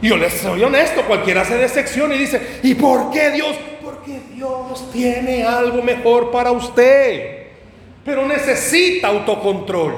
Yo 0.01 0.15
les 0.15 0.31
soy 0.31 0.63
honesto, 0.63 1.01
cualquiera 1.03 1.43
se 1.43 1.57
decepciona 1.57 2.15
y 2.15 2.19
dice, 2.19 2.61
¿y 2.63 2.73
por 2.75 3.11
qué 3.11 3.31
Dios? 3.31 3.53
Dios 4.33 4.91
tiene 4.91 5.43
algo 5.43 5.81
mejor 5.81 6.31
para 6.31 6.51
usted. 6.51 7.47
Pero 8.03 8.25
necesita 8.25 9.09
autocontrol. 9.09 9.93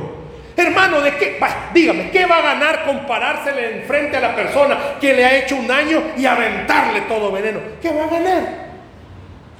Hermano, 0.55 1.01
¿de 1.01 1.16
qué? 1.16 1.39
dígame, 1.74 2.12
¿qué 2.12 2.26
va 2.26 2.38
a 2.38 2.41
ganar 2.41 2.86
comparársele 2.86 3.82
enfrente 3.82 4.18
a 4.18 4.22
la 4.22 4.36
persona 4.36 4.78
que 4.99 5.14
le 5.14 5.26
ha 5.26 5.38
hecho 5.38 5.55
un 5.55 5.68
daño 5.68 6.01
y 6.18 6.26
aventarle 6.26 7.01
todo 7.01 7.32
veneno? 7.32 7.59
¿Qué 7.82 7.89
va 7.89 8.03
a 8.03 8.07
ganar? 8.07 8.72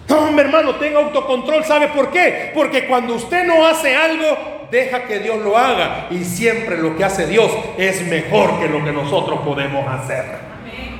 No, 0.10 0.40
hermano, 0.40 0.76
tenga 0.76 1.00
autocontrol. 1.00 1.64
¿Sabe 1.64 1.88
por 1.88 2.12
qué? 2.12 2.52
Porque 2.54 2.86
cuando 2.86 3.16
usted 3.16 3.46
no 3.46 3.66
hace 3.66 3.96
algo, 3.96 4.68
deja 4.70 5.06
que 5.06 5.20
Dios 5.20 5.40
lo 5.40 5.58
haga. 5.58 6.08
Y 6.12 6.26
siempre 6.26 6.78
lo 6.78 6.98
que 6.98 7.06
hace 7.06 7.26
Dios 7.28 7.50
es 7.78 8.06
mejor 8.08 8.60
que 8.60 8.68
lo 8.68 8.84
que 8.84 8.92
nosotros 8.92 9.40
podemos 9.42 9.88
hacer 9.88 10.51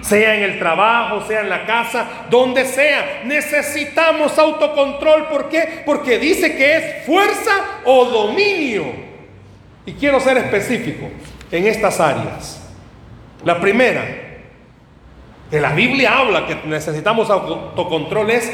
sea 0.02 0.36
en 0.36 0.44
el 0.44 0.60
trabajo, 0.60 1.26
sea 1.26 1.42
en 1.42 1.50
la 1.50 1.66
casa, 1.66 2.26
donde 2.30 2.66
sea. 2.66 3.22
Necesitamos 3.24 4.38
autocontrol. 4.38 5.28
¿Por 5.28 5.50
qué? 5.50 5.84
Porque 5.86 6.20
dice 6.20 6.56
que 6.56 6.76
es 6.76 7.06
fuerza 7.06 7.52
o 7.86 8.06
dominio. 8.06 8.86
Y 9.86 9.94
quiero 9.94 10.20
ser 10.20 10.38
específico 10.38 11.10
en 11.52 11.68
estas 11.68 12.00
áreas. 12.00 12.62
La 13.44 13.60
primera, 13.60 14.04
que 15.50 15.60
la 15.60 15.74
Biblia 15.74 16.20
habla 16.20 16.46
que 16.46 16.56
necesitamos 16.66 17.30
autocontrol 17.30 18.30
es 18.30 18.52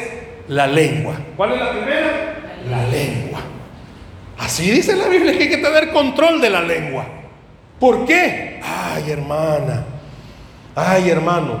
la 0.48 0.66
lengua. 0.66 1.14
¿Cuál 1.36 1.52
es 1.52 1.60
la 1.60 1.70
primera? 1.70 2.34
La 2.70 2.86
lengua. 2.86 3.40
Así 4.38 4.70
dice 4.70 4.96
la 4.96 5.08
Biblia 5.08 5.36
que 5.36 5.44
hay 5.44 5.50
que 5.50 5.58
tener 5.58 5.90
control 5.92 6.40
de 6.40 6.50
la 6.50 6.62
lengua. 6.62 7.04
¿Por 7.78 8.06
qué? 8.06 8.60
Ay, 8.62 9.10
hermana. 9.10 9.84
Ay, 10.80 11.10
hermano, 11.10 11.58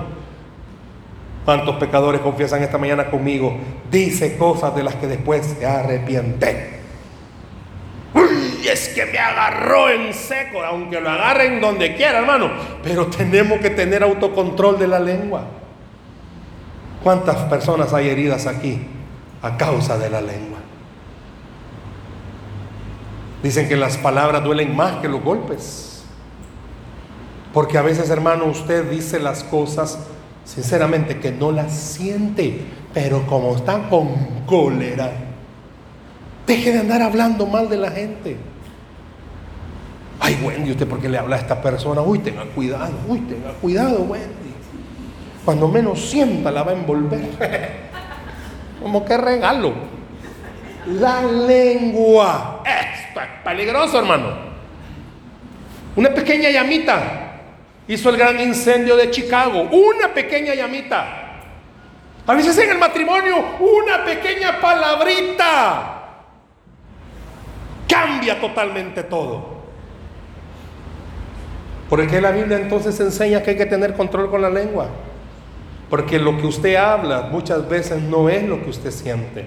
¿cuántos 1.44 1.74
pecadores 1.74 2.20
confiesan 2.20 2.62
esta 2.62 2.78
mañana 2.78 3.10
conmigo? 3.10 3.56
Dice 3.90 4.36
cosas 4.36 4.76
de 4.76 4.84
las 4.84 4.94
que 4.94 5.08
después 5.08 5.56
se 5.58 5.66
arrepiente. 5.66 6.78
Uy, 8.14 8.64
es 8.64 8.90
que 8.90 9.06
me 9.06 9.18
agarró 9.18 9.90
en 9.90 10.14
seco, 10.14 10.62
aunque 10.62 11.00
lo 11.00 11.10
agarren 11.10 11.60
donde 11.60 11.96
quiera, 11.96 12.20
hermano. 12.20 12.48
Pero 12.84 13.08
tenemos 13.08 13.58
que 13.58 13.70
tener 13.70 14.04
autocontrol 14.04 14.78
de 14.78 14.86
la 14.86 15.00
lengua. 15.00 15.46
¿Cuántas 17.02 17.38
personas 17.46 17.92
hay 17.92 18.10
heridas 18.10 18.46
aquí 18.46 18.86
a 19.42 19.56
causa 19.56 19.98
de 19.98 20.10
la 20.10 20.20
lengua? 20.20 20.58
Dicen 23.42 23.68
que 23.68 23.76
las 23.76 23.96
palabras 23.96 24.44
duelen 24.44 24.76
más 24.76 24.98
que 24.98 25.08
los 25.08 25.24
golpes. 25.24 25.87
Porque 27.58 27.76
a 27.76 27.82
veces, 27.82 28.08
hermano, 28.08 28.44
usted 28.44 28.88
dice 28.88 29.18
las 29.18 29.42
cosas 29.42 29.98
sinceramente 30.44 31.18
que 31.18 31.32
no 31.32 31.50
las 31.50 31.76
siente, 31.76 32.60
pero 32.94 33.26
como 33.26 33.56
está 33.56 33.88
con 33.88 34.10
cólera, 34.46 35.10
deje 36.46 36.70
de 36.70 36.78
andar 36.78 37.02
hablando 37.02 37.46
mal 37.46 37.68
de 37.68 37.76
la 37.76 37.90
gente. 37.90 38.36
Ay, 40.20 40.40
Wendy, 40.40 40.70
¿usted 40.70 40.86
por 40.86 41.00
qué 41.00 41.08
le 41.08 41.18
habla 41.18 41.34
a 41.34 41.40
esta 41.40 41.60
persona? 41.60 42.00
Uy, 42.00 42.20
tenga 42.20 42.44
cuidado, 42.44 42.92
uy, 43.08 43.18
tenga 43.22 43.50
cuidado, 43.54 44.02
Wendy. 44.02 44.54
Cuando 45.44 45.66
menos 45.66 45.98
sienta 45.98 46.52
la 46.52 46.62
va 46.62 46.70
a 46.70 46.74
envolver. 46.74 47.28
Como 48.80 49.04
que 49.04 49.16
regalo. 49.16 49.72
La 50.86 51.22
lengua. 51.22 52.62
Esto 52.64 53.20
es 53.20 53.28
peligroso, 53.42 53.98
hermano. 53.98 54.28
Una 55.96 56.10
pequeña 56.14 56.50
llamita 56.50 57.24
hizo 57.88 58.10
el 58.10 58.16
gran 58.16 58.38
incendio 58.40 58.96
de 58.96 59.10
Chicago. 59.10 59.62
Una 59.62 60.12
pequeña 60.14 60.54
llamita. 60.54 61.24
A 62.26 62.34
veces 62.34 62.56
en 62.58 62.70
el 62.70 62.78
matrimonio, 62.78 63.36
una 63.58 64.04
pequeña 64.04 64.60
palabrita 64.60 65.94
cambia 67.88 68.38
totalmente 68.38 69.02
todo. 69.02 69.58
¿Por 71.88 72.06
qué 72.06 72.20
la 72.20 72.30
Biblia 72.30 72.58
entonces 72.58 73.00
enseña 73.00 73.42
que 73.42 73.50
hay 73.50 73.56
que 73.56 73.64
tener 73.64 73.94
control 73.94 74.30
con 74.30 74.42
la 74.42 74.50
lengua? 74.50 74.88
Porque 75.88 76.18
lo 76.18 76.36
que 76.36 76.46
usted 76.46 76.76
habla 76.76 77.22
muchas 77.32 77.66
veces 77.66 78.02
no 78.02 78.28
es 78.28 78.42
lo 78.42 78.62
que 78.62 78.68
usted 78.68 78.90
siente, 78.90 79.46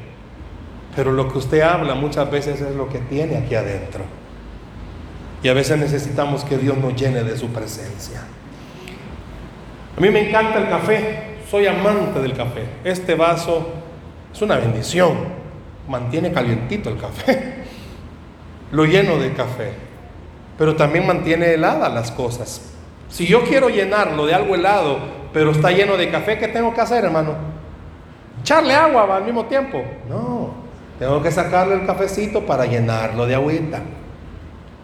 pero 0.96 1.12
lo 1.12 1.32
que 1.32 1.38
usted 1.38 1.62
habla 1.62 1.94
muchas 1.94 2.32
veces 2.32 2.60
es 2.62 2.76
lo 2.76 2.90
que 2.90 2.98
tiene 2.98 3.38
aquí 3.38 3.54
adentro. 3.54 4.04
Y 5.44 5.50
a 5.50 5.54
veces 5.54 5.78
necesitamos 5.78 6.44
que 6.44 6.58
Dios 6.58 6.78
nos 6.78 6.96
llene 6.96 7.24
de 7.24 7.38
su 7.38 7.48
presencia. 7.48 8.22
A 9.98 10.00
mí 10.00 10.10
me 10.10 10.30
encanta 10.30 10.60
el 10.60 10.70
café, 10.70 11.38
soy 11.50 11.68
amante 11.68 12.20
del 12.22 12.34
café. 12.34 12.66
Este 12.84 13.16
vaso 13.16 13.70
es 14.34 14.42
una 14.42 14.58
bendición. 14.58 15.42
mantiene 15.88 16.32
calientito 16.32 16.90
el 16.90 16.98
café. 16.98 17.64
Lo 18.72 18.86
lleno 18.86 19.18
de 19.18 19.34
café. 19.34 19.74
Pero 20.58 20.76
también 20.76 21.08
mantiene 21.08 21.54
heladas 21.54 21.92
las 21.94 22.12
cosas. 22.12 22.74
Si 23.10 23.26
yo 23.26 23.44
quiero 23.44 23.70
llenarlo 23.70 24.26
de 24.26 24.34
algo 24.34 24.56
helado, 24.56 25.00
pero 25.34 25.52
está 25.52 25.72
lleno 25.72 25.98
de 25.98 26.10
café, 26.10 26.38
¿qué 26.38 26.48
tengo 26.48 26.74
que 26.74 26.82
hacer, 26.82 27.04
hermano? 27.04 27.36
Echarle 28.42 28.74
agua 28.74 29.18
al 29.18 29.26
mismo 29.26 29.46
tiempo. 29.46 29.84
No, 30.08 30.54
tengo 30.98 31.22
que 31.22 31.32
sacarle 31.32 31.76
el 31.76 31.86
cafecito 31.86 32.46
para 32.46 32.66
llenarlo 32.66 33.26
de 33.26 33.36
agüita. 33.36 33.82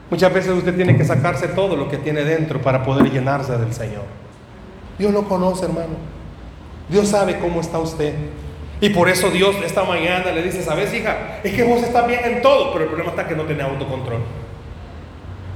Muchas 0.10 0.34
veces 0.34 0.52
usted 0.52 0.76
tiene 0.76 0.96
que 0.96 1.04
sacarse 1.04 1.50
todo 1.50 1.76
lo 1.76 1.90
que 1.90 1.98
tiene 1.98 2.24
dentro 2.24 2.62
para 2.62 2.84
poder 2.84 3.12
llenarse 3.12 3.58
del 3.58 3.74
Señor. 3.74 4.04
Dios 4.98 5.12
lo 5.12 5.28
conoce, 5.28 5.66
hermano. 5.66 5.96
Dios 6.90 7.10
sabe 7.10 7.40
cómo 7.40 7.60
está 7.60 7.78
usted. 7.80 8.14
Y 8.80 8.90
por 8.90 9.10
eso 9.10 9.30
Dios 9.32 9.56
esta 9.66 9.84
mañana 9.84 10.32
le 10.32 10.44
dice, 10.44 10.64
sabes 10.64 10.94
hija, 10.94 11.40
es 11.44 11.54
que 11.54 11.64
vos 11.64 11.82
estás 11.82 12.08
bien 12.08 12.22
en 12.24 12.42
todo, 12.42 12.72
pero 12.72 12.84
el 12.84 12.90
problema 12.90 13.10
está 13.10 13.28
que 13.28 13.36
no 13.36 13.44
tenés 13.44 13.66
autocontrol. 13.66 14.22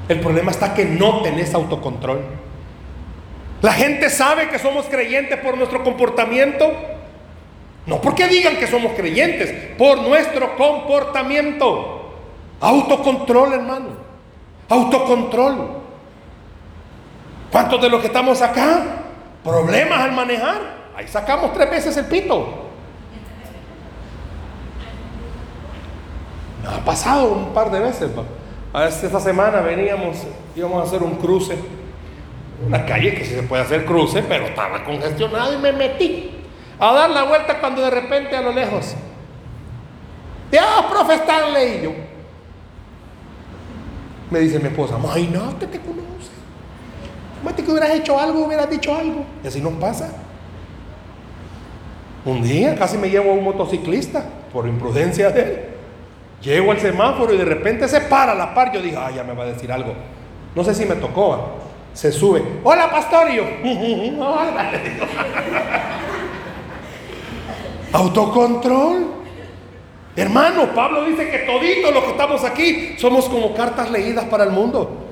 El 0.09 0.19
problema 0.19 0.51
está 0.51 0.73
que 0.73 0.85
no 0.85 1.21
tenés 1.21 1.53
autocontrol. 1.53 2.19
La 3.61 3.73
gente 3.73 4.09
sabe 4.09 4.49
que 4.49 4.59
somos 4.59 4.87
creyentes 4.87 5.39
por 5.39 5.55
nuestro 5.55 5.83
comportamiento. 5.83 6.73
No 7.85 8.01
porque 8.01 8.27
digan 8.27 8.57
que 8.57 8.67
somos 8.67 8.93
creyentes, 8.93 9.75
por 9.77 10.01
nuestro 10.01 10.55
comportamiento. 10.55 12.13
Autocontrol, 12.59 13.53
hermano. 13.53 14.00
Autocontrol. 14.71 15.67
¿Cuántos 17.51 17.81
de 17.81 17.89
los 17.89 17.99
que 17.99 18.07
estamos 18.07 18.41
acá? 18.41 18.83
Problemas 19.43 19.99
al 19.99 20.13
manejar. 20.13 20.61
Ahí 20.95 21.07
sacamos 21.07 21.53
tres 21.53 21.69
veces 21.69 21.97
el 21.97 22.05
pito. 22.05 22.69
ha 26.65 26.85
pasado 26.85 27.33
un 27.33 27.53
par 27.53 27.69
de 27.69 27.81
veces. 27.81 28.09
Esta 29.03 29.19
semana 29.19 29.59
veníamos, 29.59 30.17
íbamos 30.55 30.83
a 30.83 30.87
hacer 30.87 31.03
un 31.03 31.15
cruce. 31.15 31.57
Una 32.65 32.85
calle 32.85 33.13
que 33.15 33.25
sí 33.25 33.33
se 33.33 33.43
puede 33.43 33.63
hacer 33.63 33.85
cruce, 33.85 34.23
pero 34.23 34.45
estaba 34.45 34.85
congestionado 34.85 35.53
y 35.53 35.57
me 35.57 35.73
metí 35.73 36.31
a 36.79 36.93
dar 36.93 37.09
la 37.09 37.23
vuelta 37.23 37.59
cuando 37.59 37.81
de 37.81 37.89
repente 37.89 38.37
a 38.37 38.41
lo 38.41 38.53
lejos. 38.53 38.95
Dios, 40.49 40.85
profe, 40.89 41.15
está 41.15 41.41
y 41.61 41.81
yo. 41.81 41.91
Me 44.31 44.39
dice 44.39 44.59
mi 44.59 44.67
esposa, 44.67 44.97
imagínate, 44.97 45.67
te 45.67 45.79
conoce. 45.79 46.31
Imagínate 47.41 47.63
que 47.63 47.71
hubieras 47.71 47.91
hecho 47.91 48.17
algo, 48.17 48.45
hubieras 48.45 48.69
dicho 48.69 48.95
algo. 48.95 49.25
Y 49.43 49.47
así 49.47 49.59
nos 49.59 49.73
pasa. 49.73 50.09
Un 52.23 52.41
día 52.41 52.75
casi 52.75 52.97
me 52.97 53.09
llevo 53.09 53.31
a 53.31 53.33
un 53.33 53.43
motociclista 53.43 54.23
por 54.53 54.67
imprudencia 54.67 55.31
de 55.31 55.41
él. 55.41 55.59
Llego 56.41 56.71
al 56.71 56.79
semáforo 56.79 57.33
y 57.33 57.37
de 57.37 57.45
repente 57.45 57.87
se 57.89 58.01
para 58.01 58.33
la 58.33 58.55
par. 58.55 58.71
Yo 58.71 58.81
dije, 58.81 58.95
ah, 58.97 59.11
ya 59.11 59.23
me 59.23 59.33
va 59.33 59.43
a 59.43 59.47
decir 59.47 59.71
algo. 59.71 59.93
No 60.55 60.63
sé 60.63 60.73
si 60.73 60.85
me 60.85 60.95
tocó. 60.95 61.57
Se 61.93 62.11
sube. 62.11 62.41
Hola, 62.63 62.89
pastor. 62.89 63.29
Y 63.31 63.35
yo, 63.35 63.43
Autocontrol. 67.93 69.20
Hermano, 70.15 70.73
Pablo 70.75 71.05
dice 71.05 71.29
que 71.29 71.39
toditos 71.39 71.93
los 71.93 72.03
que 72.03 72.11
estamos 72.11 72.43
aquí 72.43 72.95
somos 72.97 73.29
como 73.29 73.53
cartas 73.53 73.89
leídas 73.89 74.25
para 74.25 74.43
el 74.43 74.51
mundo. 74.51 75.07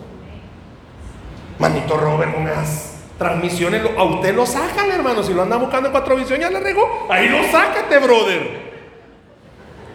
Manito 1.57 1.97
Robert, 1.97 2.33
con 2.33 2.47
esas 2.47 2.95
transmisiones, 3.17 3.81
a 3.97 4.03
usted 4.03 4.35
lo 4.35 4.45
sacan, 4.45 4.91
hermano. 4.91 5.23
Si 5.23 5.33
lo 5.33 5.43
anda 5.43 5.57
buscando 5.57 5.87
en 5.87 5.91
cuatro 5.91 6.15
visiones, 6.15 6.47
ya 6.47 6.51
le 6.51 6.59
regó. 6.59 7.07
Ahí 7.09 7.29
lo 7.29 7.43
sácate, 7.49 7.97
brother. 7.99 8.69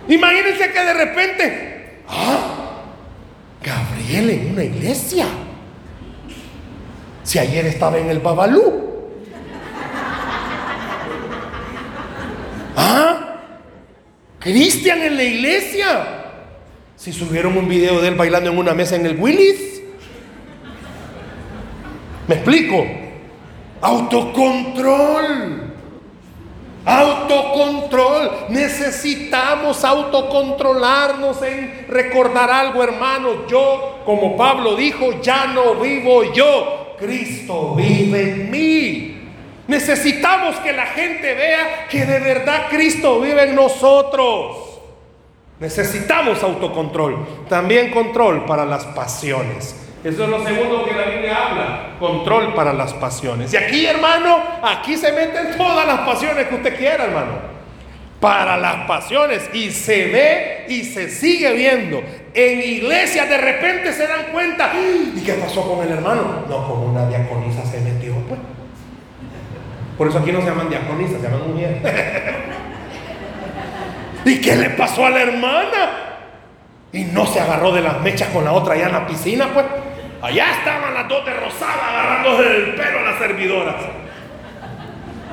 Imagínense 0.08 0.70
que 0.70 0.84
de 0.84 0.94
repente, 0.94 2.02
ah, 2.08 2.82
Gabriel 3.62 4.30
en 4.30 4.52
una 4.52 4.64
iglesia. 4.64 5.26
Si 7.22 7.38
ayer 7.38 7.64
estaba 7.66 7.96
en 7.98 8.10
el 8.10 8.20
Babalú. 8.20 8.84
Ah, 12.76 13.23
Cristian 14.44 15.00
en 15.00 15.16
la 15.16 15.24
iglesia. 15.24 16.06
Si 16.96 17.14
subieron 17.14 17.56
un 17.56 17.66
video 17.66 18.02
de 18.02 18.08
él 18.08 18.14
bailando 18.14 18.50
en 18.50 18.58
una 18.58 18.74
mesa 18.74 18.94
en 18.94 19.06
el 19.06 19.18
Willis. 19.18 19.80
¿Me 22.28 22.34
explico? 22.34 22.84
Autocontrol. 23.80 25.72
Autocontrol. 26.84 28.30
Necesitamos 28.50 29.82
autocontrolarnos 29.82 31.42
en 31.42 31.86
recordar 31.88 32.50
algo, 32.50 32.82
hermano. 32.82 33.46
Yo, 33.48 34.02
como 34.04 34.36
Pablo 34.36 34.76
dijo, 34.76 35.22
ya 35.22 35.46
no 35.46 35.76
vivo 35.76 36.34
yo. 36.34 36.96
Cristo 36.98 37.74
vive 37.74 38.30
en 38.30 38.50
mí. 38.50 39.13
Necesitamos 39.66 40.56
que 40.56 40.72
la 40.72 40.86
gente 40.86 41.34
vea 41.34 41.86
que 41.88 42.04
de 42.04 42.18
verdad 42.20 42.66
Cristo 42.68 43.20
vive 43.20 43.44
en 43.44 43.54
nosotros. 43.54 44.80
Necesitamos 45.58 46.42
autocontrol. 46.42 47.26
También 47.48 47.90
control 47.90 48.44
para 48.44 48.66
las 48.66 48.84
pasiones. 48.86 49.74
Eso 50.04 50.24
es 50.24 50.28
lo 50.28 50.44
segundo 50.44 50.84
que 50.84 50.92
la 50.92 51.04
Biblia 51.06 51.46
habla, 51.46 51.96
control 51.98 52.52
para 52.52 52.74
las 52.74 52.92
pasiones. 52.92 53.54
Y 53.54 53.56
aquí, 53.56 53.86
hermano, 53.86 54.38
aquí 54.62 54.98
se 54.98 55.10
meten 55.12 55.56
todas 55.56 55.86
las 55.86 56.00
pasiones 56.00 56.46
que 56.46 56.56
usted 56.56 56.76
quiera, 56.76 57.04
hermano. 57.04 57.54
Para 58.20 58.58
las 58.58 58.86
pasiones. 58.86 59.48
Y 59.54 59.70
se 59.70 60.08
ve 60.08 60.66
y 60.68 60.84
se 60.84 61.08
sigue 61.08 61.54
viendo. 61.54 62.02
En 62.34 62.60
iglesias 62.60 63.30
de 63.30 63.38
repente 63.38 63.94
se 63.94 64.06
dan 64.06 64.24
cuenta. 64.30 64.72
¿Y 64.74 65.22
qué 65.24 65.32
pasó 65.34 65.66
con 65.66 65.86
el 65.86 65.92
hermano? 65.94 66.44
No, 66.50 66.68
como 66.68 66.84
una 66.86 67.08
diaconisa. 67.08 67.53
Por 69.96 70.08
eso 70.08 70.18
aquí 70.18 70.32
no 70.32 70.40
se 70.40 70.46
llaman 70.46 70.68
diaconisas, 70.68 71.20
se 71.20 71.28
llaman 71.28 71.48
mujeres. 71.48 71.82
¿Y 74.24 74.40
qué 74.40 74.56
le 74.56 74.70
pasó 74.70 75.06
a 75.06 75.10
la 75.10 75.22
hermana? 75.22 75.90
Y 76.92 77.04
no 77.04 77.26
se 77.26 77.40
agarró 77.40 77.72
de 77.72 77.80
las 77.80 78.00
mechas 78.00 78.28
con 78.28 78.44
la 78.44 78.52
otra 78.52 78.74
allá 78.74 78.86
en 78.86 78.92
la 78.92 79.06
piscina, 79.06 79.48
pues. 79.52 79.66
Allá 80.22 80.52
estaban 80.52 80.94
las 80.94 81.08
dos 81.08 81.24
de 81.26 81.34
rosada 81.34 81.88
agarrándose 81.90 82.42
del 82.44 82.74
pelo 82.74 82.98
a 83.00 83.02
las 83.02 83.18
servidoras. 83.18 83.74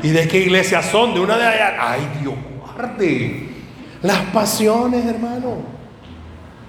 ¿Y 0.04 0.10
de 0.10 0.28
qué 0.28 0.40
iglesia 0.40 0.82
son? 0.82 1.14
De 1.14 1.20
una 1.20 1.38
de 1.38 1.46
allá. 1.46 1.76
Ay, 1.80 2.02
Dios 2.22 2.36
guarde. 2.60 3.48
Las 4.02 4.20
pasiones, 4.34 5.06
hermano. 5.06 5.81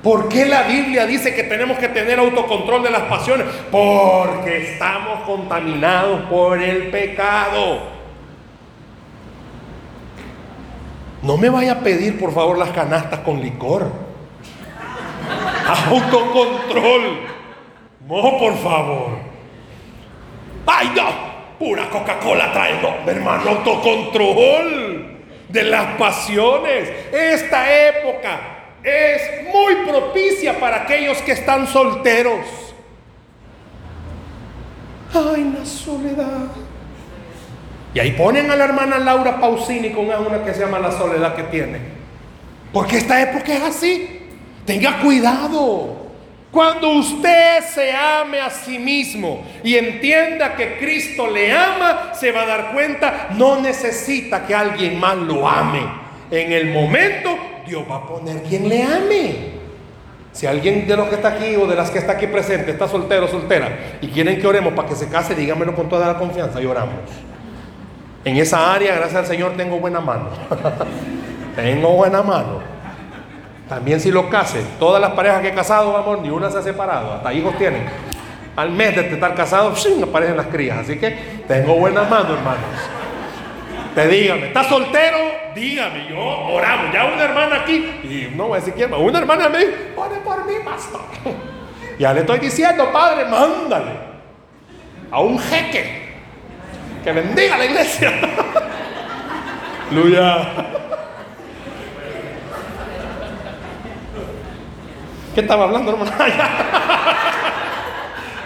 ¿Por 0.03 0.28
qué 0.28 0.46
la 0.46 0.64
Biblia 0.64 1.07
dice 1.07 1.32
que 1.32 1.44
tenemos 1.44 1.78
que 1.78 1.88
tener 1.88 2.18
autocontrol 2.18 2.82
de 2.82 2.90
las 2.90 3.03
pasiones? 3.03 3.46
Porque 3.70 4.72
estamos 4.72 5.20
contaminados 5.22 6.22
por 6.22 6.61
el 6.61 6.90
pecado. 6.90 7.92
No 11.22 11.36
me 11.36 11.48
vaya 11.48 11.74
a 11.74 11.78
pedir, 11.78 12.18
por 12.18 12.34
favor, 12.34 12.59
las 12.59 12.70
canastas 12.70 13.20
con 13.20 13.40
licor. 13.40 13.92
Autocontrol. 15.86 17.20
No, 18.09 18.38
por 18.38 18.59
favor. 18.59 19.18
¡Ay, 20.66 20.90
no! 20.96 21.32
Pura 21.61 21.88
Coca-Cola 21.88 22.53
trae, 22.53 22.82
no, 22.82 23.09
hermano, 23.09 23.50
autocontrol 23.50 25.16
de 25.48 25.62
las 25.62 25.96
pasiones. 25.96 26.90
Esta 27.12 27.88
época 27.88 28.51
es 28.82 29.52
muy 29.52 29.86
propicia 29.86 30.58
para 30.58 30.82
aquellos 30.82 31.18
que 31.18 31.32
están 31.32 31.66
solteros. 31.66 32.44
Ay, 35.14 35.52
la 35.58 35.64
soledad. 35.64 36.48
Y 37.94 38.00
ahí 38.00 38.12
ponen 38.12 38.50
a 38.50 38.56
la 38.56 38.64
hermana 38.64 38.98
Laura 38.98 39.38
Pausini 39.38 39.90
con 39.90 40.06
una 40.06 40.42
que 40.44 40.54
se 40.54 40.60
llama 40.60 40.78
La 40.78 40.92
soledad 40.92 41.34
que 41.34 41.42
tiene. 41.44 41.78
Porque 42.72 42.96
esta 42.96 43.20
época 43.20 43.52
es 43.52 43.62
así. 43.62 44.20
Tenga 44.64 45.00
cuidado. 45.00 46.02
Cuando 46.50 46.90
usted 46.90 47.60
se 47.64 47.92
ame 47.92 48.40
a 48.40 48.50
sí 48.50 48.78
mismo 48.78 49.42
y 49.62 49.76
entienda 49.76 50.54
que 50.54 50.76
Cristo 50.78 51.26
le 51.26 51.50
ama, 51.50 52.12
se 52.14 52.30
va 52.30 52.42
a 52.42 52.46
dar 52.46 52.72
cuenta, 52.72 53.28
no 53.36 53.60
necesita 53.60 54.46
que 54.46 54.54
alguien 54.54 55.00
más 55.00 55.16
lo 55.16 55.48
ame. 55.48 55.80
En 56.30 56.52
el 56.52 56.70
momento, 56.70 57.36
Dios 57.66 57.84
va 57.90 57.96
a 57.96 58.06
poner 58.06 58.42
quien 58.42 58.68
le 58.68 58.82
ame. 58.82 59.52
Si 60.32 60.46
alguien 60.46 60.86
de 60.86 60.96
los 60.96 61.08
que 61.08 61.16
está 61.16 61.28
aquí 61.28 61.54
o 61.56 61.66
de 61.66 61.76
las 61.76 61.90
que 61.90 61.98
está 61.98 62.12
aquí 62.12 62.26
presente 62.26 62.70
está 62.70 62.88
soltero 62.88 63.26
o 63.26 63.28
soltera 63.28 63.98
y 64.00 64.08
quieren 64.08 64.40
que 64.40 64.46
oremos 64.46 64.72
para 64.72 64.88
que 64.88 64.94
se 64.94 65.08
case, 65.08 65.34
díganmelo 65.34 65.74
con 65.74 65.88
toda 65.88 66.06
la 66.06 66.18
confianza 66.18 66.60
y 66.60 66.66
oramos. 66.66 66.94
En 68.24 68.36
esa 68.36 68.72
área, 68.72 68.94
gracias 68.94 69.20
al 69.20 69.26
Señor, 69.26 69.52
tengo 69.56 69.78
buena 69.78 70.00
mano. 70.00 70.28
tengo 71.56 71.90
buena 71.90 72.22
mano. 72.22 72.60
También 73.68 74.00
si 74.00 74.10
lo 74.10 74.30
case, 74.30 74.62
todas 74.78 75.00
las 75.00 75.12
parejas 75.12 75.42
que 75.42 75.48
he 75.48 75.54
casado, 75.54 75.96
amor, 75.96 76.20
ni 76.20 76.30
una 76.30 76.50
se 76.50 76.58
ha 76.58 76.62
separado, 76.62 77.12
hasta 77.12 77.32
hijos 77.32 77.56
tienen. 77.58 77.84
Al 78.56 78.70
mes 78.70 78.94
de 78.94 79.08
estar 79.08 79.34
casado, 79.34 79.74
aparecen 80.02 80.36
las 80.36 80.46
crías. 80.46 80.78
Así 80.78 80.98
que 80.98 81.42
tengo 81.48 81.74
buenas 81.76 82.08
manos, 82.08 82.30
hermanos. 82.32 83.01
Te 83.95 84.09
dígame, 84.09 84.47
¿estás 84.47 84.68
soltero? 84.68 85.43
dígame, 85.55 86.09
yo 86.09 86.18
oramos. 86.18 86.93
Ya 86.93 87.05
una 87.05 87.24
hermana 87.24 87.57
aquí, 87.57 87.76
y 88.05 88.32
no 88.34 88.49
voy 88.49 88.57
a 88.57 88.61
decir 88.61 88.74
quién, 88.74 88.93
una 88.93 89.18
hermana 89.18 89.49
me 89.49 89.59
dijo, 89.59 89.72
ore 89.97 90.16
por 90.24 90.47
mí, 90.47 90.55
pastor. 90.64 91.03
Ya 91.99 92.12
le 92.14 92.20
estoy 92.20 92.38
diciendo, 92.38 92.90
padre, 92.90 93.26
mándale 93.26 93.93
a 95.11 95.20
un 95.20 95.38
jeque 95.38 96.09
que 97.05 97.12
bendiga 97.12 97.59
la 97.59 97.66
iglesia. 97.66 98.11
Aleluya. 99.90 100.49
¿Qué 105.34 105.43
estaba 105.43 105.64
hablando, 105.64 105.93
hermano? 105.93 106.11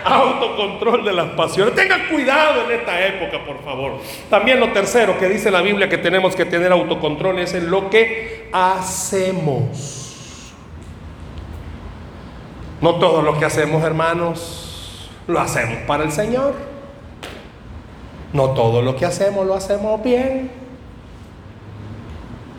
Autocontrol 0.07 1.05
de 1.05 1.13
las 1.13 1.31
pasiones. 1.31 1.75
Tengan 1.75 2.07
cuidado 2.09 2.65
en 2.65 2.79
esta 2.79 3.05
época, 3.05 3.45
por 3.45 3.61
favor. 3.65 3.99
También 4.31 4.61
lo 4.61 4.71
tercero 4.71 5.19
que 5.19 5.29
dice 5.29 5.51
la 5.51 5.63
Biblia 5.63 5.89
que 5.89 5.99
tenemos 5.99 6.37
que 6.37 6.45
tener 6.45 6.71
autocontrol 6.71 7.41
es 7.41 7.55
en 7.55 7.71
lo 7.71 7.91
que 7.91 8.49
hacemos. 8.53 10.53
No 12.81 12.97
todo 12.97 13.23
lo 13.23 13.37
que 13.37 13.47
hacemos, 13.47 13.83
hermanos, 13.83 15.11
lo 15.27 15.41
hacemos 15.41 15.79
para 15.89 16.05
el 16.05 16.13
Señor. 16.13 16.55
No 18.33 18.51
todo 18.51 18.83
lo 18.83 18.95
que 18.95 19.07
hacemos 19.07 19.45
lo 19.45 19.55
hacemos 19.55 20.01
bien. 20.05 20.53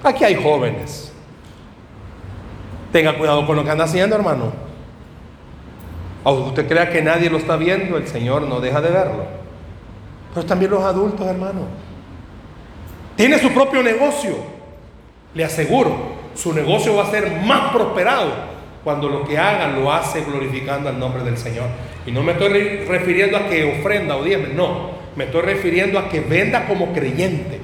Aquí 0.03 0.25
hay 0.25 0.35
jóvenes. 0.35 1.13
Tenga 2.91 3.17
cuidado 3.17 3.47
con 3.47 3.55
lo 3.55 3.63
que 3.63 3.69
anda 3.69 3.85
haciendo, 3.85 4.17
hermano. 4.17 4.66
Aunque 6.27 6.49
usted 6.49 6.67
crea 6.67 6.89
que 6.89 7.01
nadie 7.01 7.29
lo 7.29 7.37
está 7.37 7.55
viendo, 7.55 7.95
el 7.95 8.05
Señor 8.05 8.41
no 8.41 8.59
deja 8.59 8.81
de 8.81 8.89
verlo. 8.89 9.23
Pero 10.33 10.45
también 10.45 10.71
los 10.71 10.83
adultos, 10.83 11.25
hermano. 11.25 11.61
Tiene 13.15 13.39
su 13.39 13.49
propio 13.53 13.81
negocio. 13.81 14.35
Le 15.33 15.45
aseguro, 15.45 15.95
su 16.35 16.51
negocio 16.53 16.97
va 16.97 17.03
a 17.03 17.11
ser 17.11 17.31
más 17.45 17.71
prosperado 17.71 18.29
cuando 18.83 19.07
lo 19.07 19.23
que 19.23 19.37
haga 19.37 19.69
lo 19.69 19.89
hace 19.89 20.25
glorificando 20.25 20.89
al 20.89 20.99
nombre 20.99 21.23
del 21.23 21.37
Señor. 21.37 21.67
Y 22.05 22.11
no 22.11 22.21
me 22.23 22.33
estoy 22.33 22.83
refiriendo 22.85 23.37
a 23.37 23.47
que 23.47 23.79
ofrenda 23.79 24.17
o 24.17 24.23
diezme, 24.25 24.49
no. 24.53 24.97
Me 25.15 25.23
estoy 25.23 25.43
refiriendo 25.43 25.97
a 25.97 26.09
que 26.09 26.19
venda 26.19 26.67
como 26.67 26.91
creyente. 26.91 27.61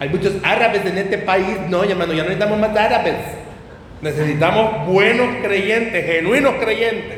Hay 0.00 0.08
muchos 0.08 0.32
árabes 0.42 0.84
en 0.84 0.98
este 0.98 1.18
país. 1.18 1.46
No, 1.68 1.84
hermano, 1.84 2.12
ya 2.12 2.24
no 2.24 2.30
necesitamos 2.30 2.58
más 2.58 2.76
árabes. 2.76 3.14
Necesitamos 4.02 4.84
buenos 4.84 5.28
creyentes, 5.44 6.04
genuinos 6.04 6.54
creyentes 6.60 7.17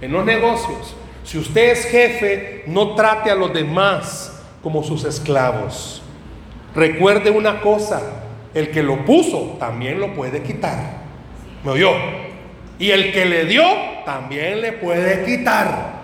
en 0.00 0.12
los 0.12 0.24
negocios, 0.24 0.96
si 1.24 1.38
usted 1.38 1.72
es 1.72 1.86
jefe, 1.86 2.62
no 2.66 2.94
trate 2.94 3.30
a 3.30 3.34
los 3.34 3.52
demás 3.52 4.42
como 4.62 4.82
sus 4.82 5.04
esclavos. 5.04 6.02
Recuerde 6.74 7.30
una 7.30 7.60
cosa, 7.60 8.00
el 8.54 8.70
que 8.70 8.82
lo 8.82 9.04
puso 9.04 9.56
también 9.58 9.98
lo 9.98 10.14
puede 10.14 10.42
quitar. 10.42 10.78
¿Me 11.64 11.72
oyó? 11.72 11.92
Y 12.78 12.90
el 12.90 13.12
que 13.12 13.24
le 13.24 13.46
dio 13.46 13.64
también 14.04 14.60
le 14.60 14.72
puede 14.72 15.24
quitar. 15.24 15.96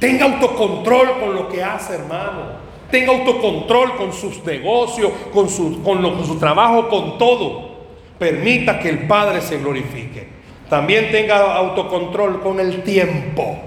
Tenga 0.00 0.24
autocontrol 0.24 1.20
con 1.20 1.34
lo 1.34 1.48
que 1.48 1.62
hace, 1.62 1.94
hermano. 1.94 2.68
Tenga 2.90 3.12
autocontrol 3.12 3.96
con 3.96 4.12
sus 4.12 4.42
negocios, 4.44 5.12
con 5.32 5.48
su, 5.48 5.82
con, 5.82 6.02
con 6.02 6.26
su 6.26 6.38
trabajo, 6.38 6.88
con 6.88 7.18
todo. 7.18 7.78
Permita 8.18 8.78
que 8.78 8.88
el 8.88 9.06
Padre 9.06 9.40
se 9.40 9.58
glorifique. 9.58 10.37
También 10.68 11.10
tenga 11.10 11.56
autocontrol 11.56 12.40
con 12.40 12.60
el 12.60 12.82
tiempo. 12.82 13.58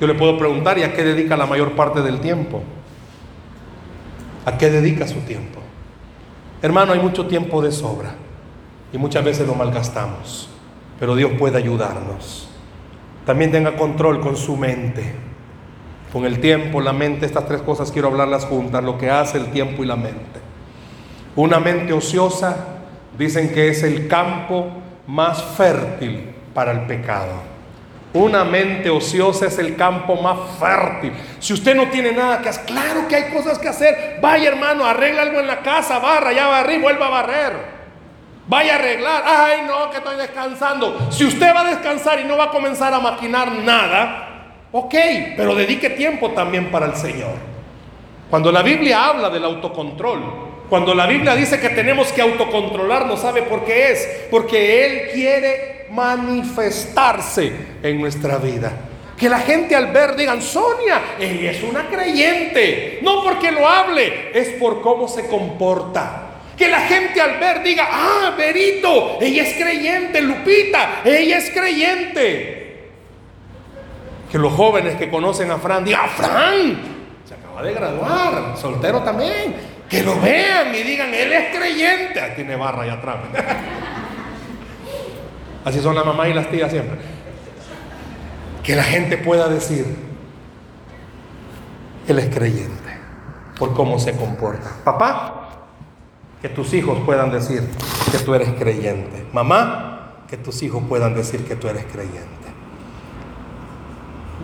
Yo 0.00 0.06
le 0.06 0.14
puedo 0.14 0.36
preguntar, 0.38 0.78
¿y 0.78 0.82
a 0.82 0.92
qué 0.92 1.04
dedica 1.04 1.36
la 1.36 1.46
mayor 1.46 1.72
parte 1.72 2.02
del 2.02 2.20
tiempo? 2.20 2.62
¿A 4.44 4.56
qué 4.56 4.70
dedica 4.70 5.06
su 5.06 5.20
tiempo? 5.20 5.60
Hermano, 6.62 6.92
hay 6.92 7.00
mucho 7.00 7.26
tiempo 7.26 7.62
de 7.62 7.70
sobra 7.70 8.14
y 8.92 8.98
muchas 8.98 9.24
veces 9.24 9.46
lo 9.46 9.54
malgastamos, 9.54 10.48
pero 10.98 11.14
Dios 11.14 11.32
puede 11.38 11.58
ayudarnos. 11.58 12.48
También 13.24 13.52
tenga 13.52 13.76
control 13.76 14.20
con 14.20 14.36
su 14.36 14.56
mente. 14.56 15.14
Con 16.12 16.24
el 16.24 16.40
tiempo, 16.40 16.80
la 16.80 16.92
mente, 16.92 17.26
estas 17.26 17.46
tres 17.46 17.62
cosas 17.62 17.92
quiero 17.92 18.08
hablarlas 18.08 18.46
juntas, 18.46 18.82
lo 18.82 18.98
que 18.98 19.10
hace 19.10 19.38
el 19.38 19.50
tiempo 19.52 19.84
y 19.84 19.86
la 19.86 19.96
mente. 19.96 20.40
Una 21.36 21.60
mente 21.60 21.92
ociosa, 21.92 22.56
dicen 23.16 23.52
que 23.52 23.68
es 23.68 23.84
el 23.84 24.08
campo 24.08 24.79
más 25.10 25.42
fértil 25.56 26.32
para 26.54 26.70
el 26.70 26.82
pecado. 26.82 27.32
Una 28.12 28.44
mente 28.44 28.90
ociosa 28.90 29.46
es 29.46 29.58
el 29.58 29.76
campo 29.76 30.16
más 30.16 30.36
fértil. 30.58 31.12
Si 31.38 31.52
usted 31.52 31.74
no 31.74 31.88
tiene 31.88 32.12
nada 32.12 32.40
que 32.40 32.48
hacer, 32.48 32.64
claro 32.64 33.06
que 33.08 33.16
hay 33.16 33.32
cosas 33.32 33.58
que 33.58 33.68
hacer. 33.68 34.18
Vaya 34.20 34.48
hermano, 34.48 34.84
arregla 34.84 35.22
algo 35.22 35.40
en 35.40 35.46
la 35.46 35.62
casa, 35.62 35.98
barra, 35.98 36.32
ya 36.32 36.46
barrí, 36.46 36.78
vuelva 36.78 37.06
a 37.06 37.10
barrer. 37.10 37.80
Vaya 38.46 38.74
a 38.74 38.78
arreglar. 38.78 39.22
Ay, 39.26 39.62
no, 39.66 39.90
que 39.90 39.98
estoy 39.98 40.16
descansando. 40.16 41.08
Si 41.10 41.24
usted 41.24 41.54
va 41.54 41.60
a 41.60 41.70
descansar 41.70 42.20
y 42.20 42.24
no 42.24 42.36
va 42.36 42.44
a 42.44 42.50
comenzar 42.50 42.92
a 42.94 43.00
maquinar 43.00 43.52
nada, 43.52 44.28
ok, 44.72 44.94
pero 45.36 45.54
dedique 45.54 45.90
tiempo 45.90 46.30
también 46.30 46.70
para 46.70 46.86
el 46.86 46.96
Señor. 46.96 47.34
Cuando 48.28 48.50
la 48.50 48.62
Biblia 48.62 49.06
habla 49.06 49.30
del 49.30 49.44
autocontrol, 49.44 50.49
cuando 50.70 50.94
la 50.94 51.08
Biblia 51.08 51.34
dice 51.34 51.58
que 51.58 51.70
tenemos 51.70 52.12
que 52.12 52.22
autocontrolarnos, 52.22 53.20
¿sabe 53.20 53.42
por 53.42 53.64
qué 53.64 53.90
es? 53.90 54.08
Porque 54.30 54.86
Él 54.86 55.10
quiere 55.12 55.86
manifestarse 55.90 57.52
en 57.82 58.00
nuestra 58.00 58.38
vida. 58.38 58.72
Que 59.18 59.28
la 59.28 59.40
gente 59.40 59.74
al 59.74 59.88
ver 59.88 60.14
digan, 60.14 60.40
Sonia, 60.40 61.16
ella 61.18 61.50
es 61.50 61.62
una 61.64 61.88
creyente. 61.88 63.00
No 63.02 63.24
porque 63.24 63.50
lo 63.50 63.68
hable, 63.68 64.30
es 64.32 64.50
por 64.60 64.80
cómo 64.80 65.08
se 65.08 65.26
comporta. 65.26 66.28
Que 66.56 66.68
la 66.68 66.82
gente 66.82 67.20
al 67.20 67.40
ver 67.40 67.64
diga, 67.64 67.88
ah, 67.90 68.34
Berito, 68.36 69.18
ella 69.20 69.42
es 69.42 69.54
creyente, 69.54 70.20
Lupita, 70.20 71.00
ella 71.04 71.38
es 71.38 71.50
creyente. 71.50 72.90
Que 74.30 74.38
los 74.38 74.52
jóvenes 74.52 74.94
que 74.94 75.10
conocen 75.10 75.50
a 75.50 75.58
Fran 75.58 75.84
digan, 75.84 76.02
ah, 76.04 76.08
Fran, 76.08 76.78
se 77.26 77.34
acaba 77.34 77.62
de 77.64 77.72
graduar, 77.72 78.56
soltero 78.56 79.02
también. 79.02 79.79
Que 79.90 80.04
lo 80.04 80.20
vean 80.20 80.74
y 80.74 80.82
digan, 80.84 81.12
él 81.12 81.32
es 81.32 81.56
creyente. 81.56 82.20
Tiene 82.36 82.54
barra 82.54 82.82
allá 82.82 82.94
atrás. 82.94 83.16
Así 85.64 85.80
son 85.80 85.94
la 85.94 86.04
mamá 86.04 86.28
y 86.28 86.32
las 86.32 86.48
tías 86.48 86.70
siempre. 86.70 86.98
Que 88.62 88.76
la 88.76 88.84
gente 88.84 89.18
pueda 89.18 89.48
decir, 89.48 89.84
él 92.06 92.18
es 92.18 92.34
creyente 92.34 92.98
por 93.58 93.74
cómo 93.74 93.98
se 93.98 94.16
comporta. 94.16 94.70
Papá, 94.84 95.48
que 96.40 96.48
tus 96.48 96.72
hijos 96.72 96.98
puedan 97.04 97.30
decir 97.30 97.68
que 98.10 98.18
tú 98.18 98.34
eres 98.34 98.50
creyente. 98.58 99.26
Mamá, 99.32 100.24
que 100.28 100.36
tus 100.36 100.62
hijos 100.62 100.82
puedan 100.88 101.14
decir 101.14 101.44
que 101.44 101.56
tú 101.56 101.68
eres 101.68 101.84
creyente. 101.84 102.28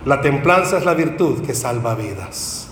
La 0.05 0.21
templanza 0.21 0.77
es 0.77 0.85
la 0.85 0.93
virtud 0.93 1.45
que 1.45 1.53
salva 1.53 1.95
vidas. 1.95 2.66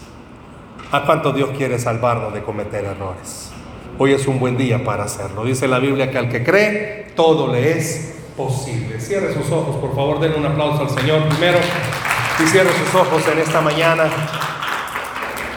¿A 0.91 1.03
cuánto 1.03 1.31
Dios 1.33 1.49
quiere 1.57 1.79
salvarnos 1.79 2.33
de 2.33 2.43
cometer 2.43 2.85
errores? 2.85 3.49
Hoy 3.97 4.13
es 4.13 4.27
un 4.27 4.39
buen 4.39 4.55
día 4.55 4.83
para 4.83 5.05
hacerlo. 5.05 5.43
Dice 5.43 5.67
la 5.67 5.79
Biblia 5.79 6.11
que 6.11 6.17
al 6.19 6.29
que 6.29 6.43
cree, 6.43 7.07
todo 7.15 7.51
le 7.51 7.77
es 7.77 8.13
posible. 8.37 8.99
Cierre 8.99 9.33
sus 9.33 9.49
ojos, 9.51 9.77
por 9.77 9.95
favor, 9.95 10.19
denle 10.19 10.37
un 10.37 10.45
aplauso 10.45 10.83
al 10.83 10.89
Señor 10.91 11.27
primero 11.29 11.57
y 12.39 12.47
cierre 12.47 12.69
sus 12.71 12.93
ojos 12.93 13.23
en 13.31 13.39
esta 13.39 13.61
mañana. 13.61 14.09